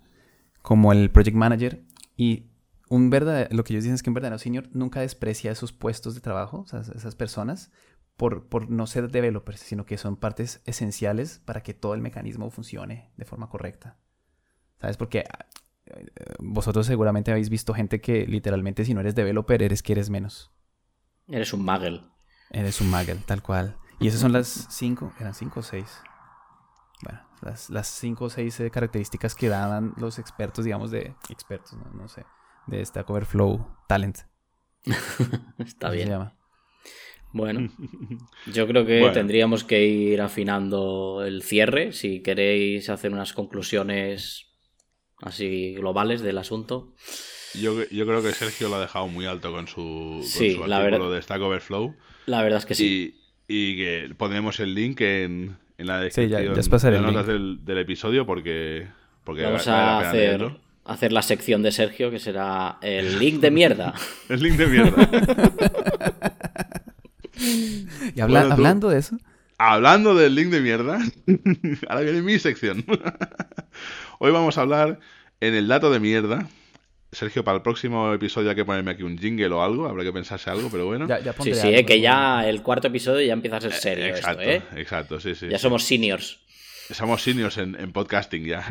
como 0.62 0.92
el 0.92 1.12
project 1.12 1.36
manager. 1.36 1.84
Y 2.18 2.48
un 2.90 3.10
verdad, 3.10 3.48
lo 3.52 3.64
que 3.64 3.74
ellos 3.74 3.84
dicen 3.84 3.96
es 3.96 4.04
que 4.04 4.10
un 4.10 4.16
verdadero 4.16 4.40
senior 4.40 4.70
nunca 4.74 5.02
desprecia 5.02 5.52
esos 5.52 5.72
puestos 5.72 6.16
de 6.16 6.22
trabajo, 6.22 6.66
esas 6.74 7.16
personas, 7.16 7.72
por, 8.18 8.48
por, 8.48 8.70
no 8.70 8.88
ser 8.88 9.12
developers, 9.12 9.60
sino 9.60 9.86
que 9.86 9.98
son 9.98 10.16
partes 10.16 10.62
esenciales 10.66 11.42
para 11.44 11.62
que 11.62 11.74
todo 11.74 11.94
el 11.94 12.02
mecanismo 12.02 12.50
funcione 12.50 13.12
de 13.18 13.26
forma 13.26 13.50
correcta. 13.50 13.98
¿Sabes? 14.80 14.98
Porque 14.98 15.26
ah, 15.30 15.46
vosotros 16.40 16.86
seguramente 16.86 17.32
habéis 17.32 17.50
visto 17.50 17.74
gente 17.74 18.02
que 18.02 18.26
literalmente 18.26 18.86
si 18.86 18.94
no 18.94 19.02
eres 19.02 19.16
developer 19.16 19.62
eres 19.62 19.84
que 19.84 19.94
eres 19.94 20.10
menos. 20.10 20.52
Eres 21.28 21.54
un 21.54 21.64
magel. 21.64 22.02
Eres 22.52 22.82
un 22.82 22.90
magel, 22.90 23.20
tal 23.26 23.42
cual. 23.42 23.78
Y 24.00 24.08
esas 24.08 24.22
son 24.22 24.34
las 24.34 24.68
cinco, 24.70 25.14
eran 25.20 25.34
cinco 25.34 25.62
o 25.62 25.64
seis. 25.64 26.02
Bueno, 27.02 27.22
las, 27.70 27.88
cinco 27.88 28.26
o 28.26 28.30
seis 28.30 28.60
eh, 28.60 28.70
características 28.70 29.36
que 29.36 29.50
daban 29.50 29.94
los 29.98 30.20
expertos, 30.20 30.66
digamos, 30.66 30.92
de 30.92 31.14
expertos, 31.30 31.78
no, 31.94 32.08
sé, 32.08 32.26
de 32.68 32.86
Stack 32.86 33.10
Overflow 33.10 33.66
Talent. 33.88 34.20
Está 35.60 35.90
bien. 35.90 36.12
Bueno, 37.32 37.70
yo 38.54 38.66
creo 38.66 38.86
que 38.86 39.10
tendríamos 39.14 39.66
que 39.66 39.86
ir 39.86 40.22
afinando 40.22 41.24
el 41.26 41.44
cierre. 41.44 41.92
Si 41.92 42.22
queréis 42.22 42.90
hacer 42.90 43.12
unas 43.12 43.34
conclusiones 43.34 44.46
así 45.22 45.74
globales 45.74 46.22
del 46.22 46.38
asunto. 46.38 46.94
Yo, 47.54 47.84
yo 47.90 48.06
creo 48.06 48.22
que 48.22 48.32
Sergio 48.32 48.70
lo 48.70 48.76
ha 48.76 48.82
dejado 48.82 49.08
muy 49.08 49.26
alto 49.26 49.52
con 49.52 49.68
su, 49.68 50.26
con 50.58 50.72
artículo 50.72 51.12
de 51.12 51.22
Stack 51.22 51.42
Overflow. 51.42 51.96
La 52.26 52.42
verdad 52.42 52.60
es 52.60 52.66
que 52.66 52.76
sí 52.76 52.86
y 52.86 53.25
que 53.48 54.14
pondremos 54.18 54.60
el 54.60 54.74
link 54.74 55.02
en, 55.02 55.58
en 55.78 55.88
la 55.88 56.00
descripción 56.00 56.42
sí, 56.64 56.90
de 56.90 57.00
notas 57.00 57.28
del, 57.28 57.64
del, 57.64 57.78
episodio 57.78 58.26
porque, 58.26 58.88
porque 59.24 59.44
vamos 59.44 59.68
a 59.68 60.00
hacer, 60.00 60.52
hacer 60.84 61.12
la 61.12 61.22
sección 61.22 61.62
de 61.62 61.72
Sergio 61.72 62.10
que 62.12 62.20
será 62.20 62.78
el 62.82 63.20
link 63.20 63.40
de 63.40 63.52
mierda. 63.52 63.94
el 64.30 64.42
link 64.42 64.56
de 64.56 64.68
mierda. 64.68 65.10
y 68.16 68.20
hablando 68.20 68.90
de 68.90 69.00
eso. 69.00 69.18
Hablando 69.58 70.16
del 70.16 70.36
link 70.36 70.50
de 70.50 70.60
mierda, 70.60 71.00
ahora 71.88 72.02
viene 72.02 72.22
mi 72.22 72.40
sección. 72.40 72.84
Hoy 74.20 74.32
vamos 74.32 74.58
a 74.58 74.62
hablar 74.62 75.00
en 75.40 75.54
el 75.54 75.68
dato 75.70 75.92
de 75.92 76.02
mierda 76.02 76.50
Sergio, 77.16 77.46
para 77.46 77.58
el 77.58 77.64
próximo 77.64 78.14
episodio 78.14 78.50
hay 78.50 78.56
que 78.56 78.66
ponerme 78.66 78.92
aquí 78.92 79.04
un 79.04 79.18
jingle 79.18 79.48
o 79.48 79.64
algo, 79.64 79.88
habrá 79.88 80.04
que 80.04 80.12
pensarse 80.12 80.50
algo, 80.50 80.70
pero 80.70 80.86
bueno. 80.86 81.08
sí, 81.42 81.54
sí, 81.54 81.68
eh, 81.70 81.86
que 81.86 82.02
ya 82.02 82.48
el 82.48 82.62
cuarto 82.62 82.88
episodio 82.88 83.26
ya 83.26 83.34
empieza 83.34 83.58
a 83.58 83.62
ser 83.62 83.72
serio. 83.72 84.06
exacto, 84.08 84.44
¿eh? 84.44 84.62
exacto, 84.76 85.20
sí, 85.22 85.34
sí. 85.34 85.48
Ya 85.48 85.58
somos 85.58 85.84
seniors. 85.84 86.40
Somos 86.92 87.24
seniors 87.24 87.58
en, 87.58 87.92
podcasting 87.94 88.44
ya. 88.44 88.68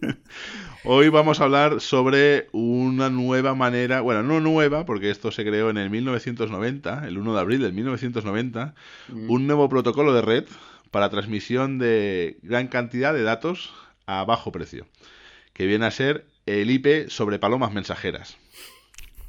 Hoy 0.84 1.10
vamos 1.10 1.40
a 1.40 1.44
hablar 1.44 1.80
sobre 1.80 2.48
una 2.52 3.10
nueva 3.10 3.54
manera, 3.54 4.00
bueno, 4.00 4.22
no 4.22 4.40
nueva, 4.40 4.86
porque 4.86 5.10
esto 5.10 5.30
se 5.30 5.44
creó 5.44 5.68
en 5.68 5.76
el 5.76 5.90
1990, 5.90 7.06
el 7.06 7.18
1 7.18 7.34
de 7.34 7.40
abril 7.40 7.60
del 7.60 7.74
1990, 7.74 8.74
mm. 9.08 9.30
un 9.30 9.46
nuevo 9.46 9.68
protocolo 9.68 10.14
de 10.14 10.22
red 10.22 10.44
para 10.90 11.10
transmisión 11.10 11.78
de 11.78 12.38
gran 12.42 12.68
cantidad 12.68 13.12
de 13.12 13.22
datos 13.22 13.74
a 14.06 14.24
bajo 14.24 14.50
precio, 14.50 14.86
que 15.52 15.66
viene 15.66 15.84
a 15.84 15.90
ser 15.90 16.24
el 16.48 16.70
IP 16.70 17.08
sobre 17.08 17.38
palomas 17.38 17.72
mensajeras. 17.72 18.38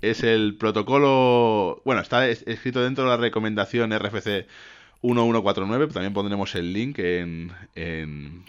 Es 0.01 0.23
el 0.23 0.55
protocolo, 0.55 1.81
bueno, 1.83 2.01
está 2.01 2.27
escrito 2.29 2.81
dentro 2.81 3.03
de 3.03 3.09
la 3.09 3.17
recomendación 3.17 3.91
RFC 3.91 4.47
1149, 5.01 5.87
también 5.87 6.13
pondremos 6.13 6.55
el 6.55 6.71
link 6.71 6.99
en, 6.99 7.51
en, 7.75 8.45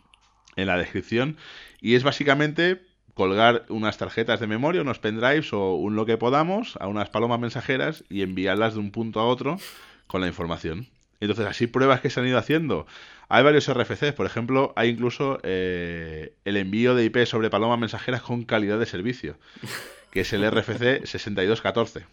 la 0.57 0.79
descripción. 0.79 1.37
Y 1.81 1.97
es 1.97 2.05
básicamente 2.05 2.83
colgar 3.15 3.65
unas 3.69 3.99
tarjetas 3.99 4.39
de 4.39 4.47
memoria, 4.47 4.83
unos 4.83 5.01
pendrives 5.01 5.53
o 5.53 5.75
un 5.75 5.97
lo 5.97 6.07
que 6.07 6.17
podamos 6.17 6.77
a 6.81 6.87
unas 6.87 7.11
palomas 7.11 7.41
mensajeras 7.41 8.05
y 8.09 8.23
enviarlas 8.23 8.75
de 8.75 8.81
un 8.81 8.93
punto 8.93 9.19
a 9.19 9.27
otro 9.27 9.59
con 10.07 10.21
la 10.21 10.29
información. 10.29 10.87
Entonces, 11.21 11.47
así 11.47 11.67
pruebas 11.67 12.01
que 12.01 12.11
se 12.11 12.21
han 12.21 12.29
ido 12.29 12.39
haciendo 12.39 12.87
hay 13.33 13.45
varios 13.45 13.73
RFCs, 13.73 14.13
por 14.13 14.27
ejemplo, 14.27 14.73
hay 14.75 14.89
incluso 14.89 15.39
eh, 15.45 16.35
el 16.45 16.57
envío 16.57 16.97
de 16.97 17.05
IP 17.05 17.25
sobre 17.27 17.49
palomas 17.49 17.79
mensajeras 17.79 18.23
con 18.23 18.45
calidad 18.45 18.77
de 18.77 18.87
servicio, 18.87 19.39
que 20.11 20.23
es 20.23 20.33
el 20.33 20.45
RFC 20.51 21.07
6214, 21.07 22.07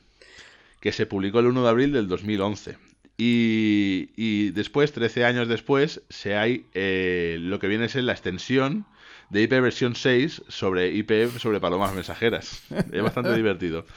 que 0.80 0.92
se 0.92 1.08
publicó 1.08 1.40
el 1.40 1.48
1 1.48 1.64
de 1.64 1.70
abril 1.70 1.92
del 1.92 2.08
2011. 2.08 2.78
Y, 3.18 4.52
después, 4.52 4.92
13 4.92 5.26
años 5.26 5.48
después, 5.48 6.04
se 6.08 6.38
hay 6.38 6.68
eh, 6.76 7.38
lo 7.40 7.58
que 7.58 7.68
viene 7.68 7.86
a 7.86 7.90
ser 7.90 8.04
la 8.04 8.14
extensión 8.14 8.86
de 9.32 9.42
IP 9.42 9.54
versión 9.60 9.96
6 9.96 10.44
sobre 10.48 10.92
IP 10.94 11.36
sobre 11.40 11.60
palomas 11.60 11.96
mensajeras. 11.96 12.62
Es 12.92 13.02
bastante 13.02 13.34
divertido. 13.34 13.88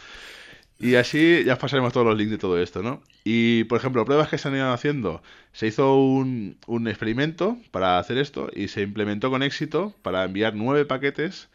Y 0.80 0.94
así 0.94 1.44
ya 1.44 1.56
pasaremos 1.56 1.92
todos 1.92 2.06
los 2.06 2.16
links 2.16 2.32
de 2.32 2.38
todo 2.38 2.58
esto, 2.58 2.82
¿no? 2.82 3.02
Y, 3.22 3.64
por 3.64 3.78
ejemplo, 3.78 4.04
pruebas 4.06 4.28
que 4.28 4.38
se 4.38 4.48
han 4.48 4.56
ido 4.56 4.72
haciendo. 4.72 5.22
Se 5.52 5.66
hizo 5.66 5.94
un, 5.96 6.56
un 6.66 6.88
experimento 6.88 7.58
para 7.70 7.98
hacer 7.98 8.16
esto 8.16 8.48
y 8.54 8.68
se 8.68 8.80
implementó 8.82 9.30
con 9.30 9.42
éxito 9.42 9.94
para 10.02 10.24
enviar 10.24 10.54
nueve 10.54 10.86
paquetes. 10.86 11.50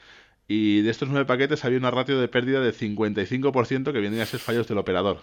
Y 0.47 0.82
de 0.82 0.91
estos 0.91 1.09
nueve 1.09 1.26
paquetes 1.26 1.65
había 1.65 1.80
una 1.80 1.89
ratio 1.89 2.19
de 2.19 2.28
pérdida 2.28 2.61
de 2.61 2.71
55% 2.71 3.91
que 3.91 3.99
vienen 3.99 4.21
a 4.21 4.28
ser 4.28 4.39
fallos 4.39 4.67
del 4.67 4.78
operador. 4.78 5.21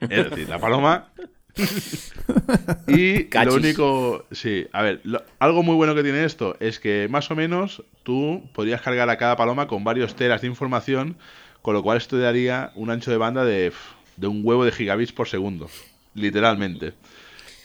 Es 0.00 0.30
decir, 0.30 0.48
la 0.48 0.58
paloma 0.58 1.12
y 2.86 3.28
lo 3.44 3.54
único, 3.54 4.26
sí, 4.30 4.66
a 4.72 4.82
ver, 4.82 5.02
algo 5.38 5.62
muy 5.62 5.74
bueno 5.74 5.94
que 5.94 6.02
tiene 6.02 6.24
esto 6.24 6.56
es 6.60 6.80
que 6.80 7.08
más 7.10 7.30
o 7.30 7.36
menos 7.36 7.84
tú 8.02 8.48
podrías 8.52 8.82
cargar 8.82 9.08
a 9.10 9.16
cada 9.16 9.36
paloma 9.36 9.66
con 9.66 9.84
varios 9.84 10.14
teras 10.14 10.42
de 10.42 10.48
información 10.48 11.16
con 11.62 11.74
lo 11.74 11.82
cual 11.82 11.98
esto 11.98 12.18
daría 12.18 12.72
un 12.74 12.90
ancho 12.90 13.10
de 13.10 13.16
banda 13.16 13.44
de, 13.44 13.72
un 14.22 14.40
huevo 14.44 14.64
de 14.64 14.72
gigabits 14.72 15.12
por 15.12 15.28
segundo, 15.28 15.68
literalmente. 16.14 16.94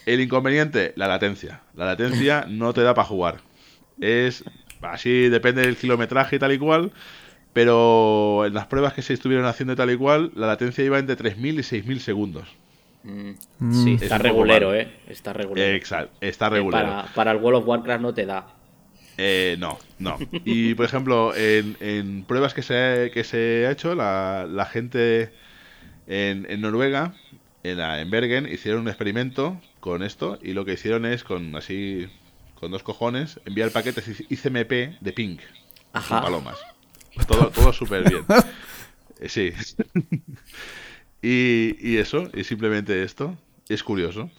El 0.04 0.20
inconveniente, 0.20 0.92
la 0.96 1.08
latencia. 1.08 1.60
La 1.74 1.86
latencia 1.86 2.46
no 2.48 2.72
te 2.72 2.82
da 2.82 2.94
para 2.94 3.08
jugar. 3.08 3.36
Es 4.00 4.44
así, 4.82 5.28
depende 5.28 5.62
del 5.62 5.76
kilometraje 5.76 6.36
y 6.36 6.38
tal 6.38 6.52
y 6.52 6.58
cual, 6.58 6.92
pero 7.52 8.44
en 8.46 8.54
las 8.54 8.66
pruebas 8.66 8.92
que 8.92 9.02
se 9.02 9.14
estuvieron 9.14 9.46
haciendo 9.46 9.72
y 9.72 9.76
tal 9.76 9.90
y 9.90 9.96
cual, 9.96 10.30
la 10.34 10.46
latencia 10.46 10.84
iba 10.84 10.98
entre 10.98 11.16
3.000 11.16 11.54
y 11.54 11.82
6.000 11.82 11.98
segundos. 11.98 12.48
Mm. 13.02 13.32
Sí, 13.72 13.98
está 14.00 14.18
regulero, 14.18 14.74
¿eh? 14.74 14.92
Está 15.08 15.32
regulero. 15.32 15.74
Exacto, 15.74 16.16
está 16.20 16.48
regulero. 16.48 16.86
Para, 16.86 17.14
para, 17.14 17.30
el 17.32 17.38
World 17.38 17.60
of 17.60 17.68
Warcraft 17.68 18.02
no 18.02 18.12
te 18.12 18.26
da. 18.26 18.46
Eh, 19.18 19.56
no, 19.58 19.78
no. 19.98 20.18
Y 20.44 20.74
por 20.74 20.84
ejemplo, 20.84 21.34
en, 21.34 22.24
pruebas 22.26 22.54
que 22.54 22.62
se, 22.62 23.10
que 23.12 23.24
se 23.24 23.66
ha 23.66 23.70
hecho, 23.70 23.94
la, 23.94 24.68
gente 24.70 25.32
en, 26.06 26.46
en 26.50 26.60
Noruega, 26.60 27.14
en, 27.62 27.78
la, 27.78 28.00
en 28.00 28.10
Bergen, 28.10 28.46
hicieron 28.52 28.82
un 28.82 28.88
experimento 28.88 29.60
con 29.80 30.02
esto 30.02 30.38
y 30.42 30.52
lo 30.52 30.64
que 30.64 30.74
hicieron 30.74 31.06
es 31.06 31.24
con 31.24 31.54
así, 31.56 32.08
con 32.54 32.70
dos 32.70 32.82
cojones, 32.82 33.40
enviar 33.46 33.70
paquetes 33.70 34.24
ICMP 34.28 35.00
de 35.00 35.12
ping. 35.12 35.38
Ajá. 35.92 36.20
palomas. 36.20 36.58
Todo, 37.26 37.50
todo 37.50 37.72
súper 37.72 38.08
bien. 38.08 38.24
Eh, 39.18 39.30
sí. 39.30 39.54
y, 41.22 41.74
y 41.80 41.96
eso, 41.96 42.28
y 42.34 42.44
simplemente 42.44 43.02
esto. 43.02 43.34
Es 43.66 43.82
curioso. 43.82 44.30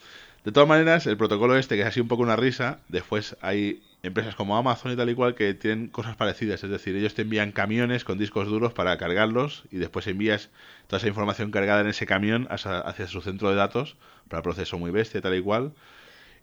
De 0.44 0.52
todas 0.52 0.68
maneras, 0.68 1.08
el 1.08 1.16
protocolo 1.16 1.56
este, 1.56 1.74
que 1.74 1.82
es 1.82 1.88
así 1.88 2.00
un 2.00 2.06
poco 2.06 2.22
una 2.22 2.36
risa, 2.36 2.78
después 2.88 3.36
hay 3.40 3.82
empresas 4.02 4.34
como 4.34 4.56
Amazon 4.56 4.92
y 4.92 4.96
tal 4.96 5.10
y 5.10 5.14
cual 5.14 5.34
que 5.34 5.54
tienen 5.54 5.88
cosas 5.88 6.16
parecidas. 6.16 6.62
Es 6.62 6.70
decir, 6.70 6.94
ellos 6.96 7.14
te 7.14 7.22
envían 7.22 7.52
camiones 7.52 8.04
con 8.04 8.18
discos 8.18 8.48
duros 8.48 8.72
para 8.72 8.96
cargarlos 8.96 9.64
y 9.70 9.78
después 9.78 10.06
envías 10.06 10.50
toda 10.86 10.98
esa 10.98 11.08
información 11.08 11.50
cargada 11.50 11.80
en 11.80 11.88
ese 11.88 12.06
camión 12.06 12.46
hacia, 12.50 13.06
su 13.08 13.20
centro 13.20 13.50
de 13.50 13.56
datos 13.56 13.96
para 14.28 14.42
proceso 14.42 14.78
muy 14.78 14.90
bestia, 14.90 15.20
tal 15.20 15.36
y 15.36 15.42
cual. 15.42 15.72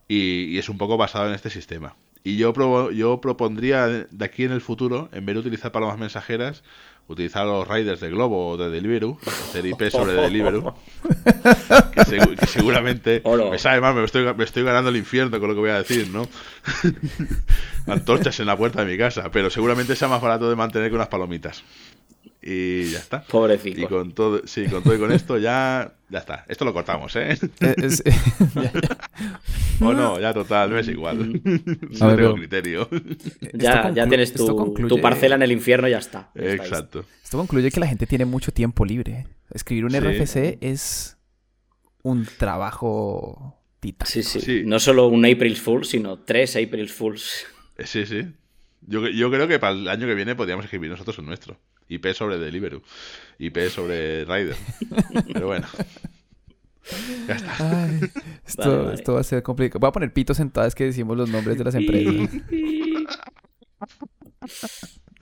Y, 0.08 0.58
es 0.58 0.70
un 0.70 0.78
poco 0.78 0.98
basado 0.98 1.28
en 1.28 1.34
este 1.34 1.50
sistema. 1.50 1.96
Y 2.26 2.38
yo, 2.38 2.54
pro, 2.54 2.90
yo 2.90 3.22
propondría 3.22 3.88
de 3.88 4.26
aquí 4.26 4.46
en 4.46 4.52
el 4.52 4.60
futuro, 4.60 5.10
en 5.12 5.28
vez 5.28 5.36
de 5.36 5.42
utilizar 5.42 5.72
palomas 5.72 6.00
mensajeras, 6.00 6.64
utilizar 7.08 7.46
los 7.46 7.68
riders 7.68 8.00
de 8.00 8.10
Globo 8.10 8.48
o 8.48 8.58
de 8.58 8.72
Deliveroo, 8.72 9.20
hacer 9.28 9.64
IP 9.64 9.92
sobre 9.92 10.14
Deliveroo, 10.22 10.74
que, 11.94 12.04
seg 12.04 12.36
que 12.36 12.48
seguramente 12.48 13.22
me 13.52 13.60
sabe 13.60 13.80
mal, 13.80 13.94
me 13.94 14.04
estoy, 14.04 14.34
me 14.34 14.44
estoy 14.44 14.64
ganando 14.64 14.90
el 14.90 14.98
infierno 14.98 15.40
con 15.40 15.50
lo 15.50 15.54
que 15.54 15.60
voy 15.60 15.70
a 15.70 15.78
decir, 15.78 16.10
¿no? 16.10 16.28
Antorchas 17.86 18.40
en 18.40 18.48
la 18.48 18.58
puerta 18.58 18.84
de 18.84 18.92
mi 18.92 18.98
casa, 18.98 19.30
pero 19.32 19.52
seguramente 19.52 19.96
sea 19.96 20.08
más 20.08 20.20
barato 20.20 20.50
de 20.50 20.56
mantener 20.56 20.90
que 20.90 20.96
unas 20.96 21.10
palomitas. 21.10 21.64
Y 22.48 22.92
ya 22.92 23.00
está. 23.00 23.24
Pobrecito. 23.24 23.82
Y 23.82 23.88
con 23.88 24.14
todo, 24.14 24.42
sí, 24.46 24.66
con 24.68 24.84
todo 24.84 24.94
y 24.94 25.00
con 25.00 25.12
esto 25.12 25.40
ya, 25.40 25.96
ya 26.10 26.20
está. 26.20 26.46
Esto 26.48 26.64
lo 26.64 26.74
cortamos, 26.74 27.16
¿eh? 27.16 27.30
Es- 27.32 28.04
ya, 28.54 28.72
ya. 28.72 29.40
o 29.82 29.94
no, 29.94 30.20
ya 30.20 30.32
total, 30.32 30.70
no 30.70 30.78
es 30.78 30.88
igual. 30.88 31.42
A 31.46 32.04
no 32.04 32.08
ver, 32.08 32.18
tengo 32.18 32.36
criterio. 32.36 32.88
Ya, 33.54 33.90
ya 33.92 34.08
tienes 34.08 34.32
tu, 34.32 34.46
concluye- 34.56 34.90
tu 34.90 35.02
parcela 35.02 35.36
en 35.36 35.42
el 35.42 35.52
infierno, 35.52 35.88
ya 35.88 35.98
está. 35.98 36.30
Ya 36.36 36.42
está, 36.44 36.64
Exacto. 36.66 37.06
Esto 37.24 37.38
concluye 37.40 37.72
que 37.72 37.80
la 37.80 37.88
gente 37.88 38.06
tiene 38.06 38.26
mucho 38.26 38.52
tiempo 38.54 38.86
libre. 38.86 39.26
Escribir 39.52 39.86
un 39.86 39.92
Sí. 39.92 39.98
RFC 40.00 40.58
es 40.62 41.18
un 42.04 42.28
trabajo 42.38 43.60
titánico. 43.80 44.12
Sí, 44.12 44.22
sí, 44.22 44.40
Sí. 44.40 44.62
No 44.66 44.80
solo 44.80 45.08
un 45.08 45.26
April 45.26 45.58
Fool, 45.58 45.84
sino 45.86 46.20
tres 46.20 46.56
April 46.56 46.90
Fools. 46.90 47.46
Eh, 47.78 47.86
Sí, 47.88 48.06
sí. 48.06 48.22
Yo, 48.88 49.08
yo 49.08 49.32
creo 49.32 49.48
que 49.48 49.58
para 49.58 49.74
el 49.74 49.88
año 49.88 50.06
que 50.06 50.14
viene 50.14 50.36
podríamos 50.36 50.66
escribir 50.66 50.92
nosotros 50.92 51.18
un 51.18 51.26
nuestro. 51.26 51.58
IP 51.90 52.14
sobre 52.14 52.38
Deliveroo. 52.40 52.82
IP 53.40 53.58
sobre 53.70 54.26
Rider. 54.26 54.56
Pero 55.34 55.48
bueno. 55.48 55.68
Ya 57.28 57.36
está. 57.36 57.56
Ay, 57.86 58.00
esto, 58.46 58.62
Vale, 58.70 58.78
vale. 58.84 58.94
esto 58.96 59.14
va 59.14 59.20
a 59.22 59.24
ser 59.24 59.42
complicado. 59.44 59.80
Voy 59.80 59.90
a 59.90 59.92
poner 59.92 60.14
pitos 60.14 60.40
en 60.40 60.52
todas 60.52 60.68
vez 60.68 60.76
que 60.76 60.84
decimos 60.86 61.18
los 61.18 61.30
nombres 61.30 61.58
de 61.58 61.64
las 61.64 61.76
empresas. 61.76 62.30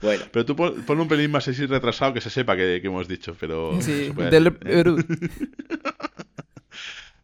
bueno, 0.02 0.24
Pero 0.30 0.44
tú 0.44 0.54
pon, 0.56 0.82
pon 0.82 1.00
un 1.00 1.08
pelín 1.08 1.30
más 1.30 1.48
así 1.48 1.64
retrasado 1.66 2.12
que 2.12 2.20
se 2.20 2.28
sepa 2.30 2.56
que, 2.56 2.80
que 2.82 2.86
hemos 2.88 3.08
dicho. 3.08 3.36
Pero. 3.40 3.80
Sí, 3.80 4.12
del-. 4.30 4.58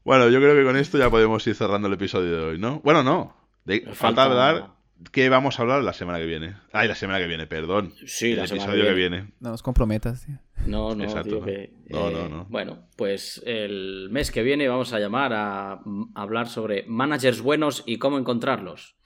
Bueno, 0.02 0.28
yo 0.30 0.38
creo 0.40 0.54
que 0.56 0.64
con 0.64 0.76
esto 0.78 0.96
ya 0.96 1.10
podemos 1.10 1.46
ir 1.46 1.54
cerrando 1.54 1.86
el 1.86 1.94
episodio 1.94 2.32
de 2.38 2.42
hoy, 2.52 2.58
¿no? 2.58 2.80
Bueno, 2.80 3.02
no. 3.02 3.36
De- 3.66 3.82
falta 3.82 3.94
Falta- 3.94 4.24
hablar 4.24 4.70
qué 5.12 5.28
vamos 5.28 5.58
a 5.58 5.62
hablar 5.62 5.82
la 5.82 5.92
semana 5.92 6.18
que 6.18 6.26
viene. 6.26 6.54
Ay, 6.72 6.88
la 6.88 6.94
semana 6.94 7.18
que 7.18 7.26
viene, 7.26 7.46
perdón. 7.46 7.92
Sí, 8.06 8.32
el 8.32 8.38
la 8.38 8.46
semana 8.46 8.64
episodio 8.64 8.84
que 8.84 8.90
que 8.90 8.94
viene. 8.96 9.32
No 9.40 9.50
nos 9.50 9.62
comprometas. 9.62 10.26
tío. 10.26 10.38
no, 10.66 10.94
no, 10.94 11.04
Exacto. 11.04 11.42
que. 11.42 11.72
No, 11.88 12.08
eh, 12.08 12.12
no, 12.12 12.28
no. 12.28 12.46
Bueno, 12.50 12.88
pues 12.96 13.42
el 13.46 14.08
mes 14.10 14.30
que 14.30 14.42
viene 14.42 14.68
vamos 14.68 14.92
a 14.92 14.98
llamar 15.00 15.32
a 15.32 15.80
hablar 16.14 16.48
sobre 16.48 16.84
managers 16.86 17.40
buenos 17.40 17.82
y 17.86 17.98
cómo 17.98 18.18
encontrarlos. 18.18 18.96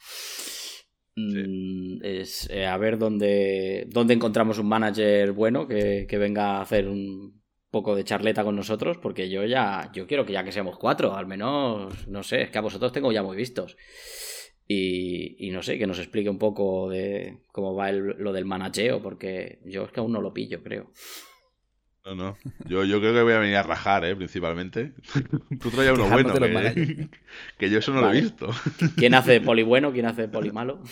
Mm, 1.16 2.03
Es 2.05 2.49
eh, 2.51 2.66
a 2.66 2.76
ver 2.76 2.99
dónde, 2.99 3.86
dónde 3.88 4.14
encontramos 4.14 4.59
un 4.59 4.68
manager 4.68 5.32
bueno 5.32 5.68
que, 5.68 6.07
que 6.09 6.18
venga 6.18 6.57
a 6.59 6.62
hacer 6.62 6.88
un 6.88 7.42
poco 7.70 7.95
de 7.97 8.05
charleta 8.05 8.45
con 8.45 8.55
nosotros, 8.57 8.99
porque 8.99 9.28
yo 9.28 9.45
ya, 9.45 9.90
yo 9.92 10.07
quiero 10.07 10.24
que 10.24 10.32
ya 10.32 10.45
que 10.45 10.53
seamos 10.53 10.76
cuatro, 10.78 11.16
al 11.16 11.26
menos, 11.26 12.07
no 12.07 12.22
sé, 12.22 12.42
es 12.42 12.51
que 12.51 12.59
a 12.59 12.62
vosotros 12.62 12.92
tengo 12.92 13.11
ya 13.11 13.22
muy 13.22 13.36
vistos. 13.36 13.76
Y, 14.66 15.36
y 15.46 15.50
no 15.50 15.62
sé, 15.62 15.78
que 15.78 15.86
nos 15.86 15.98
explique 15.98 16.30
un 16.30 16.38
poco 16.38 16.88
de 16.88 17.38
cómo 17.52 17.74
va 17.74 17.90
el- 17.90 18.16
lo 18.18 18.32
del 18.32 18.46
manageo, 18.46 19.02
porque 19.02 19.58
yo 19.64 19.84
es 19.84 19.92
que 19.92 20.00
aún 20.00 20.12
no 20.12 20.20
lo 20.22 20.32
pillo, 20.32 20.62
creo. 20.62 20.90
No, 22.06 22.14
no. 22.14 22.36
Yo, 22.66 22.84
yo 22.84 23.00
creo 23.00 23.14
que 23.14 23.22
voy 23.22 23.32
a 23.32 23.38
venir 23.38 23.56
a 23.56 23.62
rajar, 23.62 24.04
¿eh? 24.04 24.14
Principalmente. 24.16 24.92
Tú 25.60 25.70
traías 25.70 25.94
uno 25.98 26.08
bueno, 26.08 26.32
que, 26.34 27.08
que 27.58 27.70
yo 27.70 27.78
eso 27.78 27.92
no 27.94 28.02
Vale. 28.02 28.12
lo 28.14 28.18
he 28.18 28.22
visto. 28.22 28.50
¿Quién 28.96 29.14
hace 29.14 29.32
de 29.32 29.40
poli 29.40 29.62
bueno? 29.62 29.92
¿Quién 29.92 30.06
hace 30.06 30.22
de 30.22 30.28
poli 30.28 30.50
malo? 30.50 30.82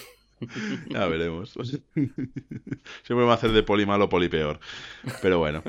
Ya 0.89 1.07
veremos. 1.07 1.53
Siempre 1.53 3.25
va 3.27 3.33
a 3.33 3.35
hacer 3.35 3.53
de 3.53 3.63
poli 3.63 3.87
malo, 3.87 4.09
poli 4.09 4.29
peor. 4.29 4.59
Pero 5.21 5.39
bueno. 5.39 5.63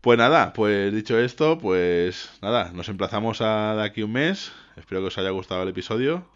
Pues 0.00 0.18
nada, 0.18 0.52
pues 0.52 0.94
dicho 0.94 1.18
esto, 1.18 1.58
pues 1.58 2.30
nada, 2.40 2.70
nos 2.72 2.88
emplazamos 2.88 3.40
a 3.40 3.74
de 3.74 3.82
aquí 3.82 4.02
un 4.04 4.12
mes. 4.12 4.52
Espero 4.76 5.00
que 5.00 5.08
os 5.08 5.18
haya 5.18 5.30
gustado 5.30 5.64
el 5.64 5.68
episodio. 5.68 6.28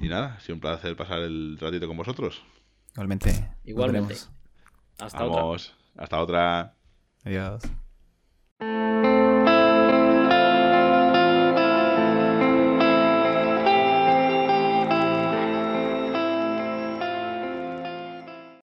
Y 0.00 0.08
nada, 0.08 0.34
ha 0.34 0.40
sido 0.40 0.54
un 0.54 0.60
placer 0.60 0.96
pasar 0.96 1.18
el 1.20 1.58
ratito 1.60 1.86
con 1.86 1.96
vosotros. 1.96 2.42
Igualmente. 2.92 3.56
Igualmente. 3.64 4.14
Hasta 4.98 5.24
otra. 5.24 5.72
Hasta 5.96 6.20
otra. 6.20 6.74
Adiós. 7.24 7.62